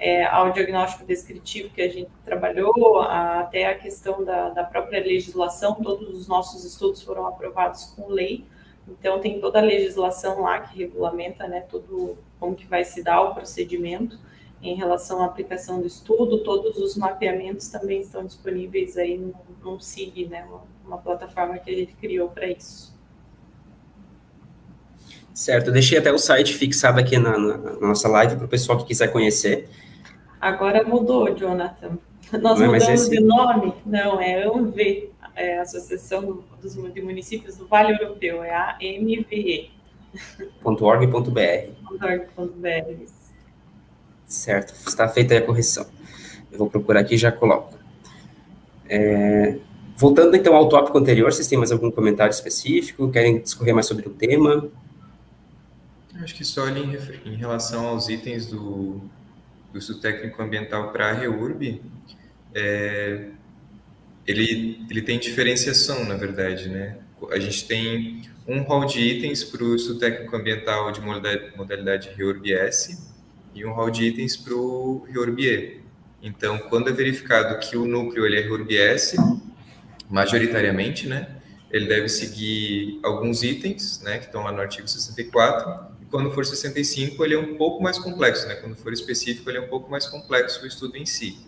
é, 0.00 0.24
ao 0.24 0.50
diagnóstico 0.50 1.04
descritivo 1.04 1.68
que 1.68 1.82
a 1.82 1.88
gente 1.88 2.10
trabalhou, 2.24 3.00
a, 3.02 3.40
até 3.40 3.66
a 3.66 3.78
questão 3.78 4.24
da, 4.24 4.48
da, 4.48 4.64
própria 4.64 4.98
legislação, 4.98 5.74
todos 5.74 6.18
os 6.18 6.26
nossos 6.26 6.64
estudos 6.64 7.02
foram 7.02 7.26
aprovados 7.26 7.84
com 7.94 8.08
lei, 8.08 8.46
então 8.88 9.20
tem 9.20 9.38
toda 9.38 9.58
a 9.58 9.62
legislação 9.62 10.40
lá 10.40 10.58
que 10.60 10.78
regulamenta, 10.78 11.46
né, 11.46 11.60
tudo 11.68 12.16
como 12.40 12.56
que 12.56 12.66
vai 12.66 12.82
se 12.82 13.02
dar 13.02 13.20
o 13.20 13.34
procedimento 13.34 14.18
em 14.62 14.74
relação 14.74 15.22
à 15.22 15.26
aplicação 15.26 15.80
do 15.80 15.86
estudo, 15.86 16.42
todos 16.42 16.78
os 16.78 16.96
mapeamentos 16.96 17.68
também 17.68 18.00
estão 18.00 18.24
disponíveis 18.24 18.96
aí 18.96 19.18
no, 19.18 19.34
no 19.62 19.78
SIG, 19.78 20.26
né, 20.26 20.46
uma, 20.48 20.62
uma 20.82 20.98
plataforma 20.98 21.58
que 21.58 21.70
a 21.70 21.74
gente 21.74 21.94
criou 21.96 22.30
para 22.30 22.46
isso. 22.46 22.98
Certo, 25.34 25.66
eu 25.68 25.72
deixei 25.74 25.98
até 25.98 26.10
o 26.10 26.18
site 26.18 26.54
fixado 26.54 26.98
aqui 26.98 27.18
na, 27.18 27.36
na, 27.36 27.58
na 27.58 27.88
nossa 27.88 28.08
live 28.08 28.36
para 28.36 28.46
o 28.46 28.48
pessoal 28.48 28.78
que 28.78 28.86
quiser 28.86 29.08
conhecer. 29.08 29.68
Agora 30.40 30.82
mudou, 30.84 31.34
Jonathan. 31.34 31.98
Nós 32.32 32.58
Não 32.58 32.74
é 32.74 32.78
mudamos 32.78 33.06
é 33.06 33.10
de 33.10 33.20
nome? 33.20 33.74
Não, 33.84 34.20
é 34.20 34.44
AMV, 34.44 35.10
é 35.34 35.58
a 35.58 35.62
Associação 35.62 36.42
dos 36.62 36.74
de 36.94 37.02
Municípios 37.02 37.56
do 37.56 37.66
Vale 37.66 37.92
Europeu, 37.92 38.42
é 38.42 38.54
a 38.54 38.78
MVE. 38.80 39.70
.org.br. 40.64 41.40
.org.br. 41.90 43.04
Certo, 44.26 44.74
está 44.86 45.08
feita 45.08 45.36
a 45.36 45.42
correção. 45.42 45.86
Eu 46.50 46.58
vou 46.58 46.70
procurar 46.70 47.00
aqui 47.00 47.14
e 47.14 47.18
já 47.18 47.32
coloco. 47.32 47.78
É, 48.88 49.58
voltando 49.96 50.36
então 50.36 50.54
ao 50.54 50.68
tópico 50.68 50.96
anterior, 50.98 51.32
vocês 51.32 51.48
têm 51.48 51.58
mais 51.58 51.72
algum 51.72 51.90
comentário 51.90 52.30
específico? 52.30 53.10
Querem 53.10 53.40
discorrer 53.40 53.74
mais 53.74 53.86
sobre 53.86 54.06
o 54.06 54.10
tema? 54.10 54.68
Acho 56.22 56.34
que 56.34 56.44
só 56.44 56.66
ali 56.66 56.82
em, 56.82 57.32
em 57.32 57.36
relação 57.36 57.86
aos 57.88 58.08
itens 58.08 58.46
do, 58.46 59.00
estudo 59.78 60.00
técnico 60.00 60.42
ambiental 60.42 60.92
para 60.92 61.10
a 61.10 61.12
REURB, 61.12 61.80
é, 62.54 63.28
ele, 64.26 64.84
ele 64.90 65.02
tem 65.02 65.18
diferenciação, 65.18 66.04
na 66.04 66.16
verdade, 66.16 66.68
né? 66.68 66.98
A 67.30 67.38
gente 67.38 67.66
tem 67.66 68.22
um 68.46 68.62
rol 68.62 68.84
de 68.86 69.00
itens 69.00 69.44
para 69.44 69.62
o 69.62 69.74
estudo 69.74 70.00
técnico 70.00 70.34
ambiental 70.34 70.90
de 70.90 71.00
modalidade, 71.00 71.56
modalidade 71.56 72.10
REURB-S 72.16 73.10
e 73.54 73.64
um 73.64 73.72
rol 73.72 73.90
de 73.90 74.04
itens 74.04 74.36
para 74.36 74.54
o 74.54 75.06
REURB-E. 75.10 75.80
Então, 76.22 76.58
quando 76.58 76.88
é 76.88 76.92
verificado 76.92 77.58
que 77.58 77.76
o 77.76 77.86
núcleo 77.86 78.26
ele 78.26 78.38
é 78.38 78.40
REURB-S, 78.40 79.16
majoritariamente, 80.08 81.06
né? 81.06 81.36
Ele 81.70 81.86
deve 81.86 82.08
seguir 82.08 82.98
alguns 83.02 83.42
itens, 83.42 84.02
né, 84.02 84.18
que 84.18 84.26
estão 84.26 84.42
lá 84.42 84.50
no 84.50 84.60
artigo 84.60 84.88
64, 84.88 85.86
quando 86.10 86.30
for 86.32 86.44
65, 86.44 87.24
ele 87.24 87.34
é 87.34 87.38
um 87.38 87.54
pouco 87.54 87.82
mais 87.82 87.98
complexo, 87.98 88.46
né? 88.48 88.56
Quando 88.56 88.74
for 88.74 88.92
específico, 88.92 89.48
ele 89.48 89.58
é 89.58 89.60
um 89.60 89.68
pouco 89.68 89.90
mais 89.90 90.06
complexo 90.06 90.62
o 90.64 90.66
estudo 90.66 90.96
em 90.96 91.06
si. 91.06 91.38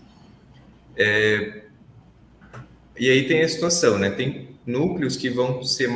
É... 0.97 1.63
E 2.97 3.11
aí 3.11 3.27
tem 3.27 3.43
a 3.43 3.49
situação, 3.49 3.99
né? 3.99 4.11
Tem 4.11 4.57
núcleos 4.65 5.17
que 5.17 5.29
vão 5.29 5.63
ser 5.65 5.89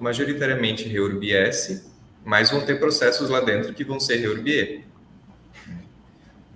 majoritariamente 0.00 0.88
REURB-S, 0.88 1.84
mas 2.24 2.50
vão 2.50 2.64
ter 2.64 2.78
processos 2.78 3.28
lá 3.28 3.40
dentro 3.40 3.74
que 3.74 3.84
vão 3.84 4.00
ser 4.00 4.16
REURB-E. 4.16 4.84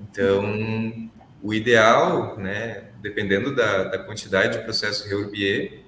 Então, 0.00 1.10
o 1.42 1.52
ideal, 1.52 2.38
né, 2.38 2.84
dependendo 3.02 3.54
da, 3.54 3.84
da 3.84 3.98
quantidade 3.98 4.58
de 4.58 4.64
processo 4.64 5.06
REURB-E, 5.06 5.80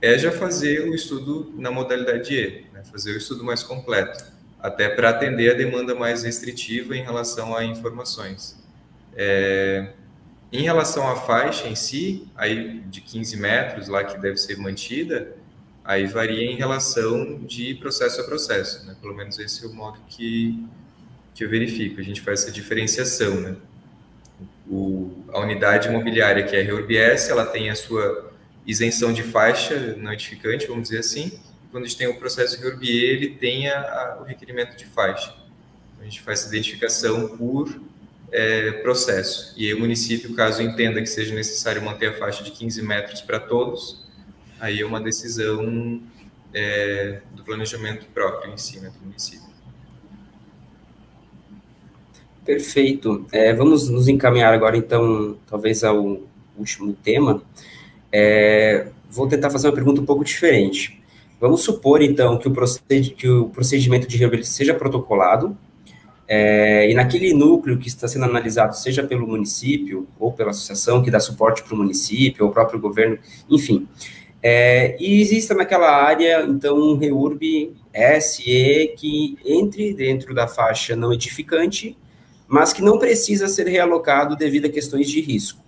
é 0.00 0.18
já 0.18 0.32
fazer 0.32 0.88
o 0.88 0.94
estudo 0.94 1.54
na 1.56 1.70
modalidade 1.70 2.34
E, 2.34 2.66
né, 2.72 2.82
fazer 2.82 3.12
o 3.12 3.18
estudo 3.18 3.44
mais 3.44 3.62
completo 3.62 4.31
até 4.62 4.88
para 4.88 5.10
atender 5.10 5.50
a 5.50 5.54
demanda 5.54 5.94
mais 5.94 6.22
restritiva 6.22 6.96
em 6.96 7.02
relação 7.02 7.56
a 7.56 7.64
informações. 7.64 8.56
É, 9.16 9.88
em 10.52 10.62
relação 10.62 11.08
à 11.08 11.16
faixa 11.16 11.66
em 11.66 11.74
si, 11.74 12.28
aí 12.36 12.80
de 12.86 13.00
15 13.00 13.36
metros 13.38 13.88
lá 13.88 14.04
que 14.04 14.18
deve 14.20 14.36
ser 14.36 14.56
mantida, 14.58 15.34
aí 15.84 16.06
varia 16.06 16.44
em 16.44 16.54
relação 16.54 17.40
de 17.42 17.74
processo 17.74 18.20
a 18.20 18.24
processo, 18.24 18.86
né? 18.86 18.94
Pelo 19.00 19.14
menos 19.14 19.38
esse 19.38 19.64
é 19.64 19.66
o 19.66 19.72
modo 19.72 19.98
que, 20.06 20.64
que 21.34 21.44
eu 21.44 21.50
verifico. 21.50 22.00
A 22.00 22.04
gente 22.04 22.20
faz 22.20 22.42
essa 22.42 22.52
diferenciação, 22.52 23.40
né? 23.40 23.56
O, 24.70 25.24
a 25.32 25.40
unidade 25.40 25.88
imobiliária 25.88 26.44
que 26.44 26.54
é 26.54 26.60
a 26.60 26.62
REURBS, 26.62 27.28
ela 27.28 27.44
tem 27.44 27.68
a 27.68 27.74
sua 27.74 28.30
isenção 28.64 29.12
de 29.12 29.24
faixa 29.24 29.96
notificante, 29.96 30.68
vamos 30.68 30.84
dizer 30.84 31.00
assim, 31.00 31.32
quando 31.72 31.84
a 31.84 31.86
gente 31.88 31.96
tem 31.96 32.06
o 32.06 32.18
processo 32.18 32.60
de 32.60 32.66
Urbier, 32.66 33.14
ele 33.14 33.30
tem 33.30 33.68
a, 33.68 34.18
o 34.20 34.24
requerimento 34.24 34.76
de 34.76 34.84
faixa. 34.84 35.34
A 35.98 36.04
gente 36.04 36.20
faz 36.20 36.40
essa 36.40 36.48
identificação 36.48 37.36
por 37.36 37.80
é, 38.30 38.72
processo. 38.82 39.54
E 39.56 39.66
aí 39.66 39.74
o 39.74 39.80
município, 39.80 40.34
caso 40.34 40.62
entenda 40.62 41.00
que 41.00 41.06
seja 41.06 41.34
necessário 41.34 41.82
manter 41.82 42.10
a 42.10 42.12
faixa 42.12 42.44
de 42.44 42.50
15 42.50 42.82
metros 42.82 43.22
para 43.22 43.40
todos, 43.40 44.06
aí 44.60 44.80
é 44.80 44.86
uma 44.86 45.00
decisão 45.00 46.02
é, 46.52 47.20
do 47.32 47.42
planejamento 47.42 48.06
próprio 48.12 48.52
em 48.52 48.58
cima 48.58 48.90
do 48.90 49.06
município. 49.06 49.50
Perfeito. 52.44 53.26
É, 53.32 53.54
vamos 53.54 53.88
nos 53.88 54.08
encaminhar 54.08 54.52
agora, 54.52 54.76
então, 54.76 55.38
talvez 55.46 55.82
ao 55.82 56.20
último 56.58 56.92
tema. 56.92 57.42
É, 58.10 58.88
vou 59.08 59.26
tentar 59.26 59.48
fazer 59.48 59.68
uma 59.68 59.74
pergunta 59.74 60.00
um 60.00 60.04
pouco 60.04 60.24
diferente. 60.24 61.01
Vamos 61.42 61.62
supor, 61.62 62.00
então, 62.02 62.38
que 62.38 62.46
o, 62.46 62.54
que 63.16 63.28
o 63.28 63.48
procedimento 63.48 64.06
de 64.06 64.16
reabilitação 64.16 64.58
seja 64.58 64.74
protocolado, 64.74 65.58
é, 66.28 66.88
e 66.88 66.94
naquele 66.94 67.34
núcleo 67.34 67.76
que 67.78 67.88
está 67.88 68.06
sendo 68.06 68.26
analisado, 68.26 68.76
seja 68.76 69.02
pelo 69.02 69.26
município, 69.26 70.06
ou 70.20 70.32
pela 70.32 70.50
associação 70.50 71.02
que 71.02 71.10
dá 71.10 71.18
suporte 71.18 71.64
para 71.64 71.74
o 71.74 71.76
município, 71.76 72.44
ou 72.44 72.50
o 72.52 72.54
próprio 72.54 72.78
governo, 72.78 73.18
enfim. 73.50 73.88
É, 74.40 74.96
e 75.00 75.20
exista 75.20 75.52
naquela 75.52 75.90
área, 75.90 76.44
então, 76.48 76.76
um 76.78 76.96
REURB 76.96 77.72
SE 78.20 78.94
que 78.96 79.36
entre 79.44 79.92
dentro 79.94 80.32
da 80.32 80.46
faixa 80.46 80.94
não 80.94 81.12
edificante, 81.12 81.98
mas 82.46 82.72
que 82.72 82.82
não 82.82 83.00
precisa 83.00 83.48
ser 83.48 83.66
realocado 83.66 84.36
devido 84.36 84.66
a 84.66 84.70
questões 84.70 85.10
de 85.10 85.20
risco. 85.20 85.60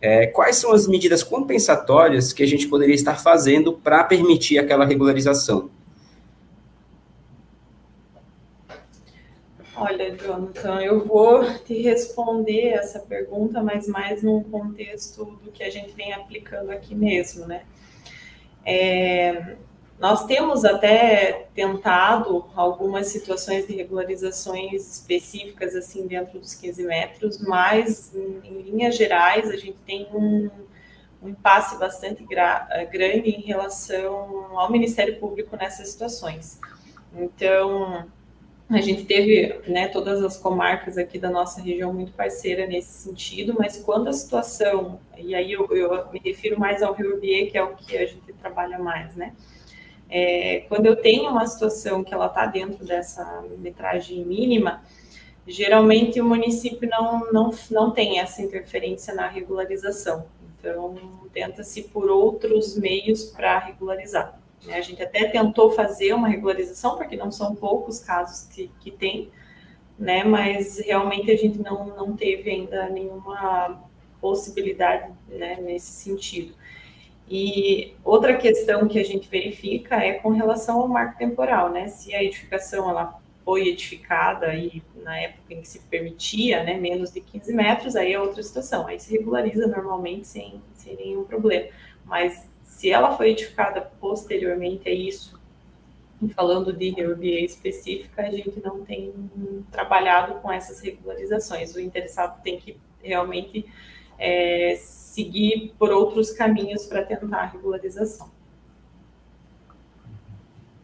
É, 0.00 0.26
quais 0.26 0.56
são 0.56 0.72
as 0.72 0.88
medidas 0.88 1.22
compensatórias 1.22 2.32
que 2.32 2.42
a 2.42 2.46
gente 2.46 2.66
poderia 2.68 2.94
estar 2.94 3.16
fazendo 3.16 3.72
para 3.74 4.02
permitir 4.02 4.58
aquela 4.58 4.84
regularização? 4.84 5.70
Olha, 9.76 10.14
Jonathan, 10.14 10.80
eu 10.82 11.06
vou 11.06 11.42
te 11.60 11.80
responder 11.80 12.68
essa 12.68 12.98
pergunta, 13.00 13.62
mas 13.62 13.88
mais 13.88 14.22
no 14.22 14.44
contexto 14.44 15.24
do 15.42 15.50
que 15.50 15.62
a 15.62 15.70
gente 15.70 15.92
vem 15.92 16.12
aplicando 16.12 16.70
aqui 16.70 16.94
mesmo, 16.94 17.46
né? 17.46 17.62
É, 18.64 19.56
nós 20.00 20.24
temos 20.24 20.64
até 20.64 21.48
tentado 21.54 22.46
algumas 22.56 23.08
situações 23.08 23.66
de 23.66 23.74
regularizações 23.76 24.96
específicas, 24.96 25.76
assim, 25.76 26.06
dentro 26.06 26.40
dos 26.40 26.54
15 26.54 26.82
metros, 26.84 27.38
mas, 27.46 28.14
em, 28.14 28.40
em 28.42 28.62
linhas 28.62 28.96
gerais, 28.96 29.50
a 29.50 29.56
gente 29.56 29.76
tem 29.86 30.08
um, 30.10 30.50
um 31.22 31.28
impasse 31.28 31.78
bastante 31.78 32.24
grande 32.24 33.28
em 33.28 33.42
relação 33.42 34.56
ao 34.58 34.72
Ministério 34.72 35.20
Público 35.20 35.54
nessas 35.54 35.90
situações. 35.90 36.58
Então, 37.14 38.08
a 38.70 38.80
gente 38.80 39.04
teve 39.04 39.60
né, 39.68 39.88
todas 39.88 40.24
as 40.24 40.38
comarcas 40.38 40.96
aqui 40.96 41.18
da 41.18 41.28
nossa 41.28 41.60
região 41.60 41.92
muito 41.92 42.12
parceira 42.12 42.66
nesse 42.66 43.02
sentido, 43.02 43.54
mas 43.58 43.76
quando 43.76 44.08
a 44.08 44.14
situação, 44.14 44.98
e 45.18 45.34
aí 45.34 45.52
eu, 45.52 45.68
eu 45.76 46.10
me 46.10 46.20
refiro 46.24 46.58
mais 46.58 46.82
ao 46.82 46.94
Rio 46.94 47.20
Bier, 47.20 47.50
que 47.50 47.58
é 47.58 47.62
o 47.62 47.76
que 47.76 47.98
a 47.98 48.06
gente 48.06 48.32
trabalha 48.32 48.78
mais, 48.78 49.14
né? 49.14 49.34
É, 50.10 50.64
quando 50.68 50.86
eu 50.86 50.96
tenho 50.96 51.30
uma 51.30 51.46
situação 51.46 52.02
que 52.02 52.12
ela 52.12 52.26
está 52.26 52.44
dentro 52.46 52.84
dessa 52.84 53.44
metragem 53.58 54.24
mínima, 54.24 54.82
geralmente 55.46 56.20
o 56.20 56.24
município 56.24 56.88
não, 56.88 57.32
não, 57.32 57.50
não 57.70 57.90
tem 57.92 58.18
essa 58.18 58.42
interferência 58.42 59.14
na 59.14 59.28
regularização. 59.28 60.26
Então, 60.58 60.96
tenta-se 61.32 61.84
por 61.84 62.10
outros 62.10 62.76
meios 62.76 63.24
para 63.24 63.58
regularizar. 63.58 64.38
Né? 64.64 64.74
A 64.74 64.80
gente 64.80 65.02
até 65.02 65.26
tentou 65.26 65.70
fazer 65.70 66.12
uma 66.12 66.28
regularização, 66.28 66.96
porque 66.96 67.16
não 67.16 67.30
são 67.30 67.54
poucos 67.54 68.00
casos 68.00 68.48
que, 68.48 68.70
que 68.80 68.90
tem, 68.90 69.30
né? 69.98 70.24
Mas 70.24 70.78
realmente 70.78 71.30
a 71.30 71.36
gente 71.36 71.58
não, 71.58 71.86
não 71.96 72.16
teve 72.16 72.50
ainda 72.50 72.88
nenhuma 72.88 73.82
possibilidade 74.20 75.12
né, 75.28 75.56
nesse 75.60 75.92
sentido. 75.92 76.54
E 77.30 77.94
outra 78.02 78.36
questão 78.36 78.88
que 78.88 78.98
a 78.98 79.04
gente 79.04 79.28
verifica 79.28 79.94
é 79.96 80.14
com 80.14 80.30
relação 80.30 80.80
ao 80.80 80.88
marco 80.88 81.16
temporal, 81.16 81.70
né? 81.70 81.86
Se 81.86 82.12
a 82.12 82.20
edificação 82.20 82.90
ela 82.90 83.20
foi 83.44 83.68
edificada 83.68 84.46
aí 84.46 84.82
na 84.96 85.16
época 85.16 85.54
em 85.54 85.60
que 85.60 85.68
se 85.68 85.78
permitia, 85.80 86.64
né, 86.64 86.74
menos 86.74 87.12
de 87.12 87.20
15 87.20 87.52
metros, 87.52 87.96
aí 87.96 88.12
é 88.12 88.20
outra 88.20 88.42
situação. 88.42 88.86
Aí 88.86 88.98
se 88.98 89.12
regulariza 89.12 89.66
normalmente 89.68 90.26
sem, 90.26 90.60
sem 90.74 90.96
nenhum 90.96 91.24
problema. 91.24 91.68
Mas 92.04 92.50
se 92.64 92.90
ela 92.90 93.16
foi 93.16 93.30
edificada 93.30 93.80
posteriormente 94.00 94.88
a 94.88 94.92
isso, 94.92 95.40
falando 96.34 96.72
de 96.72 96.90
RBA 96.90 97.44
específica, 97.44 98.22
a 98.22 98.30
gente 98.30 98.60
não 98.60 98.84
tem 98.84 99.12
trabalhado 99.70 100.34
com 100.40 100.52
essas 100.52 100.80
regularizações. 100.80 101.74
O 101.74 101.80
interessado 101.80 102.42
tem 102.42 102.58
que 102.58 102.76
realmente 103.02 103.66
é, 104.20 104.76
seguir 104.78 105.72
por 105.78 105.90
outros 105.90 106.30
caminhos 106.30 106.84
para 106.84 107.02
tentar 107.02 107.38
a 107.38 107.46
regularização. 107.46 108.30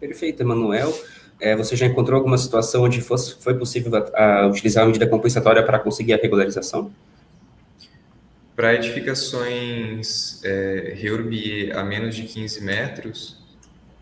Perfeito, 0.01 0.43
Emanuel. 0.43 0.93
É, 1.39 1.55
você 1.55 1.77
já 1.77 1.87
encontrou 1.87 2.17
alguma 2.17 2.39
situação 2.39 2.85
onde 2.85 3.01
fosse, 3.03 3.37
foi 3.41 3.55
possível 3.55 3.93
a, 4.15 4.41
a 4.41 4.47
utilizar 4.47 4.85
a 4.85 4.87
medida 4.87 5.07
compensatória 5.07 5.63
para 5.63 5.79
conseguir 5.79 6.15
a 6.15 6.17
regularização? 6.17 6.91
Para 8.55 8.75
edificações 8.75 10.43
é, 10.43 10.95
Reurbier 10.97 11.77
a 11.77 11.85
menos 11.85 12.15
de 12.17 12.23
15 12.23 12.65
metros, 12.65 13.45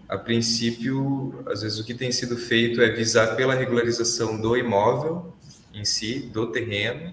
a 0.08 0.16
princípio, 0.16 1.42
às 1.46 1.62
vezes 1.62 1.80
o 1.80 1.84
que 1.84 1.92
tem 1.92 2.12
sido 2.12 2.36
feito 2.36 2.80
é 2.80 2.90
visar 2.90 3.34
pela 3.34 3.54
regularização 3.54 4.40
do 4.40 4.56
imóvel 4.56 5.34
em 5.72 5.84
si, 5.84 6.20
do 6.20 6.46
terreno, 6.52 7.12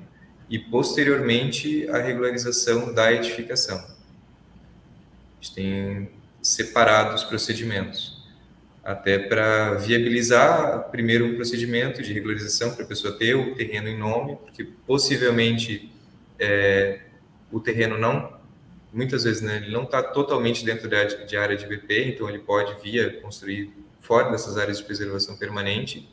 e 0.51 0.59
posteriormente 0.59 1.87
a 1.89 1.97
regularização 1.97 2.93
da 2.93 3.11
edificação. 3.11 3.77
A 3.77 5.41
gente 5.41 5.55
tem 5.55 6.11
separado 6.41 7.15
os 7.15 7.23
procedimentos, 7.23 8.21
até 8.83 9.17
para 9.17 9.75
viabilizar 9.75 10.89
primeiro 10.91 11.25
um 11.25 11.35
procedimento 11.35 12.01
de 12.03 12.11
regularização 12.11 12.75
para 12.75 12.83
a 12.83 12.87
pessoa 12.87 13.17
ter 13.17 13.33
o 13.33 13.55
terreno 13.55 13.87
em 13.87 13.97
nome, 13.97 14.35
porque 14.35 14.65
possivelmente 14.85 15.89
é, 16.37 16.99
o 17.49 17.59
terreno 17.59 17.97
não 17.97 18.39
muitas 18.91 19.23
vezes 19.23 19.41
né, 19.41 19.55
ele 19.55 19.71
não 19.71 19.83
está 19.83 20.03
totalmente 20.03 20.65
dentro 20.65 20.89
de 20.89 21.37
área 21.37 21.55
de 21.55 21.65
BP, 21.65 22.09
então 22.09 22.27
ele 22.27 22.39
pode 22.39 22.75
vir 22.81 23.21
construir 23.21 23.71
fora 24.01 24.29
dessas 24.29 24.57
áreas 24.57 24.79
de 24.79 24.83
preservação 24.83 25.37
permanente. 25.37 26.09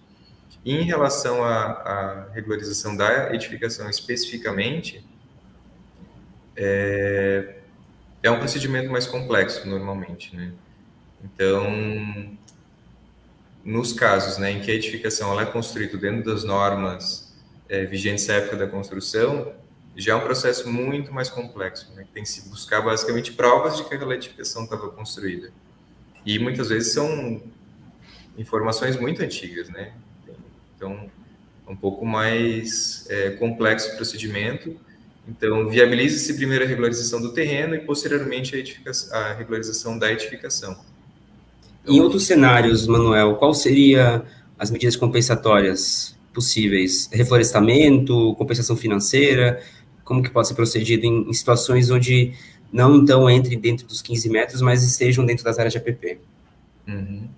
Em 0.64 0.82
relação 0.82 1.44
à, 1.44 1.64
à 1.64 2.28
regularização 2.32 2.96
da 2.96 3.32
edificação 3.34 3.88
especificamente, 3.88 5.04
é, 6.56 7.56
é 8.22 8.30
um 8.30 8.38
procedimento 8.38 8.90
mais 8.90 9.06
complexo 9.06 9.66
normalmente, 9.68 10.34
né? 10.34 10.52
Então, 11.22 12.36
nos 13.64 13.92
casos 13.92 14.38
né, 14.38 14.52
em 14.52 14.60
que 14.60 14.70
a 14.70 14.74
edificação 14.74 15.32
ela 15.32 15.42
é 15.42 15.46
construída 15.46 15.96
dentro 15.96 16.30
das 16.30 16.44
normas 16.44 17.36
é, 17.68 17.84
vigentes 17.84 18.28
à 18.30 18.34
época 18.34 18.56
da 18.56 18.66
construção, 18.66 19.52
já 19.96 20.12
é 20.12 20.14
um 20.14 20.20
processo 20.20 20.70
muito 20.70 21.12
mais 21.12 21.28
complexo, 21.28 21.92
né? 21.94 22.06
tem 22.14 22.22
que 22.22 22.28
se 22.28 22.48
buscar 22.48 22.80
basicamente 22.80 23.32
provas 23.32 23.76
de 23.76 23.84
que 23.84 23.94
aquela 23.94 24.14
edificação 24.14 24.64
estava 24.64 24.88
construída. 24.90 25.52
E 26.24 26.38
muitas 26.38 26.68
vezes 26.68 26.92
são 26.92 27.42
informações 28.36 28.96
muito 28.96 29.22
antigas, 29.22 29.68
né? 29.68 29.92
Então, 30.78 31.10
é 31.66 31.70
um 31.70 31.76
pouco 31.76 32.06
mais 32.06 33.04
é, 33.10 33.30
complexo 33.32 33.92
o 33.92 33.96
procedimento. 33.96 34.74
Então, 35.28 35.68
viabiliza-se 35.68 36.32
primeiro 36.34 36.64
a 36.64 36.66
regularização 36.66 37.20
do 37.20 37.34
terreno 37.34 37.74
e, 37.74 37.80
posteriormente, 37.80 38.80
a, 39.12 39.18
a 39.18 39.34
regularização 39.34 39.98
da 39.98 40.10
edificação. 40.10 40.78
Então, 41.82 41.94
em 41.94 42.00
outros 42.00 42.24
cenários, 42.24 42.86
Manuel, 42.86 43.34
qual 43.34 43.52
seria 43.52 44.24
as 44.58 44.70
medidas 44.70 44.96
compensatórias 44.96 46.16
possíveis? 46.32 47.10
Reflorestamento, 47.12 48.34
compensação 48.36 48.76
financeira? 48.76 49.62
como 50.08 50.22
que 50.22 50.30
pode 50.30 50.48
ser 50.48 50.54
procedido 50.54 51.04
em, 51.04 51.28
em 51.28 51.32
situações 51.34 51.90
onde 51.90 52.32
não 52.72 52.96
então 52.96 53.28
entre 53.28 53.54
dentro 53.56 53.86
dos 53.86 54.00
15 54.00 54.30
metros, 54.30 54.62
mas 54.62 54.82
estejam 54.82 55.24
dentro 55.24 55.44
das 55.44 55.58
áreas 55.58 55.74
de 55.74 55.78
APP. 55.78 56.18
Uhum. 56.88 57.28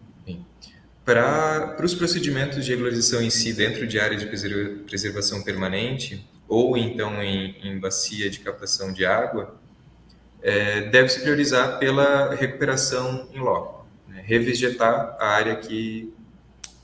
Para 1.11 1.85
os 1.85 1.93
procedimentos 1.93 2.65
de 2.65 2.71
regularização 2.71 3.21
em 3.21 3.31
si, 3.31 3.53
dentro 3.53 3.85
de 3.85 3.99
área 3.99 4.17
de 4.17 4.27
preservação 4.87 5.43
permanente, 5.43 6.25
ou 6.47 6.77
então 6.77 7.21
em, 7.21 7.57
em 7.65 7.81
bacia 7.81 8.31
de 8.31 8.39
captação 8.39 8.93
de 8.93 9.05
água, 9.05 9.57
é, 10.41 10.83
deve-se 10.83 11.19
priorizar 11.19 11.81
pela 11.81 12.33
recuperação 12.37 13.29
em 13.35 13.41
loco, 13.41 13.89
né? 14.07 14.23
revegetar 14.25 15.17
a 15.19 15.27
área 15.31 15.57
que 15.57 16.15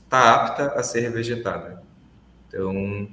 está 0.03 0.35
apta 0.35 0.77
a 0.77 0.83
ser 0.83 0.99
revegetada. 0.99 1.81
Então, 2.49 3.09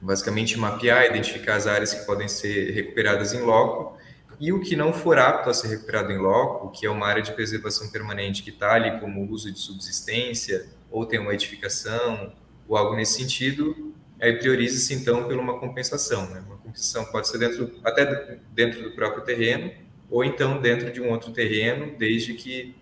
basicamente 0.00 0.56
mapear, 0.56 1.06
identificar 1.06 1.56
as 1.56 1.66
áreas 1.66 1.92
que 1.92 2.06
podem 2.06 2.28
ser 2.28 2.70
recuperadas 2.70 3.34
em 3.34 3.40
loco 3.40 3.98
e 4.40 4.54
o 4.54 4.60
que 4.60 4.74
não 4.74 4.90
for 4.90 5.18
apto 5.18 5.50
a 5.50 5.54
ser 5.54 5.68
recuperado 5.68 6.10
em 6.10 6.16
loco, 6.16 6.70
que 6.70 6.86
é 6.86 6.90
uma 6.90 7.06
área 7.06 7.22
de 7.22 7.30
preservação 7.32 7.90
permanente 7.90 8.42
que 8.42 8.48
está 8.48 8.72
ali 8.72 8.98
como 8.98 9.30
uso 9.30 9.52
de 9.52 9.58
subsistência 9.58 10.66
ou 10.90 11.04
tem 11.04 11.20
uma 11.20 11.34
edificação 11.34 12.32
ou 12.66 12.74
algo 12.74 12.96
nesse 12.96 13.20
sentido, 13.20 13.94
aí 14.18 14.32
prioriza-se 14.38 14.94
então 14.94 15.24
por 15.24 15.36
uma 15.36 15.58
compensação. 15.60 16.28
Né? 16.30 16.42
Uma 16.46 16.56
compensação 16.56 17.04
pode 17.04 17.28
ser 17.28 17.36
dentro, 17.36 17.78
até 17.84 18.38
dentro 18.50 18.82
do 18.82 18.92
próprio 18.92 19.22
terreno 19.24 19.72
ou 20.08 20.24
então 20.24 20.58
dentro 20.58 20.90
de 20.90 21.02
um 21.02 21.10
outro 21.10 21.32
terreno, 21.32 21.94
desde 21.98 22.32
que 22.32 22.74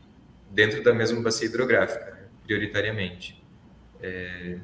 dentro 0.51 0.83
da 0.83 0.95
mesma 0.95 1.21
bacia 1.21 1.49
hidrográfica, 1.49 2.05
né? 2.13 2.29
prioritariamente. 2.45 3.43
É, 4.01 4.59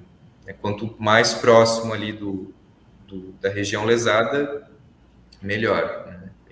é, 0.47 0.53
quanto 0.53 0.95
mais 0.99 1.35
próximo 1.35 1.93
ali 1.93 2.13
do, 2.13 2.55
do, 3.07 3.33
da 3.33 3.49
região 3.49 3.85
lesada, 3.85 4.71
melhor, 5.43 6.04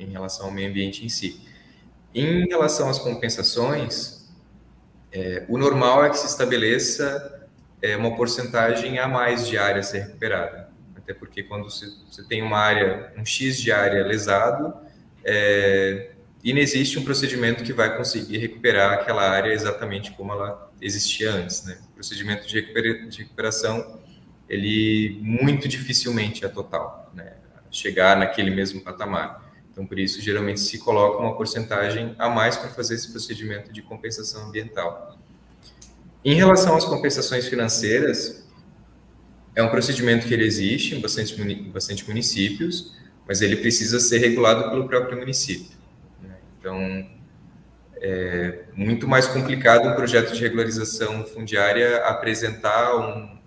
em 0.03 0.11
relação 0.11 0.47
ao 0.47 0.53
meio 0.53 0.69
ambiente 0.69 1.05
em 1.05 1.09
si. 1.09 1.41
Em 2.15 2.47
relação 2.47 2.89
às 2.89 2.99
compensações, 2.99 4.29
é, 5.11 5.45
o 5.49 5.59
normal 5.59 6.05
é 6.05 6.11
que 6.11 6.19
se 6.19 6.27
estabeleça 6.27 7.49
é, 7.81 7.97
uma 7.97 8.17
porcentagem 8.17 8.99
a 8.99 9.09
mais 9.09 9.47
de 9.47 9.59
área 9.59 9.81
a 9.81 9.83
ser 9.83 10.01
recuperada. 10.01 10.71
Até 10.97 11.13
porque 11.13 11.43
quando 11.43 11.65
você, 11.65 11.87
tem 12.29 12.43
uma 12.43 12.59
área, 12.59 13.13
um 13.17 13.25
X 13.25 13.61
de 13.61 13.73
área 13.73 14.05
lesado, 14.05 14.73
é, 15.25 16.13
inexiste 16.45 16.99
um 16.99 17.05
procedimento 17.05 17.65
que 17.65 17.73
vai 17.73 17.97
conseguir 17.97 18.39
recuperar 18.39 18.93
aquela 18.93 19.29
área 19.29 19.53
exatamente 19.53 20.13
como 20.13 20.33
ela 20.33 20.71
existia 20.81 21.31
antes, 21.33 21.65
né? 21.65 21.79
O 21.91 21.95
procedimento 21.95 22.47
de, 22.47 22.61
recuperação, 22.61 24.01
ele 24.49 25.19
muito 25.21 25.69
dificilmente 25.69 26.45
é 26.45 26.49
total, 26.49 27.11
né? 27.15 27.35
Chegar 27.71 28.17
naquele 28.17 28.51
mesmo 28.51 28.81
patamar. 28.81 29.42
Então, 29.73 29.87
por 29.87 29.99
isso, 29.99 30.21
geralmente 30.21 30.61
se 30.61 30.79
coloca 30.79 31.19
uma 31.19 31.35
porcentagem 31.35 32.15
a 32.19 32.29
mais 32.29 32.57
para 32.57 32.69
fazer 32.69 32.95
esse 32.95 33.11
procedimento 33.11 33.73
de 33.73 33.81
compensação 33.81 34.47
ambiental. 34.49 35.19
Em 36.23 36.35
relação 36.35 36.77
às 36.77 36.85
compensações 36.85 37.49
financeiras, 37.49 38.47
é 39.57 39.63
um 39.63 39.71
procedimento 39.71 40.29
que 40.29 40.35
ele 40.35 40.45
existe 40.45 40.95
em 40.95 41.01
bastante, 41.01 41.35
bastante 41.71 42.07
municípios, 42.07 42.95
mas 43.27 43.41
ele 43.41 43.57
precisa 43.57 43.99
ser 43.99 44.19
regulado 44.19 44.71
pelo 44.71 44.87
próprio 44.87 45.19
município. 45.19 45.77
Né? 46.23 46.37
Então, 46.61 47.07
é 47.97 48.65
muito 48.75 49.09
mais 49.09 49.27
complicado 49.27 49.89
um 49.89 49.95
projeto 49.95 50.35
de 50.35 50.41
regularização 50.43 51.25
fundiária 51.25 51.99
apresentar 52.05 52.95
um, 52.97 53.39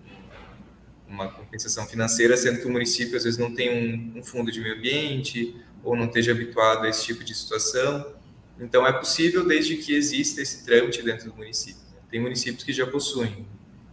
uma 1.08 1.28
compensação 1.28 1.86
financeira, 1.86 2.36
sendo 2.36 2.60
que 2.60 2.66
o 2.66 2.70
município 2.70 3.16
às 3.16 3.24
vezes 3.24 3.38
não 3.38 3.54
tem 3.54 3.70
um, 3.70 4.18
um, 4.18 4.24
fundo 4.24 4.50
de 4.50 4.60
meio 4.60 4.76
ambiente 4.76 5.54
ou 5.86 5.96
não 5.96 6.06
esteja 6.06 6.32
habituado 6.32 6.84
a 6.84 6.88
esse 6.88 7.04
tipo 7.04 7.22
de 7.22 7.32
situação. 7.32 8.12
Então, 8.58 8.84
é 8.84 8.92
possível 8.92 9.46
desde 9.46 9.76
que 9.76 9.94
exista 9.94 10.42
esse 10.42 10.64
trâmite 10.64 11.00
dentro 11.00 11.30
do 11.30 11.36
município. 11.36 11.80
Tem 12.10 12.20
municípios 12.20 12.64
que 12.64 12.72
já 12.72 12.86
possuem, 12.86 13.46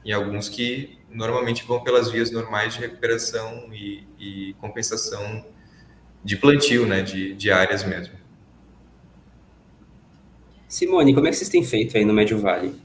e 0.03 0.11
alguns 0.11 0.49
que 0.49 0.97
normalmente 1.09 1.63
vão 1.63 1.83
pelas 1.83 2.09
vias 2.09 2.31
normais 2.31 2.73
de 2.73 2.79
recuperação 2.79 3.71
e, 3.71 4.03
e 4.19 4.53
compensação 4.55 5.45
de 6.23 6.35
plantio, 6.35 6.85
né, 6.85 7.01
de, 7.01 7.35
de 7.35 7.51
áreas 7.51 7.83
mesmo. 7.83 8.15
Simone, 10.67 11.13
como 11.13 11.27
é 11.27 11.29
que 11.29 11.35
vocês 11.35 11.49
têm 11.49 11.63
feito 11.63 11.95
aí 11.95 12.03
no 12.03 12.13
Médio 12.13 12.39
Vale? 12.39 12.75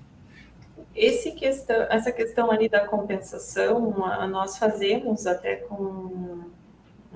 Esse 0.95 1.33
questão, 1.33 1.87
essa 1.89 2.13
questão 2.13 2.51
ali 2.51 2.69
da 2.69 2.87
compensação, 2.87 3.95
nós 4.29 4.59
fazemos 4.59 5.27
até 5.27 5.57
com, 5.57 6.51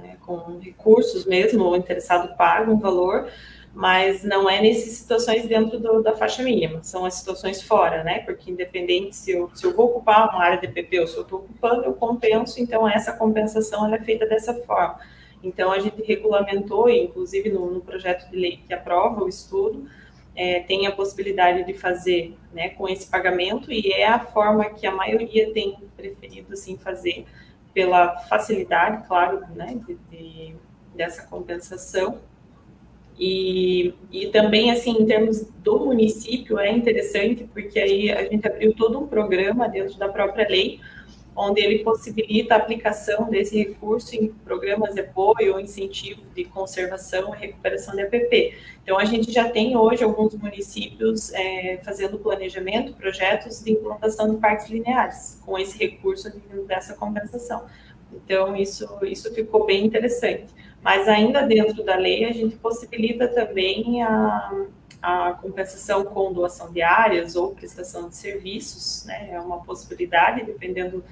né, 0.03 0.17
com 0.21 0.59
recursos 0.59 1.25
mesmo, 1.25 1.65
o 1.65 1.77
interessado 1.77 2.37
paga 2.37 2.71
um 2.71 2.79
valor, 2.79 3.29
mas 3.75 4.23
não 4.23 4.51
é 4.51 4.61
nessas 4.61 4.93
situações 4.93 5.47
dentro 5.47 5.79
do, 5.79 6.03
da 6.03 6.15
faixa 6.15 6.43
mínima, 6.43 6.83
são 6.83 7.07
as 7.07 7.15
situações 7.15 7.63
fora, 7.63 8.05
né? 8.05 8.19
Porque 8.21 8.51
independente 8.51 9.17
se 9.17 9.31
eu, 9.31 9.51
se 9.55 9.65
eu 9.65 9.75
vou 9.75 9.87
ocupar 9.87 10.29
uma 10.29 10.43
área 10.43 10.59
de 10.59 10.69
PP 10.69 11.01
ou 11.01 11.07
se 11.07 11.17
eu 11.17 11.23
estou 11.23 11.39
ocupando, 11.39 11.85
eu 11.85 11.95
compenso, 11.95 12.61
então 12.61 12.87
essa 12.87 13.13
compensação 13.13 13.93
é 13.95 13.99
feita 13.99 14.27
dessa 14.27 14.53
forma. 14.65 14.99
Então 15.43 15.73
a 15.73 15.79
gente 15.79 16.03
regulamentou, 16.03 16.89
inclusive 16.89 17.49
no, 17.49 17.71
no 17.71 17.81
projeto 17.81 18.31
de 18.31 18.37
lei 18.37 18.61
que 18.67 18.75
aprova 18.75 19.25
o 19.25 19.29
estudo, 19.29 19.89
é, 20.35 20.61
tem 20.61 20.87
a 20.87 20.93
possibilidade 20.93 21.65
de 21.65 21.75
fazer 21.75 22.37
né, 22.53 22.71
com 22.71 22.89
esse 22.89 23.07
pagamento, 23.07 23.73
e 23.73 23.93
é 23.93 24.07
a 24.07 24.19
forma 24.19 24.65
que 24.71 24.87
a 24.87 24.93
maioria 24.93 25.53
tem 25.53 25.77
preferido 25.97 26.53
assim, 26.53 26.77
fazer, 26.77 27.27
pela 27.73 28.17
facilidade, 28.23 29.07
claro, 29.07 29.41
né, 29.55 29.79
de, 29.87 29.97
de, 30.11 30.55
dessa 30.95 31.27
compensação. 31.27 32.19
E, 33.19 33.95
e 34.11 34.29
também, 34.29 34.71
assim, 34.71 35.03
em 35.03 35.07
termos 35.07 35.47
do 35.63 35.79
município, 35.85 36.59
é 36.59 36.71
interessante, 36.73 37.49
porque 37.53 37.79
aí 37.79 38.11
a 38.11 38.25
gente 38.25 38.47
abriu 38.47 38.75
todo 38.75 38.99
um 38.99 39.07
programa 39.07 39.69
dentro 39.69 39.99
da 39.99 40.09
própria 40.09 40.49
lei, 40.49 40.81
onde 41.35 41.61
ele 41.61 41.79
possibilita 41.81 42.55
a 42.55 42.59
aplicação 42.59 43.29
desse 43.31 43.57
recurso 43.57 44.15
em 44.15 44.29
programas 44.29 44.95
de 44.95 45.01
apoio 45.01 45.55
ou 45.55 45.61
incentivo 45.61 46.23
de 46.35 46.45
conservação 46.45 47.35
e 47.35 47.39
recuperação 47.39 47.95
de 47.95 48.03
APP. 48.03 48.55
Então, 48.83 48.99
a 48.99 49.05
gente 49.05 49.33
já 49.33 49.49
tem 49.49 49.77
hoje 49.77 50.05
alguns 50.05 50.35
municípios 50.35 51.33
é, 51.33 51.81
fazendo 51.85 52.19
planejamento, 52.19 52.93
projetos 52.95 53.63
de 53.63 53.73
implantação 53.73 54.31
de 54.31 54.37
parques 54.37 54.69
lineares, 54.69 55.41
com 55.45 55.59
esse 55.59 55.79
recurso 55.79 56.31
dessa 56.67 56.95
compensação. 56.95 57.65
Então, 58.15 58.57
isso, 58.57 58.87
isso 59.03 59.33
ficou 59.35 59.65
bem 59.65 59.85
interessante. 59.85 60.47
Mas 60.83 61.09
ainda 61.09 61.43
dentro 61.43 61.85
da 61.85 61.97
lei, 61.97 62.25
a 62.25 62.33
gente 62.33 62.57
possibilita 62.57 63.29
também 63.29 64.03
a, 64.03 64.65
a 65.01 65.33
compensação 65.35 66.05
com 66.05 66.33
doação 66.33 66.73
de 66.73 66.83
áreas 66.83 67.37
ou 67.37 67.55
prestação 67.55 68.09
de 68.09 68.17
serviços, 68.17 69.05
né? 69.07 69.31
É 69.33 69.41
uma 69.41 69.63
possibilidade, 69.63 70.45
dependendo 70.45 71.05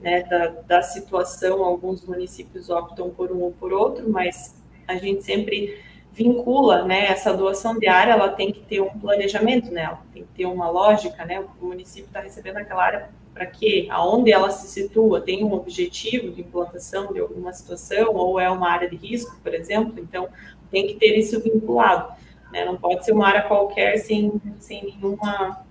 né, 0.00 0.22
da, 0.22 0.46
da 0.66 0.82
situação. 0.82 1.62
Alguns 1.62 2.04
municípios 2.04 2.70
optam 2.70 3.10
por 3.10 3.30
um 3.30 3.40
ou 3.42 3.52
por 3.52 3.72
outro, 3.72 4.08
mas 4.08 4.56
a 4.86 4.96
gente 4.96 5.22
sempre 5.22 5.78
vincula, 6.18 6.84
né, 6.84 7.06
essa 7.06 7.32
doação 7.32 7.78
de 7.78 7.86
área, 7.86 8.12
ela 8.12 8.30
tem 8.30 8.50
que 8.50 8.60
ter 8.60 8.80
um 8.80 8.98
planejamento 8.98 9.70
nela, 9.70 10.02
tem 10.12 10.24
que 10.24 10.28
ter 10.30 10.46
uma 10.46 10.68
lógica, 10.68 11.24
né, 11.24 11.38
o 11.60 11.66
município 11.66 12.06
está 12.06 12.20
recebendo 12.20 12.56
aquela 12.56 12.82
área 12.82 13.10
para 13.38 13.46
quê? 13.46 13.86
Aonde 13.88 14.32
ela 14.32 14.50
se 14.50 14.66
situa? 14.66 15.20
Tem 15.20 15.44
um 15.44 15.52
objetivo 15.52 16.32
de 16.32 16.40
implantação 16.40 17.12
de 17.12 17.20
alguma 17.20 17.52
situação 17.52 18.12
ou 18.14 18.40
é 18.40 18.50
uma 18.50 18.68
área 18.68 18.90
de 18.90 18.96
risco, 18.96 19.38
por 19.40 19.54
exemplo? 19.54 19.94
Então, 19.96 20.28
tem 20.70 20.88
que 20.88 20.94
ter 20.94 21.16
isso 21.16 21.40
vinculado. 21.40 22.12
Né? 22.52 22.64
Não 22.64 22.76
pode 22.76 23.04
ser 23.04 23.12
uma 23.12 23.28
área 23.28 23.42
qualquer 23.42 23.96
sem, 23.98 24.32
sem 24.58 24.84
nenhuma, 24.84 25.64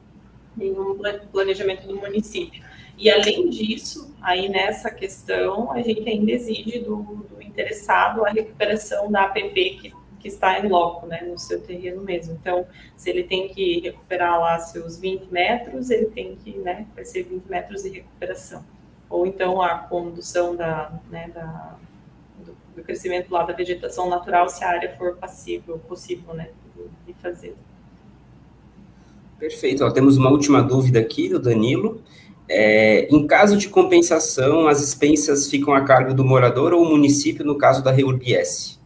nenhum 0.55 0.97
planejamento 1.29 1.85
do 1.85 1.97
município. 1.97 2.63
E, 2.97 3.11
além 3.11 3.49
disso, 3.49 4.15
aí 4.21 4.47
nessa 4.47 4.89
questão, 4.89 5.71
a 5.71 5.81
gente 5.81 6.07
ainda 6.09 6.31
exige 6.31 6.79
do, 6.79 7.27
do 7.29 7.41
interessado 7.41 8.25
a 8.25 8.29
recuperação 8.29 9.11
da 9.11 9.23
APP 9.23 9.77
que 9.81 9.93
que 10.19 10.27
está 10.27 10.59
em 10.59 10.67
loco, 10.67 11.05
né, 11.07 11.21
no 11.21 11.37
seu 11.37 11.61
terreno 11.61 12.01
mesmo. 12.01 12.37
Então, 12.39 12.65
se 12.95 13.09
ele 13.09 13.23
tem 13.23 13.47
que 13.47 13.79
recuperar 13.79 14.39
lá 14.39 14.59
seus 14.59 14.97
20 14.97 15.31
metros, 15.31 15.89
ele 15.89 16.07
tem 16.07 16.35
que, 16.35 16.57
né, 16.57 16.85
vai 16.95 17.05
ser 17.05 17.23
20 17.23 17.45
metros 17.45 17.83
de 17.83 17.89
recuperação. 17.89 18.63
Ou 19.09 19.25
então 19.25 19.61
a 19.61 19.77
condução 19.77 20.55
da, 20.55 20.91
né, 21.09 21.31
da, 21.33 21.75
do, 22.39 22.55
do, 22.75 22.83
crescimento 22.83 23.31
lá 23.31 23.43
da 23.43 23.53
vegetação 23.53 24.09
natural, 24.09 24.49
se 24.49 24.63
a 24.63 24.69
área 24.69 24.95
for 24.97 25.15
passível, 25.15 25.79
possível, 25.87 26.33
né, 26.33 26.49
de, 27.05 27.13
fazer. 27.15 27.55
Perfeito. 29.39 29.83
Ó, 29.83 29.91
temos 29.91 30.17
uma 30.17 30.29
última 30.29 30.61
dúvida 30.61 30.99
aqui 30.99 31.29
do 31.29 31.39
Danilo. 31.39 32.01
É, 32.49 33.07
em 33.13 33.27
caso 33.27 33.57
de 33.57 33.67
compensação, 33.67 34.67
as 34.67 34.81
expensas 34.81 35.49
ficam 35.49 35.73
a 35.73 35.81
cargo 35.81 36.13
do 36.13 36.23
morador 36.23 36.73
ou 36.73 36.85
município 36.85 37.45
no 37.45 37.57
caso 37.57 37.83
da 37.83 37.91
REURBS? 37.91 38.76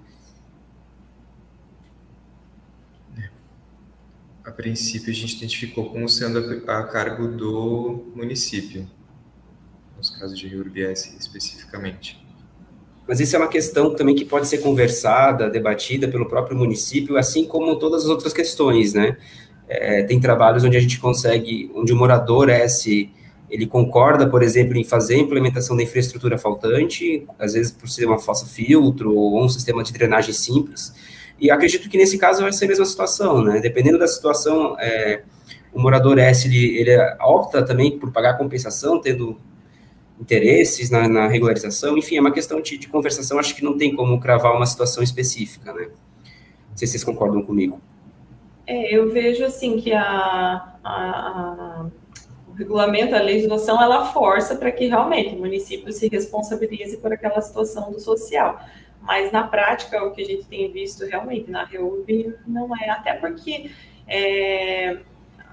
Princípio 4.61 5.09
a 5.09 5.15
gente 5.15 5.35
identificou 5.35 5.89
como 5.89 6.07
sendo 6.07 6.63
a, 6.67 6.79
a 6.79 6.83
cargo 6.83 7.27
do 7.27 8.11
município, 8.15 8.87
nos 9.97 10.11
casos 10.11 10.37
de 10.37 10.47
RIURBS 10.47 11.15
especificamente. 11.19 12.23
Mas 13.07 13.19
isso 13.19 13.35
é 13.35 13.39
uma 13.39 13.47
questão 13.47 13.95
também 13.95 14.13
que 14.13 14.23
pode 14.23 14.47
ser 14.47 14.59
conversada, 14.59 15.49
debatida 15.49 16.07
pelo 16.07 16.29
próprio 16.29 16.55
município, 16.55 17.17
assim 17.17 17.45
como 17.45 17.77
todas 17.77 18.03
as 18.03 18.09
outras 18.09 18.31
questões, 18.31 18.93
né? 18.93 19.17
É, 19.67 20.03
tem 20.03 20.19
trabalhos 20.19 20.63
onde 20.63 20.77
a 20.77 20.79
gente 20.79 20.99
consegue, 20.99 21.71
onde 21.73 21.91
o 21.91 21.95
morador 21.95 22.49
S 22.49 23.09
ele 23.49 23.65
concorda, 23.65 24.29
por 24.29 24.43
exemplo, 24.43 24.77
em 24.77 24.83
fazer 24.83 25.15
a 25.15 25.19
implementação 25.19 25.75
da 25.75 25.83
infraestrutura 25.83 26.37
faltante, 26.37 27.25
às 27.37 27.53
vezes 27.53 27.71
por 27.71 27.89
ser 27.89 28.05
uma 28.05 28.19
fossa 28.19 28.45
filtro 28.45 29.13
ou 29.13 29.43
um 29.43 29.49
sistema 29.49 29.83
de 29.83 29.91
drenagem 29.91 30.33
simples, 30.33 30.93
e 31.41 31.49
acredito 31.49 31.89
que 31.89 31.97
nesse 31.97 32.19
caso 32.19 32.43
vai 32.43 32.53
ser 32.53 32.65
a 32.65 32.67
mesma 32.67 32.85
situação, 32.85 33.43
né? 33.43 33.59
Dependendo 33.59 33.97
da 33.97 34.07
situação, 34.07 34.79
é, 34.79 35.23
o 35.73 35.81
morador 35.81 36.19
S, 36.19 36.47
ele, 36.47 36.77
ele, 36.77 36.95
opta 37.19 37.65
também 37.65 37.97
por 37.97 38.11
pagar 38.11 38.37
compensação, 38.37 39.01
tendo 39.01 39.35
interesses 40.19 40.91
na, 40.91 41.07
na 41.07 41.27
regularização, 41.27 41.97
enfim, 41.97 42.17
é 42.17 42.21
uma 42.21 42.31
questão 42.31 42.61
de, 42.61 42.77
de, 42.77 42.87
conversação, 42.87 43.39
acho 43.39 43.55
que 43.55 43.63
não 43.63 43.75
tem 43.75 43.95
como 43.95 44.19
cravar 44.19 44.55
uma 44.55 44.67
situação 44.67 45.01
específica, 45.01 45.73
né? 45.73 45.87
Não 46.69 46.77
sei 46.77 46.85
se 46.85 46.91
vocês 46.91 47.03
concordam 47.03 47.41
comigo. 47.41 47.81
É, 48.67 48.95
eu 48.95 49.09
vejo, 49.11 49.43
assim, 49.43 49.79
que 49.79 49.91
a, 49.91 50.03
a, 50.03 50.93
a 50.93 51.85
o 52.47 52.53
regulamento, 52.53 53.15
a 53.15 53.21
legislação, 53.21 53.81
ela 53.81 54.05
força 54.13 54.55
para 54.55 54.71
que 54.71 54.85
realmente 54.85 55.33
o 55.33 55.39
município 55.39 55.91
se 55.91 56.07
responsabilize 56.07 56.97
por 56.97 57.11
aquela 57.11 57.41
situação 57.41 57.91
do 57.91 57.99
social 57.99 58.59
mas 59.01 59.31
na 59.31 59.47
prática 59.47 60.03
o 60.03 60.11
que 60.11 60.21
a 60.21 60.25
gente 60.25 60.45
tem 60.45 60.71
visto 60.71 61.05
realmente 61.05 61.49
na 61.49 61.65
REUB 61.65 62.35
não 62.47 62.75
é, 62.75 62.89
até 62.89 63.13
porque 63.13 63.71
é, 64.07 64.99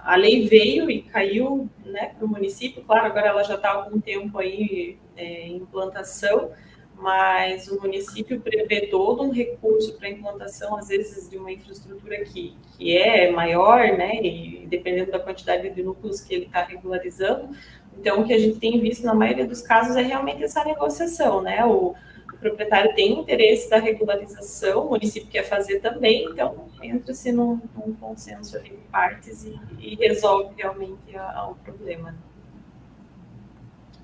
a 0.04 0.16
lei 0.16 0.48
veio 0.48 0.90
e 0.90 1.02
caiu 1.02 1.68
né, 1.84 2.12
para 2.16 2.24
o 2.24 2.28
município, 2.28 2.82
claro, 2.82 3.06
agora 3.06 3.28
ela 3.28 3.42
já 3.42 3.54
está 3.54 3.70
há 3.70 3.74
algum 3.74 4.00
tempo 4.00 4.38
aí 4.38 4.98
é, 5.16 5.46
em 5.46 5.56
implantação, 5.56 6.50
mas 6.94 7.68
o 7.68 7.80
município 7.80 8.40
prevê 8.40 8.86
todo 8.88 9.22
um 9.22 9.30
recurso 9.30 9.96
para 9.96 10.08
implantação, 10.08 10.76
às 10.76 10.88
vezes, 10.88 11.30
de 11.30 11.36
uma 11.36 11.52
infraestrutura 11.52 12.24
que, 12.24 12.56
que 12.76 12.96
é 12.96 13.30
maior, 13.30 13.96
né, 13.96 14.20
e 14.20 14.66
dependendo 14.66 15.12
da 15.12 15.20
quantidade 15.20 15.70
de 15.70 15.82
núcleos 15.82 16.20
que 16.20 16.34
ele 16.34 16.46
está 16.46 16.64
regularizando. 16.64 17.50
Então, 17.96 18.20
o 18.20 18.26
que 18.26 18.32
a 18.32 18.38
gente 18.38 18.58
tem 18.58 18.80
visto 18.80 19.04
na 19.04 19.14
maioria 19.14 19.46
dos 19.46 19.62
casos 19.62 19.96
é 19.96 20.02
realmente 20.02 20.42
essa 20.42 20.64
negociação, 20.64 21.40
né, 21.40 21.64
o, 21.64 21.94
o 22.38 22.40
proprietário 22.40 22.94
tem 22.94 23.18
interesse 23.18 23.68
da 23.68 23.78
regularização, 23.78 24.86
o 24.86 24.90
município 24.90 25.28
quer 25.28 25.42
fazer 25.42 25.80
também, 25.80 26.24
então 26.30 26.68
entra-se 26.80 27.32
num, 27.32 27.60
num, 27.74 27.92
consenso 27.94 28.56
ali 28.56 28.78
partes 28.92 29.44
e, 29.44 29.58
e 29.80 29.96
resolve 29.96 30.54
realmente 30.56 31.16
a, 31.16 31.32
a, 31.32 31.50
o 31.50 31.56
problema. 31.56 32.14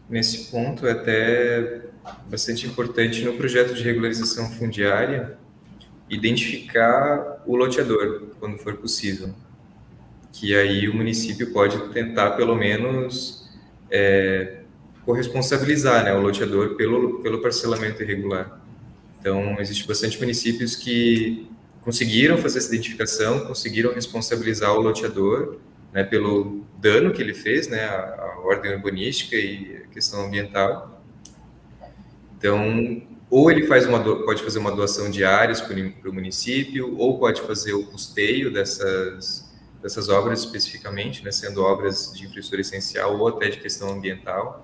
Nesse 0.09 0.51
ponto, 0.51 0.85
é 0.87 0.93
até 0.93 1.83
bastante 2.29 2.67
importante 2.67 3.25
no 3.25 3.35
projeto 3.35 3.73
de 3.73 3.85
regularização 3.85 4.51
fundiária 4.51 5.39
identificar 6.11 7.43
o 7.47 7.57
loteador, 7.57 8.35
quando 8.41 8.59
for 8.59 8.77
possível. 8.77 9.33
Que 10.33 10.57
aí 10.57 10.89
o 10.89 10.95
município 10.95 11.53
pode 11.53 11.93
tentar, 11.93 12.33
pelo 12.33 12.57
menos, 12.57 13.49
é, 13.89 14.64
corresponsabilizar 15.05 16.05
né, 16.05 16.15
o 16.15 16.21
loteador 16.21 16.77
pelo, 16.77 17.21
pelo 17.21 17.41
parcelamento 17.41 18.03
irregular. 18.03 18.61
Então, 19.21 19.59
existe 19.61 19.87
bastante 19.87 20.19
municípios 20.19 20.77
que 20.77 21.49
conseguiram 21.83 22.39
fazer 22.39 22.59
essa 22.59 22.69
identificação, 22.69 23.47
conseguiram 23.47 23.93
responsabilizar 23.93 24.73
o 24.73 24.81
loteador 24.81 25.59
né, 25.93 26.03
pelo 26.03 26.65
dano 26.79 27.13
que 27.13 27.23
ele 27.23 27.35
fez, 27.35 27.69
né, 27.69 27.85
a, 27.85 28.01
a 28.21 28.41
ordem 28.41 28.73
urbanística 28.73 29.37
e 29.37 29.83
a 29.85 29.89
questão 29.89 30.27
ambiental. 30.27 31.03
Então, 32.37 33.03
ou 33.31 33.51
ele 33.51 33.67
faz 33.67 33.87
uma 33.87 34.03
pode 34.25 34.43
fazer 34.43 34.59
uma 34.59 34.71
doação 34.71 35.11
de 35.11 35.25
áreas 35.25 35.61
para 35.61 35.75
o 35.75 36.13
município, 36.13 36.97
ou 36.99 37.19
pode 37.19 37.41
fazer 37.43 37.73
o 37.73 37.87
custeio 37.87 38.53
dessas, 38.53 39.51
dessas 39.83 40.09
obras 40.09 40.41
especificamente, 40.41 41.25
né, 41.25 41.31
sendo 41.31 41.63
obras 41.63 42.13
de 42.13 42.25
infraestrutura 42.25 42.61
essencial 42.61 43.19
ou 43.19 43.29
até 43.29 43.49
de 43.49 43.59
questão 43.59 43.91
ambiental. 43.91 44.64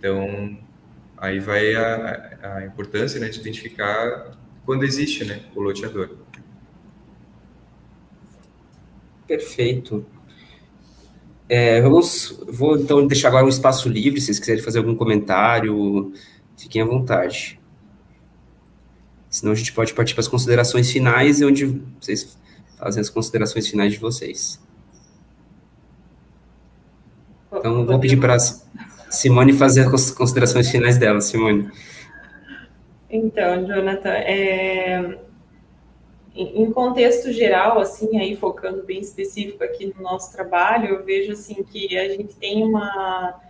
Então, 0.00 0.58
aí 1.14 1.38
vai 1.38 1.74
a, 1.74 2.38
a 2.42 2.64
importância 2.64 3.20
né, 3.20 3.28
de 3.28 3.38
identificar 3.38 4.30
quando 4.64 4.82
existe 4.82 5.26
né, 5.26 5.42
o 5.54 5.60
loteador. 5.60 6.16
Perfeito. 9.26 10.06
É, 11.46 11.82
vamos, 11.82 12.42
vou 12.48 12.78
então 12.78 13.06
deixar 13.06 13.28
agora 13.28 13.44
um 13.44 13.48
espaço 13.48 13.90
livre, 13.90 14.20
se 14.20 14.26
vocês 14.26 14.38
quiserem 14.40 14.62
fazer 14.62 14.78
algum 14.78 14.94
comentário, 14.94 16.12
fiquem 16.56 16.80
à 16.80 16.86
vontade. 16.86 17.60
Senão 19.28 19.52
a 19.52 19.54
gente 19.54 19.72
pode 19.74 19.92
partir 19.92 20.14
para 20.14 20.22
as 20.22 20.28
considerações 20.28 20.90
finais, 20.90 21.42
onde 21.42 21.66
vocês 22.00 22.38
fazer 22.78 23.00
as 23.00 23.10
considerações 23.10 23.68
finais 23.68 23.92
de 23.92 23.98
vocês. 23.98 24.58
Então, 27.52 27.84
vou 27.84 28.00
pedir 28.00 28.18
para 28.18 28.38
Simone 29.10 29.52
fazer 29.52 29.86
as 29.86 30.10
considerações 30.10 30.70
finais 30.70 30.96
dela, 30.96 31.20
Simone. 31.20 31.68
Então, 33.10 33.66
Jonathan, 33.66 34.10
é, 34.10 35.18
em 36.34 36.70
contexto 36.70 37.32
geral, 37.32 37.80
assim, 37.80 38.18
aí 38.18 38.36
focando 38.36 38.84
bem 38.84 39.00
específico 39.00 39.64
aqui 39.64 39.92
no 39.94 40.00
nosso 40.00 40.32
trabalho, 40.32 40.94
eu 40.94 41.04
vejo 41.04 41.32
assim 41.32 41.62
que 41.64 41.98
a 41.98 42.08
gente 42.08 42.34
tem 42.36 42.62
uma, 42.62 43.40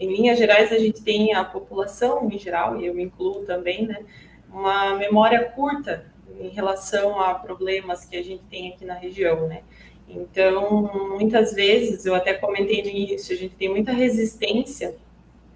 em 0.00 0.08
linhas 0.08 0.38
gerais, 0.38 0.72
a 0.72 0.78
gente 0.78 1.02
tem 1.02 1.34
a 1.34 1.44
população 1.44 2.28
em 2.30 2.38
geral, 2.38 2.80
e 2.80 2.86
eu 2.86 2.94
me 2.94 3.04
incluo 3.04 3.44
também, 3.44 3.86
né, 3.86 4.04
uma 4.50 4.94
memória 4.94 5.44
curta 5.50 6.06
em 6.40 6.48
relação 6.48 7.20
a 7.20 7.34
problemas 7.34 8.06
que 8.06 8.16
a 8.16 8.24
gente 8.24 8.42
tem 8.44 8.72
aqui 8.72 8.86
na 8.86 8.94
região, 8.94 9.46
né. 9.46 9.62
Então, 10.08 10.90
muitas 11.16 11.52
vezes, 11.52 12.04
eu 12.06 12.14
até 12.14 12.34
comentei 12.34 12.82
no 12.82 12.88
início, 12.88 13.34
a 13.34 13.38
gente 13.38 13.54
tem 13.54 13.68
muita 13.68 13.92
resistência, 13.92 14.94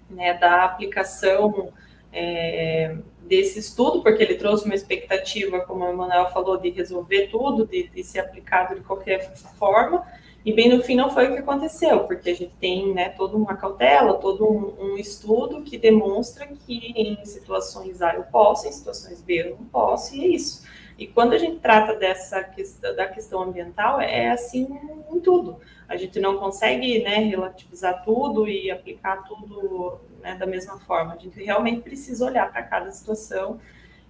né, 0.09 0.33
da 0.33 0.63
aplicação 0.63 1.71
é, 2.11 2.97
desse 3.21 3.59
estudo, 3.59 4.01
porque 4.01 4.23
ele 4.23 4.35
trouxe 4.35 4.65
uma 4.65 4.73
expectativa, 4.73 5.59
como 5.61 5.85
o 5.85 5.89
Emanuel 5.89 6.31
falou, 6.31 6.57
de 6.57 6.69
resolver 6.71 7.27
tudo, 7.27 7.65
de, 7.65 7.87
de, 7.89 8.03
ser 8.03 8.19
aplicado 8.19 8.75
de 8.75 8.81
qualquer 8.81 9.31
forma, 9.35 10.03
e 10.43 10.51
bem 10.51 10.75
no 10.75 10.81
fim 10.81 10.95
não 10.95 11.11
foi 11.11 11.27
o 11.27 11.33
que 11.33 11.39
aconteceu, 11.39 12.05
porque 12.05 12.31
a 12.31 12.35
gente 12.35 12.53
tem 12.59 12.93
né, 12.93 13.09
toda 13.09 13.37
uma 13.37 13.55
cautela, 13.55 14.15
todo 14.15 14.45
um, 14.45 14.93
um 14.93 14.97
estudo 14.97 15.61
que 15.61 15.77
demonstra 15.77 16.47
que 16.47 16.93
em 16.95 17.23
situações 17.23 18.01
A 18.01 18.15
eu 18.15 18.23
posso, 18.23 18.67
em 18.67 18.71
situações 18.71 19.21
B 19.21 19.41
eu 19.41 19.49
não 19.51 19.65
posso, 19.65 20.15
e 20.15 20.23
é 20.23 20.27
isso. 20.29 20.63
E 20.99 21.07
quando 21.07 21.31
a 21.31 21.37
gente 21.37 21.61
trata 21.61 21.95
dessa 21.95 22.43
questão, 22.43 22.93
da 22.93 23.07
questão 23.07 23.41
ambiental, 23.41 24.01
é 24.01 24.31
assim 24.31 24.67
em 25.09 25.19
tudo. 25.21 25.57
A 25.87 25.95
gente 25.95 26.19
não 26.19 26.37
consegue 26.37 27.01
né, 27.01 27.19
relativizar 27.19 28.03
tudo 28.03 28.49
e 28.49 28.69
aplicar 28.69 29.23
tudo 29.23 29.97
né, 30.21 30.35
da 30.35 30.45
mesma 30.45 30.77
forma. 30.81 31.13
A 31.13 31.17
gente 31.17 31.41
realmente 31.41 31.79
precisa 31.79 32.25
olhar 32.25 32.51
para 32.51 32.63
cada 32.63 32.91
situação 32.91 33.61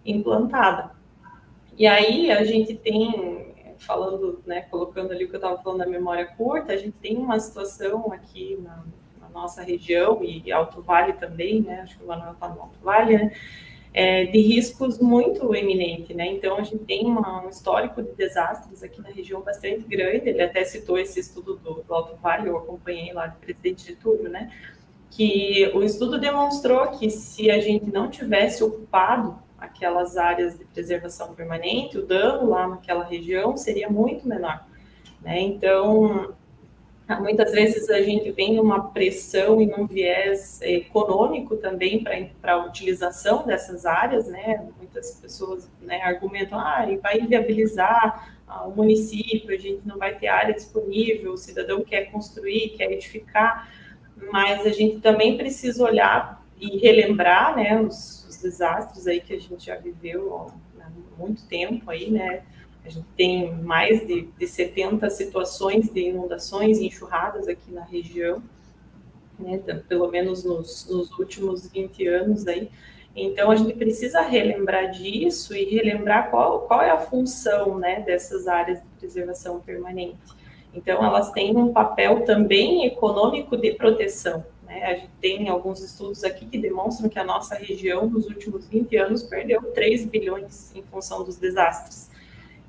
implantada. 0.04 0.90
E 1.78 1.86
aí 1.86 2.32
a 2.32 2.44
gente 2.44 2.74
tem, 2.74 3.54
falando, 3.78 4.42
né, 4.44 4.62
colocando 4.62 5.12
ali 5.12 5.26
o 5.26 5.30
que 5.30 5.36
eu 5.36 5.40
estava 5.40 5.62
falando 5.62 5.80
da 5.80 5.86
memória 5.86 6.26
curta, 6.26 6.74
a 6.74 6.78
gente 6.78 6.98
tem 6.98 7.18
uma 7.18 7.40
situação 7.40 8.12
aqui 8.12 8.58
na, 8.64 8.84
na 9.22 9.30
nossa 9.30 9.62
região 9.62 10.24
e 10.24 10.52
Alto 10.52 10.82
Vale 10.82 11.14
também, 11.14 11.62
né, 11.62 11.82
acho 11.82 12.00
que 12.00 12.04
o 12.04 12.08
Manuel 12.08 12.34
está 12.34 12.50
no 12.50 12.62
Alto 12.62 12.80
Vale, 12.82 13.16
né, 13.16 13.32
é, 13.94 14.26
de 14.26 14.40
riscos 14.40 15.00
muito 15.00 15.54
eminente, 15.56 16.14
né? 16.14 16.28
Então 16.28 16.58
a 16.58 16.64
gente 16.64 16.84
tem 16.86 17.06
uma, 17.06 17.46
um 17.46 17.50
histórico 17.50 18.02
de 18.02 18.12
desastres 18.14 18.84
aqui 18.84 19.02
na 19.02 19.10
região 19.10 19.42
bastante 19.42 19.84
grande. 19.88 20.30
Ele 20.30 20.42
até 20.42 20.64
citou 20.64 20.98
esse 20.98 21.20
estudo 21.20 21.56
do, 21.58 21.82
do 21.82 21.94
Alto 21.94 22.16
Vale, 22.18 22.50
eu 22.50 22.58
acompanhei 22.58 23.12
lá 23.14 23.28
do 23.28 23.40
presidente 23.40 23.88
Getúlio, 23.88 24.30
né? 24.30 24.52
que 25.12 25.70
o 25.74 25.84
estudo 25.84 26.20
demonstrou 26.20 26.88
que 26.92 27.10
se 27.10 27.50
a 27.50 27.60
gente 27.60 27.92
não 27.92 28.10
tivesse 28.10 28.64
ocupado 28.64 29.38
aquelas 29.58 30.16
áreas 30.16 30.58
de 30.58 30.64
preservação 30.66 31.34
permanente, 31.34 31.98
o 31.98 32.06
dano 32.06 32.50
lá 32.50 32.68
naquela 32.68 33.04
região 33.04 33.58
seria 33.58 33.90
muito 33.90 34.28
menor. 34.28 34.66
Né? 35.22 35.42
Então, 35.42 36.34
muitas 37.18 37.52
vezes 37.52 37.90
a 37.90 38.02
gente 38.02 38.32
vem 38.32 38.56
numa 38.56 38.90
pressão 38.90 39.62
e 39.62 39.66
num 39.66 39.88
viés 39.88 40.62
econômico 40.62 41.58
também 41.58 42.04
para 42.42 42.54
a 42.54 42.66
utilização 42.66 43.46
dessas 43.46 43.86
áreas, 43.86 44.28
né? 44.28 44.68
Muitas 44.78 45.12
pessoas 45.20 45.70
né, 45.82 46.02
argumentam, 46.04 46.60
ah, 46.60 46.86
vai 47.02 47.20
inviabilizar 47.20 48.38
o 48.66 48.72
município, 48.72 49.54
a 49.54 49.58
gente 49.58 49.82
não 49.86 49.98
vai 49.98 50.16
ter 50.16 50.28
área 50.28 50.54
disponível, 50.54 51.34
o 51.34 51.38
cidadão 51.38 51.84
quer 51.84 52.12
construir, 52.12 52.70
quer 52.70 52.92
edificar, 52.92 53.72
mas 54.32 54.66
a 54.66 54.70
gente 54.70 55.00
também 55.00 55.38
precisa 55.38 55.84
olhar 55.84 56.44
e 56.60 56.78
relembrar, 56.78 57.56
né, 57.56 57.80
os, 57.80 58.26
os 58.28 58.38
desastres 58.38 59.08
aí 59.08 59.22
que 59.22 59.34
a 59.34 59.40
gente 59.40 59.66
já 59.66 59.76
viveu 59.76 60.52
há 60.80 60.90
muito 61.18 61.46
tempo 61.48 61.90
aí, 61.90 62.10
né, 62.10 62.44
a 62.90 62.92
gente 62.92 63.08
tem 63.16 63.54
mais 63.56 64.06
de, 64.06 64.24
de 64.38 64.48
70 64.48 65.10
situações 65.10 65.90
de 65.90 66.10
inundações 66.10 66.80
e 66.80 66.88
enxurradas 66.88 67.48
aqui 67.48 67.72
na 67.72 67.84
região, 67.84 68.42
né, 69.38 69.58
pelo 69.88 70.10
menos 70.10 70.44
nos, 70.44 70.88
nos 70.90 71.12
últimos 71.18 71.68
20 71.70 72.08
anos 72.08 72.48
aí, 72.48 72.70
então, 73.16 73.52
a 73.52 73.56
gente 73.56 73.74
precisa 73.74 74.22
relembrar 74.22 74.92
disso 74.92 75.56
e 75.56 75.66
relembrar 75.66 76.30
qual, 76.30 76.62
qual 76.62 76.82
é 76.82 76.90
a 76.90 77.00
função 77.00 77.78
né, 77.78 78.02
dessas 78.02 78.48
áreas 78.48 78.80
de 78.80 78.88
preservação 79.00 79.60
permanente. 79.60 80.18
Então, 80.74 81.04
elas 81.04 81.32
têm 81.32 81.56
um 81.58 81.74
papel 81.74 82.24
também 82.24 82.86
econômico 82.86 83.58
de 83.58 83.72
proteção. 83.74 84.46
Né? 84.64 84.84
A 84.84 84.94
gente 84.94 85.12
tem 85.20 85.50
alguns 85.50 85.82
estudos 85.82 86.24
aqui 86.24 86.46
que 86.46 86.58
demonstram 86.58 87.10
que 87.10 87.18
a 87.18 87.24
nossa 87.24 87.56
região, 87.56 88.08
nos 88.08 88.28
últimos 88.28 88.68
20 88.68 88.96
anos, 88.98 89.24
perdeu 89.24 89.62
3 89.74 90.06
bilhões 90.06 90.74
em 90.76 90.84
função 90.84 91.24
dos 91.24 91.38
desastres. 91.38 92.10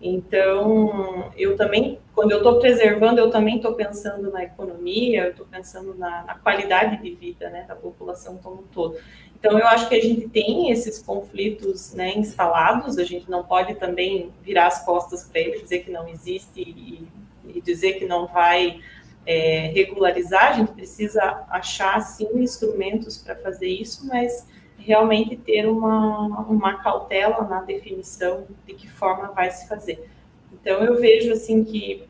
Então, 0.03 1.31
eu 1.37 1.57
também, 1.57 1.99
quando 2.15 2.31
eu 2.31 2.39
estou 2.39 2.59
preservando, 2.59 3.21
eu 3.21 3.31
também 3.31 3.57
estou 3.57 3.75
pensando 3.75 4.31
na 4.31 4.45
economia, 4.45 5.25
eu 5.25 5.31
estou 5.31 5.47
pensando 5.47 5.95
na, 5.95 6.25
na, 6.25 6.35
qualidade 6.37 7.03
de 7.03 7.15
vida 7.15 7.51
né, 7.51 7.65
da 7.69 7.75
população 7.75 8.39
como 8.39 8.63
um 8.63 8.67
todo. 8.73 8.97
Então, 9.39 9.59
eu 9.59 9.67
acho 9.67 9.89
que 9.89 9.95
a 9.95 10.01
gente 10.01 10.29
tem 10.29 10.71
esses 10.71 10.99
conflitos 10.99 11.93
né, 11.95 12.15
instalados, 12.15 12.99
a 12.99 13.05
gente 13.05 13.31
não 13.31 13.45
pode 13.45 13.75
também 13.75 14.33
virar 14.43 14.69
as 14.69 14.85
costas 14.85 15.25
para 15.25 15.41
eles, 15.41 15.63
dizer 15.63 15.81
que 15.81 15.91
não 15.91 16.09
existe 16.09 16.61
e 16.61 17.07
e 17.55 17.61
dizer 17.61 17.95
que 17.95 18.07
não 18.07 18.27
vai 18.27 18.81
é, 19.27 19.71
regularizar, 19.75 20.51
a 20.51 20.53
gente 20.55 20.73
precisa 20.73 21.45
achar, 21.51 22.01
sim, 22.01 22.29
instrumentos 22.35 23.19
para 23.19 23.37
fazer 23.37 23.69
isso, 23.69 24.07
mas 24.07 24.47
realmente 24.81 25.37
ter 25.37 25.67
uma, 25.67 26.41
uma 26.43 26.83
cautela 26.83 27.43
na 27.45 27.63
definição 27.63 28.47
de 28.67 28.75
que 28.75 28.89
forma 28.89 29.29
vai 29.29 29.51
se 29.51 29.69
fazer. 29.69 30.09
Então, 30.53 30.83
eu 30.85 31.01
vejo, 31.01 31.33
assim, 31.33 31.65
que, 31.65 32.05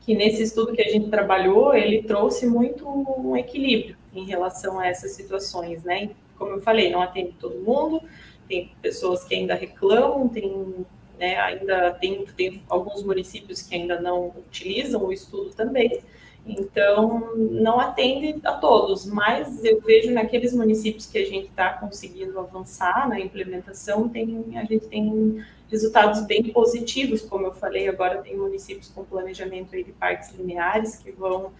que 0.00 0.14
nesse 0.14 0.42
estudo 0.42 0.72
que 0.72 0.82
a 0.82 0.88
gente 0.88 1.08
trabalhou, 1.08 1.74
ele 1.74 2.02
trouxe 2.02 2.46
muito 2.46 2.88
um 2.88 3.36
equilíbrio 3.36 3.96
em 4.14 4.24
relação 4.24 4.78
a 4.78 4.86
essas 4.86 5.12
situações, 5.12 5.82
né? 5.82 6.10
Como 6.38 6.52
eu 6.52 6.60
falei, 6.60 6.90
não 6.90 7.00
atende 7.00 7.34
todo 7.40 7.60
mundo, 7.60 8.02
tem 8.48 8.72
pessoas 8.82 9.24
que 9.24 9.34
ainda 9.34 9.54
reclamam, 9.54 10.28
tem 10.28 10.86
né, 11.18 11.36
ainda 11.38 11.92
tem, 11.92 12.24
tem 12.36 12.62
alguns 12.68 13.02
municípios 13.02 13.62
que 13.62 13.74
ainda 13.74 14.00
não 14.00 14.28
utilizam 14.36 15.04
o 15.04 15.12
estudo 15.12 15.50
também, 15.50 16.00
então 16.46 17.34
não 17.36 17.80
atende 17.80 18.38
a 18.44 18.52
todos, 18.52 19.06
mas 19.06 19.64
eu 19.64 19.80
vejo 19.80 20.12
naqueles 20.12 20.52
municípios 20.52 21.06
que 21.06 21.18
a 21.18 21.24
gente 21.24 21.48
está 21.48 21.70
conseguindo 21.74 22.38
avançar 22.38 23.08
na 23.08 23.18
implementação, 23.18 24.08
tem, 24.08 24.44
a 24.56 24.64
gente 24.64 24.86
tem 24.86 25.42
resultados 25.70 26.20
bem 26.26 26.42
positivos, 26.52 27.22
como 27.22 27.46
eu 27.46 27.52
falei, 27.52 27.88
agora 27.88 28.18
tem 28.18 28.36
municípios 28.36 28.88
com 28.88 29.04
planejamento 29.04 29.70
de 29.70 29.92
parques 29.92 30.32
lineares 30.32 30.96
que 30.96 31.10
vão 31.10 31.52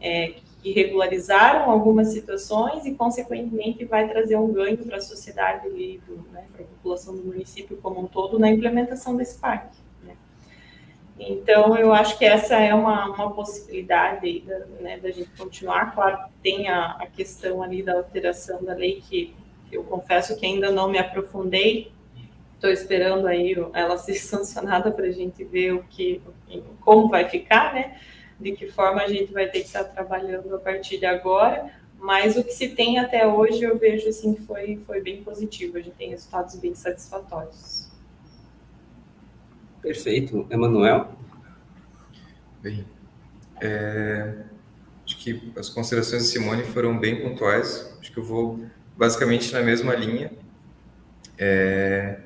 é, 0.00 0.34
que 0.62 0.72
regularizaram 0.72 1.70
algumas 1.70 2.08
situações 2.08 2.84
e, 2.84 2.94
consequentemente, 2.94 3.84
vai 3.84 4.08
trazer 4.08 4.36
um 4.36 4.52
ganho 4.52 4.78
para 4.78 4.96
a 4.96 5.00
sociedade 5.00 5.68
né, 6.32 6.44
para 6.52 6.64
a 6.64 6.66
população 6.66 7.14
do 7.16 7.24
município 7.24 7.76
como 7.78 8.00
um 8.00 8.06
todo 8.06 8.38
na 8.38 8.50
implementação 8.50 9.16
desse 9.16 9.38
parque. 9.38 9.78
Então, 11.18 11.76
eu 11.76 11.92
acho 11.92 12.18
que 12.18 12.24
essa 12.24 12.56
é 12.56 12.74
uma, 12.74 13.06
uma 13.06 13.32
possibilidade 13.32 14.40
da, 14.40 14.58
né, 14.80 14.98
da 14.98 15.10
gente 15.10 15.30
continuar. 15.36 15.94
Claro, 15.94 16.18
tem 16.42 16.68
a, 16.68 16.92
a 16.92 17.06
questão 17.06 17.62
ali 17.62 17.82
da 17.82 17.94
alteração 17.94 18.62
da 18.62 18.74
lei 18.74 19.00
que 19.00 19.34
eu 19.72 19.82
confesso 19.82 20.36
que 20.36 20.44
ainda 20.44 20.70
não 20.70 20.88
me 20.88 20.98
aprofundei. 20.98 21.90
Estou 22.54 22.70
esperando 22.70 23.26
aí 23.26 23.56
ela 23.72 23.96
ser 23.98 24.14
sancionada 24.14 24.90
para 24.90 25.06
a 25.06 25.10
gente 25.10 25.42
ver 25.44 25.72
o 25.72 25.82
que, 25.84 26.20
como 26.80 27.08
vai 27.08 27.28
ficar, 27.28 27.72
né? 27.72 27.96
de 28.38 28.52
que 28.52 28.68
forma 28.68 29.02
a 29.02 29.08
gente 29.08 29.32
vai 29.32 29.46
ter 29.46 29.60
que 29.60 29.66
estar 29.66 29.84
trabalhando 29.84 30.54
a 30.54 30.58
partir 30.58 30.98
de 30.98 31.06
agora, 31.06 31.70
mas 31.98 32.36
o 32.36 32.44
que 32.44 32.52
se 32.52 32.68
tem 32.68 32.98
até 32.98 33.26
hoje 33.26 33.62
eu 33.62 33.78
vejo 33.78 34.08
assim 34.08 34.34
que 34.34 34.42
foi, 34.42 34.76
foi 34.86 35.00
bem 35.00 35.22
positivo, 35.22 35.78
a 35.78 35.80
gente 35.80 35.96
tem 35.96 36.10
resultados 36.10 36.56
bem 36.56 36.74
satisfatórios. 36.74 37.85
Perfeito. 39.86 40.44
Emanuel? 40.50 41.16
Bem, 42.60 42.84
é, 43.60 44.34
acho 45.04 45.16
que 45.18 45.52
as 45.56 45.68
considerações 45.68 46.24
de 46.24 46.28
Simone 46.30 46.64
foram 46.64 46.98
bem 46.98 47.22
pontuais, 47.22 47.96
acho 48.00 48.10
que 48.10 48.18
eu 48.18 48.24
vou 48.24 48.66
basicamente 48.96 49.52
na 49.52 49.62
mesma 49.62 49.94
linha. 49.94 50.32
É, 51.38 52.18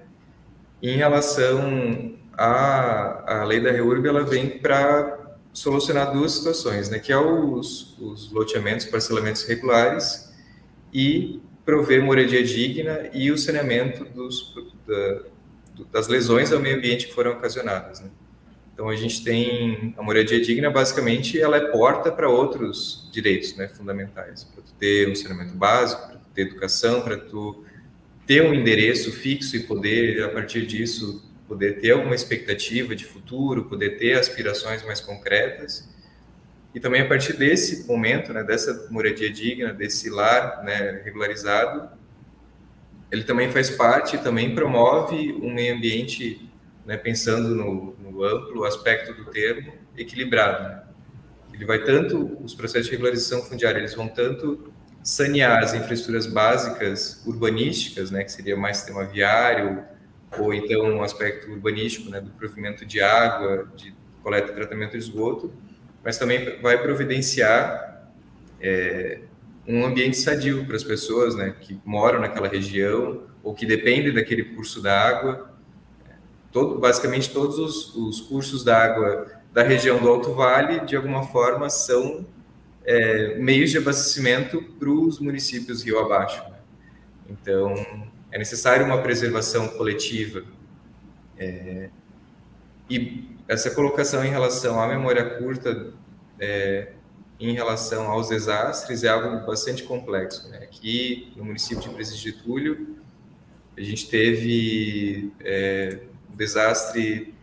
em 0.83 0.97
relação 0.97 2.17
à, 2.33 3.41
à 3.41 3.45
lei 3.45 3.61
da 3.61 3.71
REURB, 3.71 4.09
ela 4.09 4.25
vem 4.25 4.59
para 4.59 5.37
solucionar 5.53 6.15
duas 6.15 6.33
situações, 6.33 6.89
né, 6.89 6.99
que 6.99 7.13
é 7.13 7.19
os, 7.19 7.95
os 7.99 8.33
loteamentos, 8.33 8.87
parcelamentos 8.87 9.43
regulares 9.43 10.33
e 10.95 11.43
prover 11.67 12.03
moradia 12.03 12.43
digna 12.43 13.11
e 13.13 13.31
o 13.31 13.37
saneamento 13.37 14.07
dos, 14.07 14.55
da, 14.87 15.25
das 15.91 16.09
lesões 16.09 16.53
ao 16.53 16.61
meio 16.61 16.77
ambiente 16.77 17.07
que 17.07 17.15
foram 17.15 17.33
ocasionadas. 17.33 18.01
Né. 18.01 18.11
Então 18.73 18.89
a 18.89 18.97
gente 18.97 19.23
tem 19.23 19.95
a 19.99 20.03
moradia 20.03 20.41
digna, 20.41 20.71
basicamente, 20.71 21.41
ela 21.41 21.57
é 21.57 21.61
porta 21.67 22.11
para 22.11 22.29
outros 22.29 23.11
direitos, 23.13 23.55
né, 23.57 23.69
fundamentais, 23.69 24.45
para 24.45 24.63
tu 24.63 24.73
ter 24.75 25.09
um 25.09 25.15
saneamento 25.15 25.55
básico, 25.55 26.07
para 26.07 26.17
tu 26.17 26.27
ter 26.35 26.43
educação, 26.43 27.03
para 27.03 27.19
tu 27.19 27.65
ter 28.27 28.43
um 28.43 28.55
endereço 28.55 29.13
fixo 29.13 29.57
e 29.57 29.61
poder 29.61 30.23
a 30.25 30.29
partir 30.29 30.65
disso 30.65 31.23
poder 31.47 31.81
ter 31.81 31.91
alguma 31.91 32.15
expectativa 32.15 32.95
de 32.95 33.05
futuro, 33.05 33.65
poder 33.65 33.99
ter 33.99 34.17
aspirações 34.17 34.85
mais 34.85 35.01
concretas. 35.01 35.89
E 36.73 36.79
também 36.79 37.03
a 37.03 37.09
partir 37.09 37.33
desse 37.33 37.89
momento, 37.89 38.33
né, 38.33 38.45
dessa 38.45 38.87
moradia 38.89 39.29
digna, 39.29 39.75
desse 39.75 40.09
lar 40.09 40.63
né, 40.63 41.03
regularizado, 41.05 41.91
ele 43.11 43.25
também 43.25 43.51
faz 43.51 43.71
parte, 43.71 44.19
também 44.19 44.55
promove 44.55 45.33
um 45.43 45.53
meio 45.53 45.75
ambiente, 45.77 46.49
né, 46.87 46.97
pensando 46.97 47.55
no, 47.55 47.97
no, 47.99 48.25
amplo 48.25 48.65
aspecto 48.65 49.13
do 49.15 49.25
termo, 49.27 49.73
equilibrado. 49.97 50.89
Ele 51.53 51.65
vai 51.65 51.83
tanto, 51.83 52.39
os 52.43 52.55
processos 52.55 52.87
de 52.87 52.93
regularização 52.93 53.43
fundiária, 53.43 53.79
eles 53.79 53.95
vão 53.95 54.09
tanto 54.09 54.73
sanear 55.03 55.63
as 55.63 55.75
infraestruturas 55.75 56.27
básicas 56.27 57.23
urbanísticas, 57.27 58.11
né, 58.11 58.23
que 58.23 58.31
seria 58.31 58.57
mais 58.57 58.79
sistema 58.79 59.05
viário, 59.05 59.83
ou 60.39 60.55
então 60.55 60.83
um 60.83 61.03
aspecto 61.03 61.51
urbanístico, 61.51 62.11
né, 62.11 62.21
do 62.21 62.31
provimento 62.31 62.87
de 62.87 63.01
água, 63.01 63.69
de 63.77 63.93
coleta 64.23 64.53
e 64.53 64.55
tratamento 64.55 64.93
de 64.93 64.99
esgoto, 64.99 65.53
mas 66.05 66.17
também 66.17 66.61
vai 66.61 66.81
providenciar 66.81 68.09
é, 68.61 69.21
um 69.71 69.87
ambiente 69.87 70.17
sadio 70.17 70.67
para 70.67 70.75
as 70.75 70.83
pessoas 70.83 71.37
né, 71.37 71.55
que 71.61 71.81
moram 71.85 72.21
naquela 72.21 72.49
região 72.49 73.23
ou 73.43 73.55
que 73.55 73.65
dependem 73.65 74.13
daquele 74.13 74.45
curso 74.45 74.83
da 74.83 75.09
água. 75.09 75.55
Todo, 76.51 76.81
basicamente, 76.81 77.31
todos 77.31 77.59
os, 77.59 77.95
os 77.95 78.21
cursos 78.21 78.65
da 78.65 78.77
água 78.77 79.31
da 79.53 79.63
região 79.63 79.99
do 79.99 80.09
Alto 80.09 80.35
Vale, 80.35 80.81
de 80.81 80.97
alguma 80.97 81.23
forma, 81.23 81.71
são 81.71 82.27
é, 82.85 83.37
meios 83.37 83.71
de 83.71 83.79
abastecimento 83.79 84.61
para 84.79 84.91
os 84.91 85.21
municípios 85.21 85.85
rio 85.85 85.99
abaixo. 86.01 86.43
Né? 86.51 86.57
Então, 87.31 87.75
é 88.33 88.39
necessário 88.39 88.85
uma 88.85 89.01
preservação 89.01 89.69
coletiva. 89.69 90.43
É, 91.39 91.89
e 92.89 93.37
essa 93.47 93.71
colocação 93.71 94.25
em 94.25 94.31
relação 94.31 94.81
à 94.81 94.89
memória 94.89 95.25
curta 95.39 95.93
é, 96.41 96.93
em 97.41 97.55
relação 97.55 98.11
aos 98.11 98.29
desastres 98.29 99.03
é 99.03 99.09
algo 99.09 99.47
bastante 99.47 99.83
complexo. 99.83 100.49
Né? 100.51 100.59
Aqui 100.59 101.33
no 101.35 101.45
município 101.45 101.83
de 101.83 101.89
Presidente 101.89 102.23
de 102.23 102.31
Getúlio, 102.31 102.97
a 103.77 103.81
gente 103.81 104.09
teve 104.09 105.33
é, 105.41 106.01
um 106.31 106.37
desastre 106.37 107.35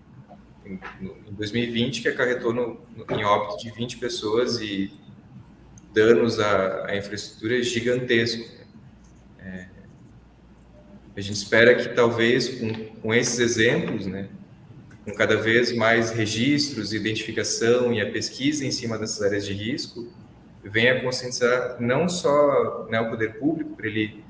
em, 0.63 0.79
em 1.01 1.33
2020 1.33 2.03
que 2.03 2.07
acarretou 2.07 2.53
no, 2.53 2.79
no, 2.95 3.05
em 3.19 3.23
óbito 3.23 3.57
de 3.57 3.71
20 3.71 3.97
pessoas 3.97 4.61
e 4.61 4.93
danos 5.91 6.39
à, 6.39 6.85
à 6.91 6.95
infraestrutura 6.95 7.61
gigantescos. 7.63 8.51
Né? 8.51 8.65
É, 9.39 9.67
a 11.15 11.21
gente 11.21 11.37
espera 11.37 11.73
que 11.73 11.89
talvez 11.95 12.59
com, 12.59 12.71
com 13.01 13.13
esses 13.15 13.39
exemplos, 13.39 14.05
né, 14.05 14.29
com 15.07 15.13
cada 15.13 15.37
vez 15.37 15.73
mais 15.73 16.11
registros, 16.11 16.91
identificação 16.91 17.93
e 17.93 18.01
a 18.01 18.11
pesquisa 18.11 18.65
em 18.65 18.71
cima 18.71 18.97
dessas 18.97 19.21
áreas 19.21 19.45
de 19.45 19.53
risco, 19.53 20.05
venha 20.61 21.01
conscientizar 21.01 21.77
não 21.79 22.09
só 22.09 22.85
né, 22.89 22.99
o 22.99 23.09
poder 23.09 23.39
público, 23.39 23.73
para 23.77 23.87
ele 23.87 24.21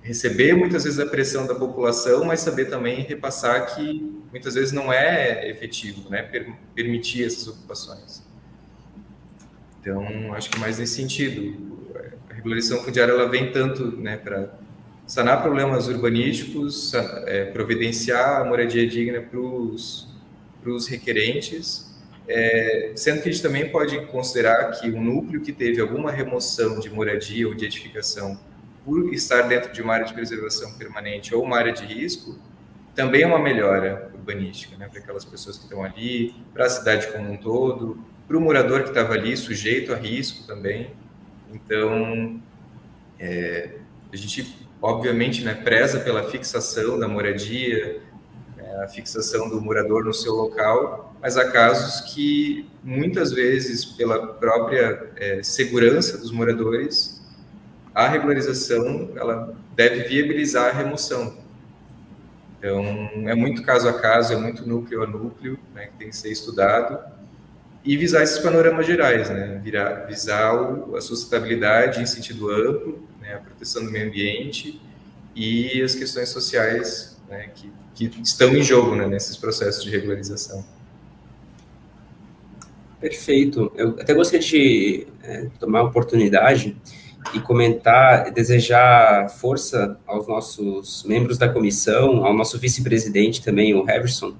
receber 0.00 0.54
muitas 0.54 0.84
vezes 0.84 0.98
a 0.98 1.04
pressão 1.04 1.46
da 1.46 1.54
população, 1.54 2.24
mas 2.24 2.40
saber 2.40 2.70
também 2.70 3.02
repassar 3.02 3.74
que 3.74 4.18
muitas 4.30 4.54
vezes 4.54 4.72
não 4.72 4.90
é 4.90 5.46
efetivo, 5.50 6.08
né, 6.08 6.22
permitir 6.74 7.26
essas 7.26 7.46
ocupações. 7.46 8.24
Então, 9.82 10.32
acho 10.32 10.48
que 10.48 10.58
mais 10.58 10.78
nesse 10.78 10.94
sentido, 10.94 11.92
a 12.30 12.32
regularização 12.32 12.82
fundiária 12.82 13.12
ela 13.12 13.28
vem 13.28 13.52
tanto 13.52 13.94
né, 13.94 14.16
para 14.16 14.54
sanar 15.06 15.40
problemas 15.40 15.86
urbanísticos, 15.86 16.92
é, 17.26 17.44
providenciar 17.44 18.44
moradia 18.44 18.86
digna 18.86 19.20
para 19.20 19.38
os 19.38 20.88
requerentes, 20.88 21.94
é, 22.28 22.92
sendo 22.96 23.22
que 23.22 23.28
a 23.28 23.32
gente 23.32 23.42
também 23.42 23.70
pode 23.70 24.04
considerar 24.06 24.72
que 24.72 24.90
o 24.90 25.00
núcleo 25.00 25.40
que 25.40 25.52
teve 25.52 25.80
alguma 25.80 26.10
remoção 26.10 26.80
de 26.80 26.90
moradia 26.90 27.46
ou 27.46 27.54
de 27.54 27.64
edificação 27.64 28.38
por 28.84 29.12
estar 29.14 29.42
dentro 29.42 29.72
de 29.72 29.80
uma 29.80 29.94
área 29.94 30.06
de 30.06 30.12
preservação 30.12 30.72
permanente 30.74 31.34
ou 31.34 31.42
uma 31.42 31.56
área 31.56 31.72
de 31.72 31.84
risco, 31.84 32.36
também 32.94 33.22
é 33.22 33.26
uma 33.26 33.38
melhora 33.38 34.10
urbanística, 34.14 34.76
né, 34.76 34.88
para 34.88 35.00
aquelas 35.00 35.24
pessoas 35.24 35.56
que 35.58 35.64
estão 35.64 35.84
ali, 35.84 36.34
para 36.52 36.66
a 36.66 36.68
cidade 36.68 37.06
como 37.08 37.30
um 37.30 37.36
todo, 37.36 37.98
para 38.26 38.36
o 38.36 38.40
morador 38.40 38.82
que 38.82 38.88
estava 38.88 39.12
ali, 39.12 39.36
sujeito 39.36 39.92
a 39.92 39.96
risco 39.96 40.46
também. 40.46 40.90
Então, 41.52 42.40
é, 43.20 43.70
a 44.12 44.16
gente 44.16 44.65
obviamente, 44.80 45.44
né, 45.44 45.54
preza 45.54 46.00
pela 46.00 46.24
fixação 46.24 46.98
da 46.98 47.08
moradia, 47.08 48.00
né, 48.56 48.84
a 48.84 48.88
fixação 48.88 49.48
do 49.48 49.60
morador 49.60 50.04
no 50.04 50.12
seu 50.12 50.34
local, 50.34 51.14
mas 51.20 51.36
há 51.36 51.50
casos 51.50 52.12
que, 52.12 52.68
muitas 52.82 53.32
vezes, 53.32 53.84
pela 53.84 54.34
própria 54.34 55.10
é, 55.16 55.42
segurança 55.42 56.18
dos 56.18 56.30
moradores, 56.30 57.20
a 57.94 58.06
regularização 58.06 59.10
ela 59.16 59.54
deve 59.74 60.04
viabilizar 60.04 60.68
a 60.68 60.72
remoção. 60.72 61.38
Então, 62.58 62.84
é 63.26 63.34
muito 63.34 63.62
caso 63.62 63.88
a 63.88 63.94
caso, 63.94 64.32
é 64.32 64.36
muito 64.36 64.68
núcleo 64.68 65.02
a 65.02 65.06
núcleo, 65.06 65.58
né, 65.74 65.86
que 65.86 65.98
tem 65.98 66.10
que 66.10 66.16
ser 66.16 66.30
estudado, 66.30 66.98
e 67.84 67.96
visar 67.96 68.22
esses 68.22 68.38
panoramas 68.38 68.84
gerais, 68.84 69.30
né, 69.30 69.60
Virar, 69.62 70.06
visar 70.06 70.52
a 70.94 71.00
sustentabilidade 71.00 72.02
em 72.02 72.06
sentido 72.06 72.50
amplo, 72.50 73.05
né, 73.26 73.34
a 73.34 73.38
proteção 73.38 73.84
do 73.84 73.90
meio 73.90 74.06
ambiente 74.06 74.80
e 75.34 75.82
as 75.82 75.94
questões 75.94 76.28
sociais 76.28 77.20
né, 77.28 77.50
que, 77.54 77.70
que, 77.94 78.22
estão 78.22 78.54
em 78.54 78.62
jogo 78.62 78.94
né, 78.94 79.06
nesses 79.06 79.36
processos 79.36 79.82
de 79.82 79.90
regularização. 79.90 80.64
Perfeito. 83.00 83.70
Eu 83.74 83.90
até 84.00 84.14
gostaria 84.14 84.46
de 84.46 85.06
é, 85.22 85.48
tomar 85.58 85.80
a 85.80 85.82
oportunidade 85.82 86.76
e 87.34 87.40
comentar, 87.40 88.30
desejar 88.30 89.28
força 89.28 89.98
aos 90.06 90.28
nossos 90.28 91.02
membros 91.04 91.36
da 91.36 91.48
comissão, 91.48 92.24
ao 92.24 92.32
nosso 92.32 92.58
vice-presidente 92.58 93.42
também, 93.42 93.74
o 93.74 93.88
Heverson, 93.88 94.36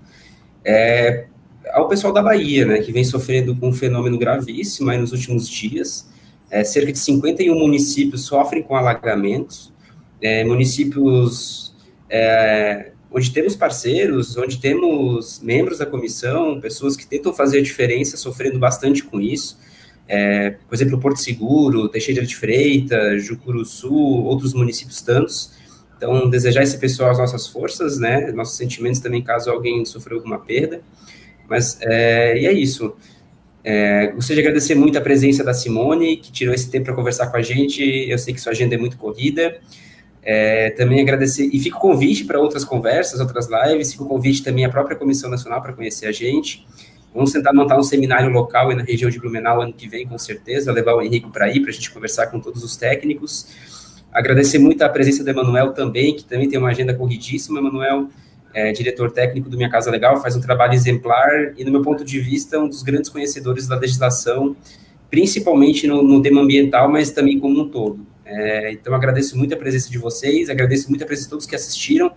é, 0.64 1.26
ao 1.72 1.88
pessoal 1.88 2.12
da 2.12 2.22
Bahia, 2.22 2.64
né, 2.64 2.78
que 2.78 2.92
vem 2.92 3.02
sofrendo 3.02 3.56
com 3.56 3.68
um 3.68 3.72
fenômeno 3.72 4.16
gravíssimo 4.16 4.88
aí 4.88 4.98
nos 4.98 5.10
últimos 5.10 5.48
dias, 5.48 6.08
é, 6.50 6.64
cerca 6.64 6.92
de 6.92 6.98
51 6.98 7.58
municípios 7.58 8.22
sofrem 8.24 8.62
com 8.62 8.76
alagamentos, 8.76 9.72
é, 10.20 10.44
municípios 10.44 11.74
é, 12.08 12.92
onde 13.10 13.30
temos 13.30 13.56
parceiros, 13.56 14.36
onde 14.36 14.58
temos 14.58 15.40
membros 15.40 15.78
da 15.78 15.86
comissão, 15.86 16.60
pessoas 16.60 16.96
que 16.96 17.06
tentam 17.06 17.32
fazer 17.32 17.58
a 17.58 17.62
diferença, 17.62 18.16
sofrendo 18.16 18.58
bastante 18.58 19.02
com 19.02 19.20
isso. 19.20 19.58
É, 20.08 20.50
por 20.68 20.74
exemplo, 20.74 21.00
Porto 21.00 21.18
Seguro, 21.18 21.88
Teixeira 21.88 22.24
de 22.24 22.36
Freitas, 22.36 23.24
Jucuruçu, 23.24 23.92
outros 23.92 24.54
municípios 24.54 25.00
tantos. 25.00 25.52
Então, 25.96 26.28
desejar 26.28 26.62
esse 26.62 26.78
pessoal 26.78 27.10
as 27.10 27.18
nossas 27.18 27.46
forças, 27.46 27.98
né, 27.98 28.30
nossos 28.32 28.56
sentimentos 28.56 29.00
também, 29.00 29.22
caso 29.22 29.50
alguém 29.50 29.84
sofreu 29.84 30.18
alguma 30.18 30.38
perda. 30.38 30.82
Mas, 31.48 31.78
é, 31.80 32.38
e 32.38 32.46
é 32.46 32.52
isso. 32.52 32.94
É, 33.68 34.12
gostaria 34.12 34.40
de 34.44 34.48
agradecer 34.48 34.76
muito 34.76 34.96
a 34.96 35.00
presença 35.00 35.42
da 35.42 35.52
Simone, 35.52 36.18
que 36.18 36.30
tirou 36.30 36.54
esse 36.54 36.70
tempo 36.70 36.84
para 36.84 36.94
conversar 36.94 37.26
com 37.26 37.36
a 37.36 37.42
gente. 37.42 37.82
Eu 37.82 38.16
sei 38.16 38.32
que 38.32 38.40
sua 38.40 38.52
agenda 38.52 38.76
é 38.76 38.78
muito 38.78 38.96
corrida. 38.96 39.58
É, 40.22 40.70
também 40.70 41.00
agradecer, 41.00 41.50
e 41.52 41.58
fica 41.58 41.76
o 41.76 41.80
convite 41.80 42.24
para 42.24 42.38
outras 42.38 42.64
conversas, 42.64 43.18
outras 43.18 43.48
lives, 43.48 43.90
fica 43.90 44.04
o 44.04 44.06
convite 44.06 44.44
também 44.44 44.64
à 44.64 44.68
própria 44.68 44.96
Comissão 44.96 45.28
Nacional 45.28 45.60
para 45.60 45.72
conhecer 45.72 46.06
a 46.06 46.12
gente. 46.12 46.64
Vamos 47.12 47.32
tentar 47.32 47.52
montar 47.52 47.76
um 47.76 47.82
seminário 47.82 48.30
local 48.30 48.72
na 48.72 48.84
região 48.84 49.10
de 49.10 49.18
Blumenau 49.18 49.60
ano 49.60 49.72
que 49.72 49.88
vem, 49.88 50.06
com 50.06 50.16
certeza, 50.16 50.70
levar 50.70 50.94
o 50.94 51.02
Henrique 51.02 51.28
para 51.28 51.46
aí, 51.46 51.58
para 51.58 51.70
a 51.70 51.72
gente 51.72 51.90
conversar 51.90 52.28
com 52.28 52.38
todos 52.38 52.62
os 52.62 52.76
técnicos. 52.76 53.48
Agradecer 54.12 54.60
muito 54.60 54.82
a 54.82 54.88
presença 54.88 55.24
do 55.24 55.30
Emanuel 55.30 55.72
também, 55.72 56.14
que 56.14 56.24
também 56.24 56.48
tem 56.48 56.56
uma 56.56 56.68
agenda 56.68 56.94
corridíssima. 56.94 57.58
Emanuel, 57.58 58.08
é, 58.56 58.72
diretor 58.72 59.10
técnico 59.10 59.50
do 59.50 59.56
Minha 59.58 59.68
Casa 59.68 59.90
Legal, 59.90 60.20
faz 60.22 60.34
um 60.34 60.40
trabalho 60.40 60.72
exemplar 60.72 61.52
e, 61.58 61.62
no 61.62 61.70
meu 61.70 61.82
ponto 61.82 62.02
de 62.02 62.18
vista, 62.18 62.58
um 62.58 62.66
dos 62.66 62.82
grandes 62.82 63.10
conhecedores 63.10 63.68
da 63.68 63.76
legislação, 63.76 64.56
principalmente 65.10 65.86
no, 65.86 66.02
no 66.02 66.22
tema 66.22 66.40
ambiental, 66.40 66.90
mas 66.90 67.10
também 67.10 67.38
como 67.38 67.60
um 67.60 67.68
todo. 67.68 68.06
É, 68.24 68.72
então, 68.72 68.94
agradeço 68.94 69.36
muito 69.36 69.52
a 69.52 69.58
presença 69.58 69.90
de 69.90 69.98
vocês, 69.98 70.48
agradeço 70.48 70.88
muito 70.88 71.04
a 71.04 71.06
presença 71.06 71.26
de 71.26 71.30
todos 71.30 71.44
que 71.44 71.54
assistiram. 71.54 72.10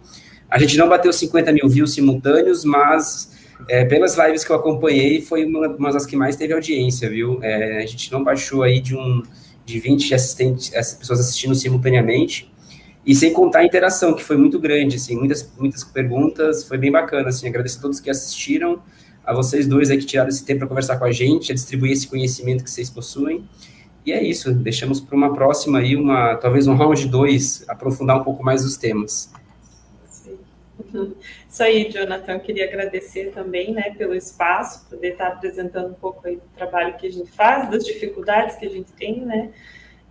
A 0.49 0.57
gente 0.57 0.77
não 0.77 0.87
bateu 0.87 1.11
50 1.11 1.51
mil 1.51 1.67
views 1.67 1.93
simultâneos, 1.93 2.63
mas 2.63 3.37
é, 3.67 3.83
pelas 3.83 4.17
lives 4.17 4.45
que 4.45 4.51
eu 4.51 4.55
acompanhei, 4.55 5.21
foi 5.21 5.43
uma, 5.43 5.67
uma 5.67 5.91
das 5.91 6.05
que 6.05 6.15
mais 6.15 6.37
teve 6.37 6.53
audiência, 6.53 7.09
viu? 7.09 7.43
É, 7.43 7.83
a 7.83 7.85
gente 7.85 8.09
não 8.13 8.23
baixou 8.23 8.63
aí 8.63 8.79
de 8.79 8.95
um 8.95 9.21
de 9.65 9.77
20 9.77 10.15
assistentes, 10.15 10.69
pessoas 10.69 11.19
assistindo 11.19 11.53
simultaneamente. 11.53 12.49
E 13.09 13.15
sem 13.15 13.33
contar 13.33 13.61
a 13.61 13.65
interação, 13.65 14.13
que 14.13 14.23
foi 14.23 14.37
muito 14.37 14.59
grande, 14.59 14.97
assim, 14.97 15.15
muitas, 15.15 15.51
muitas 15.57 15.83
perguntas, 15.83 16.63
foi 16.63 16.77
bem 16.77 16.91
bacana, 16.91 17.29
assim, 17.29 17.47
agradeço 17.47 17.79
a 17.79 17.81
todos 17.81 17.99
que 17.99 18.07
assistiram, 18.07 18.83
a 19.25 19.33
vocês 19.33 19.65
dois 19.65 19.89
aí 19.89 19.97
que 19.97 20.05
tiraram 20.05 20.29
esse 20.29 20.45
tempo 20.45 20.59
para 20.59 20.67
conversar 20.67 20.99
com 20.99 21.05
a 21.05 21.11
gente, 21.11 21.51
a 21.51 21.55
distribuir 21.55 21.93
esse 21.93 22.07
conhecimento 22.07 22.63
que 22.63 22.69
vocês 22.69 22.87
possuem. 22.87 23.49
E 24.05 24.11
é 24.11 24.21
isso, 24.23 24.53
deixamos 24.53 25.01
para 25.01 25.15
uma 25.15 25.33
próxima 25.33 25.79
aí, 25.79 25.95
uma, 25.95 26.35
talvez 26.35 26.67
um 26.67 26.75
round 26.75 27.07
2, 27.07 27.65
aprofundar 27.67 28.21
um 28.21 28.23
pouco 28.23 28.43
mais 28.43 28.63
os 28.63 28.77
temas. 28.77 29.33
Isso 31.49 31.63
aí, 31.63 31.89
Jonathan, 31.89 32.37
queria 32.37 32.65
agradecer 32.65 33.31
também, 33.31 33.73
né, 33.73 33.89
pelo 33.97 34.13
espaço, 34.13 34.87
poder 34.87 35.13
estar 35.13 35.29
apresentando 35.29 35.89
um 35.89 35.95
pouco 35.95 36.27
aí 36.27 36.35
do 36.35 36.47
trabalho 36.55 36.95
que 36.95 37.07
a 37.07 37.11
gente 37.11 37.31
faz, 37.31 37.71
das 37.71 37.83
dificuldades 37.83 38.55
que 38.57 38.67
a 38.67 38.69
gente 38.69 38.91
tem, 38.91 39.25
né, 39.25 39.49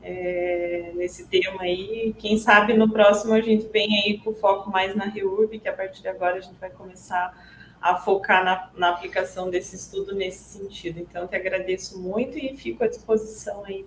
é, 0.08 0.92
nesse 0.94 1.26
tema 1.26 1.62
aí. 1.62 2.14
Quem 2.18 2.38
sabe 2.38 2.72
no 2.72 2.90
próximo 2.90 3.34
a 3.34 3.40
gente 3.42 3.68
vem 3.68 3.88
aí 4.02 4.18
com 4.18 4.34
foco 4.34 4.70
mais 4.70 4.96
na 4.96 5.04
REURB, 5.04 5.58
que 5.58 5.68
a 5.68 5.72
partir 5.72 6.00
de 6.00 6.08
agora 6.08 6.36
a 6.36 6.40
gente 6.40 6.58
vai 6.58 6.70
começar 6.70 7.46
a 7.80 7.96
focar 7.96 8.42
na, 8.42 8.70
na 8.74 8.88
aplicação 8.88 9.50
desse 9.50 9.76
estudo 9.76 10.14
nesse 10.14 10.58
sentido. 10.58 10.98
Então, 10.98 11.26
te 11.28 11.36
agradeço 11.36 12.00
muito 12.00 12.38
e 12.38 12.56
fico 12.56 12.82
à 12.82 12.88
disposição 12.88 13.64
aí 13.66 13.84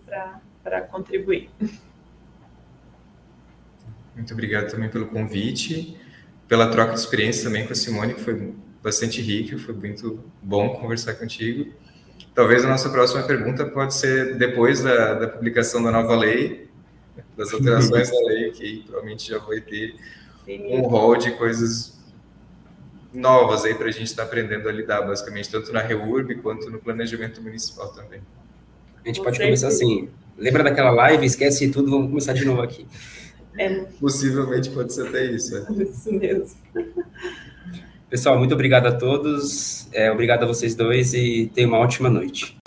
para 0.64 0.81
contribuir. 0.81 1.49
Muito 4.15 4.34
obrigado 4.34 4.69
também 4.69 4.89
pelo 4.89 5.07
convite, 5.07 5.99
pela 6.48 6.69
troca 6.69 6.93
de 6.93 6.99
experiência 6.99 7.45
também 7.45 7.65
com 7.65 7.73
a 7.73 7.76
Simone, 7.76 8.14
que 8.14 8.22
foi 8.22 8.53
bastante 8.84 9.22
rica, 9.22 9.57
foi 9.57 9.73
muito 9.73 10.23
bom 10.41 10.76
conversar 10.76 11.15
contigo. 11.15 11.73
Talvez 12.34 12.64
a 12.64 12.68
nossa 12.68 12.90
próxima 12.90 13.24
pergunta 13.24 13.66
pode 13.66 13.94
ser 13.94 14.38
depois 14.38 14.82
da, 14.82 15.14
da 15.16 15.28
publicação 15.28 15.84
da 15.84 15.91
nova 15.91 16.16
lei, 16.16 16.70
das 17.36 17.53
alterações 17.53 18.10
da 18.10 18.20
lei, 18.20 18.52
que 18.52 18.84
provavelmente 18.84 19.30
já 19.30 19.38
vai 19.40 19.60
ter 19.60 19.95
Sim. 20.45 20.78
um 20.78 20.82
rol 20.82 21.18
de 21.18 21.32
coisas 21.32 21.99
novas 23.14 23.66
aí 23.66 23.76
para 23.76 23.88
a 23.88 23.91
gente 23.91 24.06
estar 24.06 24.24
tá 24.24 24.28
aprendendo 24.28 24.70
a 24.70 24.72
lidar, 24.72 25.02
basicamente, 25.02 25.49
tanto 25.49 25.74
na 25.74 25.82
REURB 25.82 26.36
quanto 26.36 26.70
no 26.70 26.80
planejamento 26.80 27.41
municipal 27.41 27.90
também. 27.90 28.22
A 29.03 29.08
gente 29.08 29.22
pode 29.22 29.38
começar 29.38 29.68
assim, 29.68 30.10
lembra 30.38 30.64
daquela 30.64 30.91
live, 30.91 31.26
esquece 31.26 31.70
tudo, 31.70 31.91
vamos 31.91 32.08
começar 32.08 32.34
de 32.34 32.45
novo 32.45 32.62
aqui. 32.62 32.88
É. 33.58 33.84
Possivelmente 33.99 34.70
pode 34.70 34.94
ser 34.94 35.08
até 35.08 35.26
isso. 35.26 35.58
É. 35.58 35.84
Isso 35.84 36.14
mesmo. 36.14 36.58
Pessoal, 38.11 38.38
muito 38.38 38.53
obrigado 38.53 38.88
a 38.88 38.91
todos, 38.91 39.88
é, 39.93 40.11
obrigado 40.11 40.43
a 40.43 40.45
vocês 40.45 40.75
dois 40.75 41.13
e 41.13 41.49
tenham 41.55 41.69
uma 41.69 41.79
ótima 41.79 42.09
noite. 42.09 42.60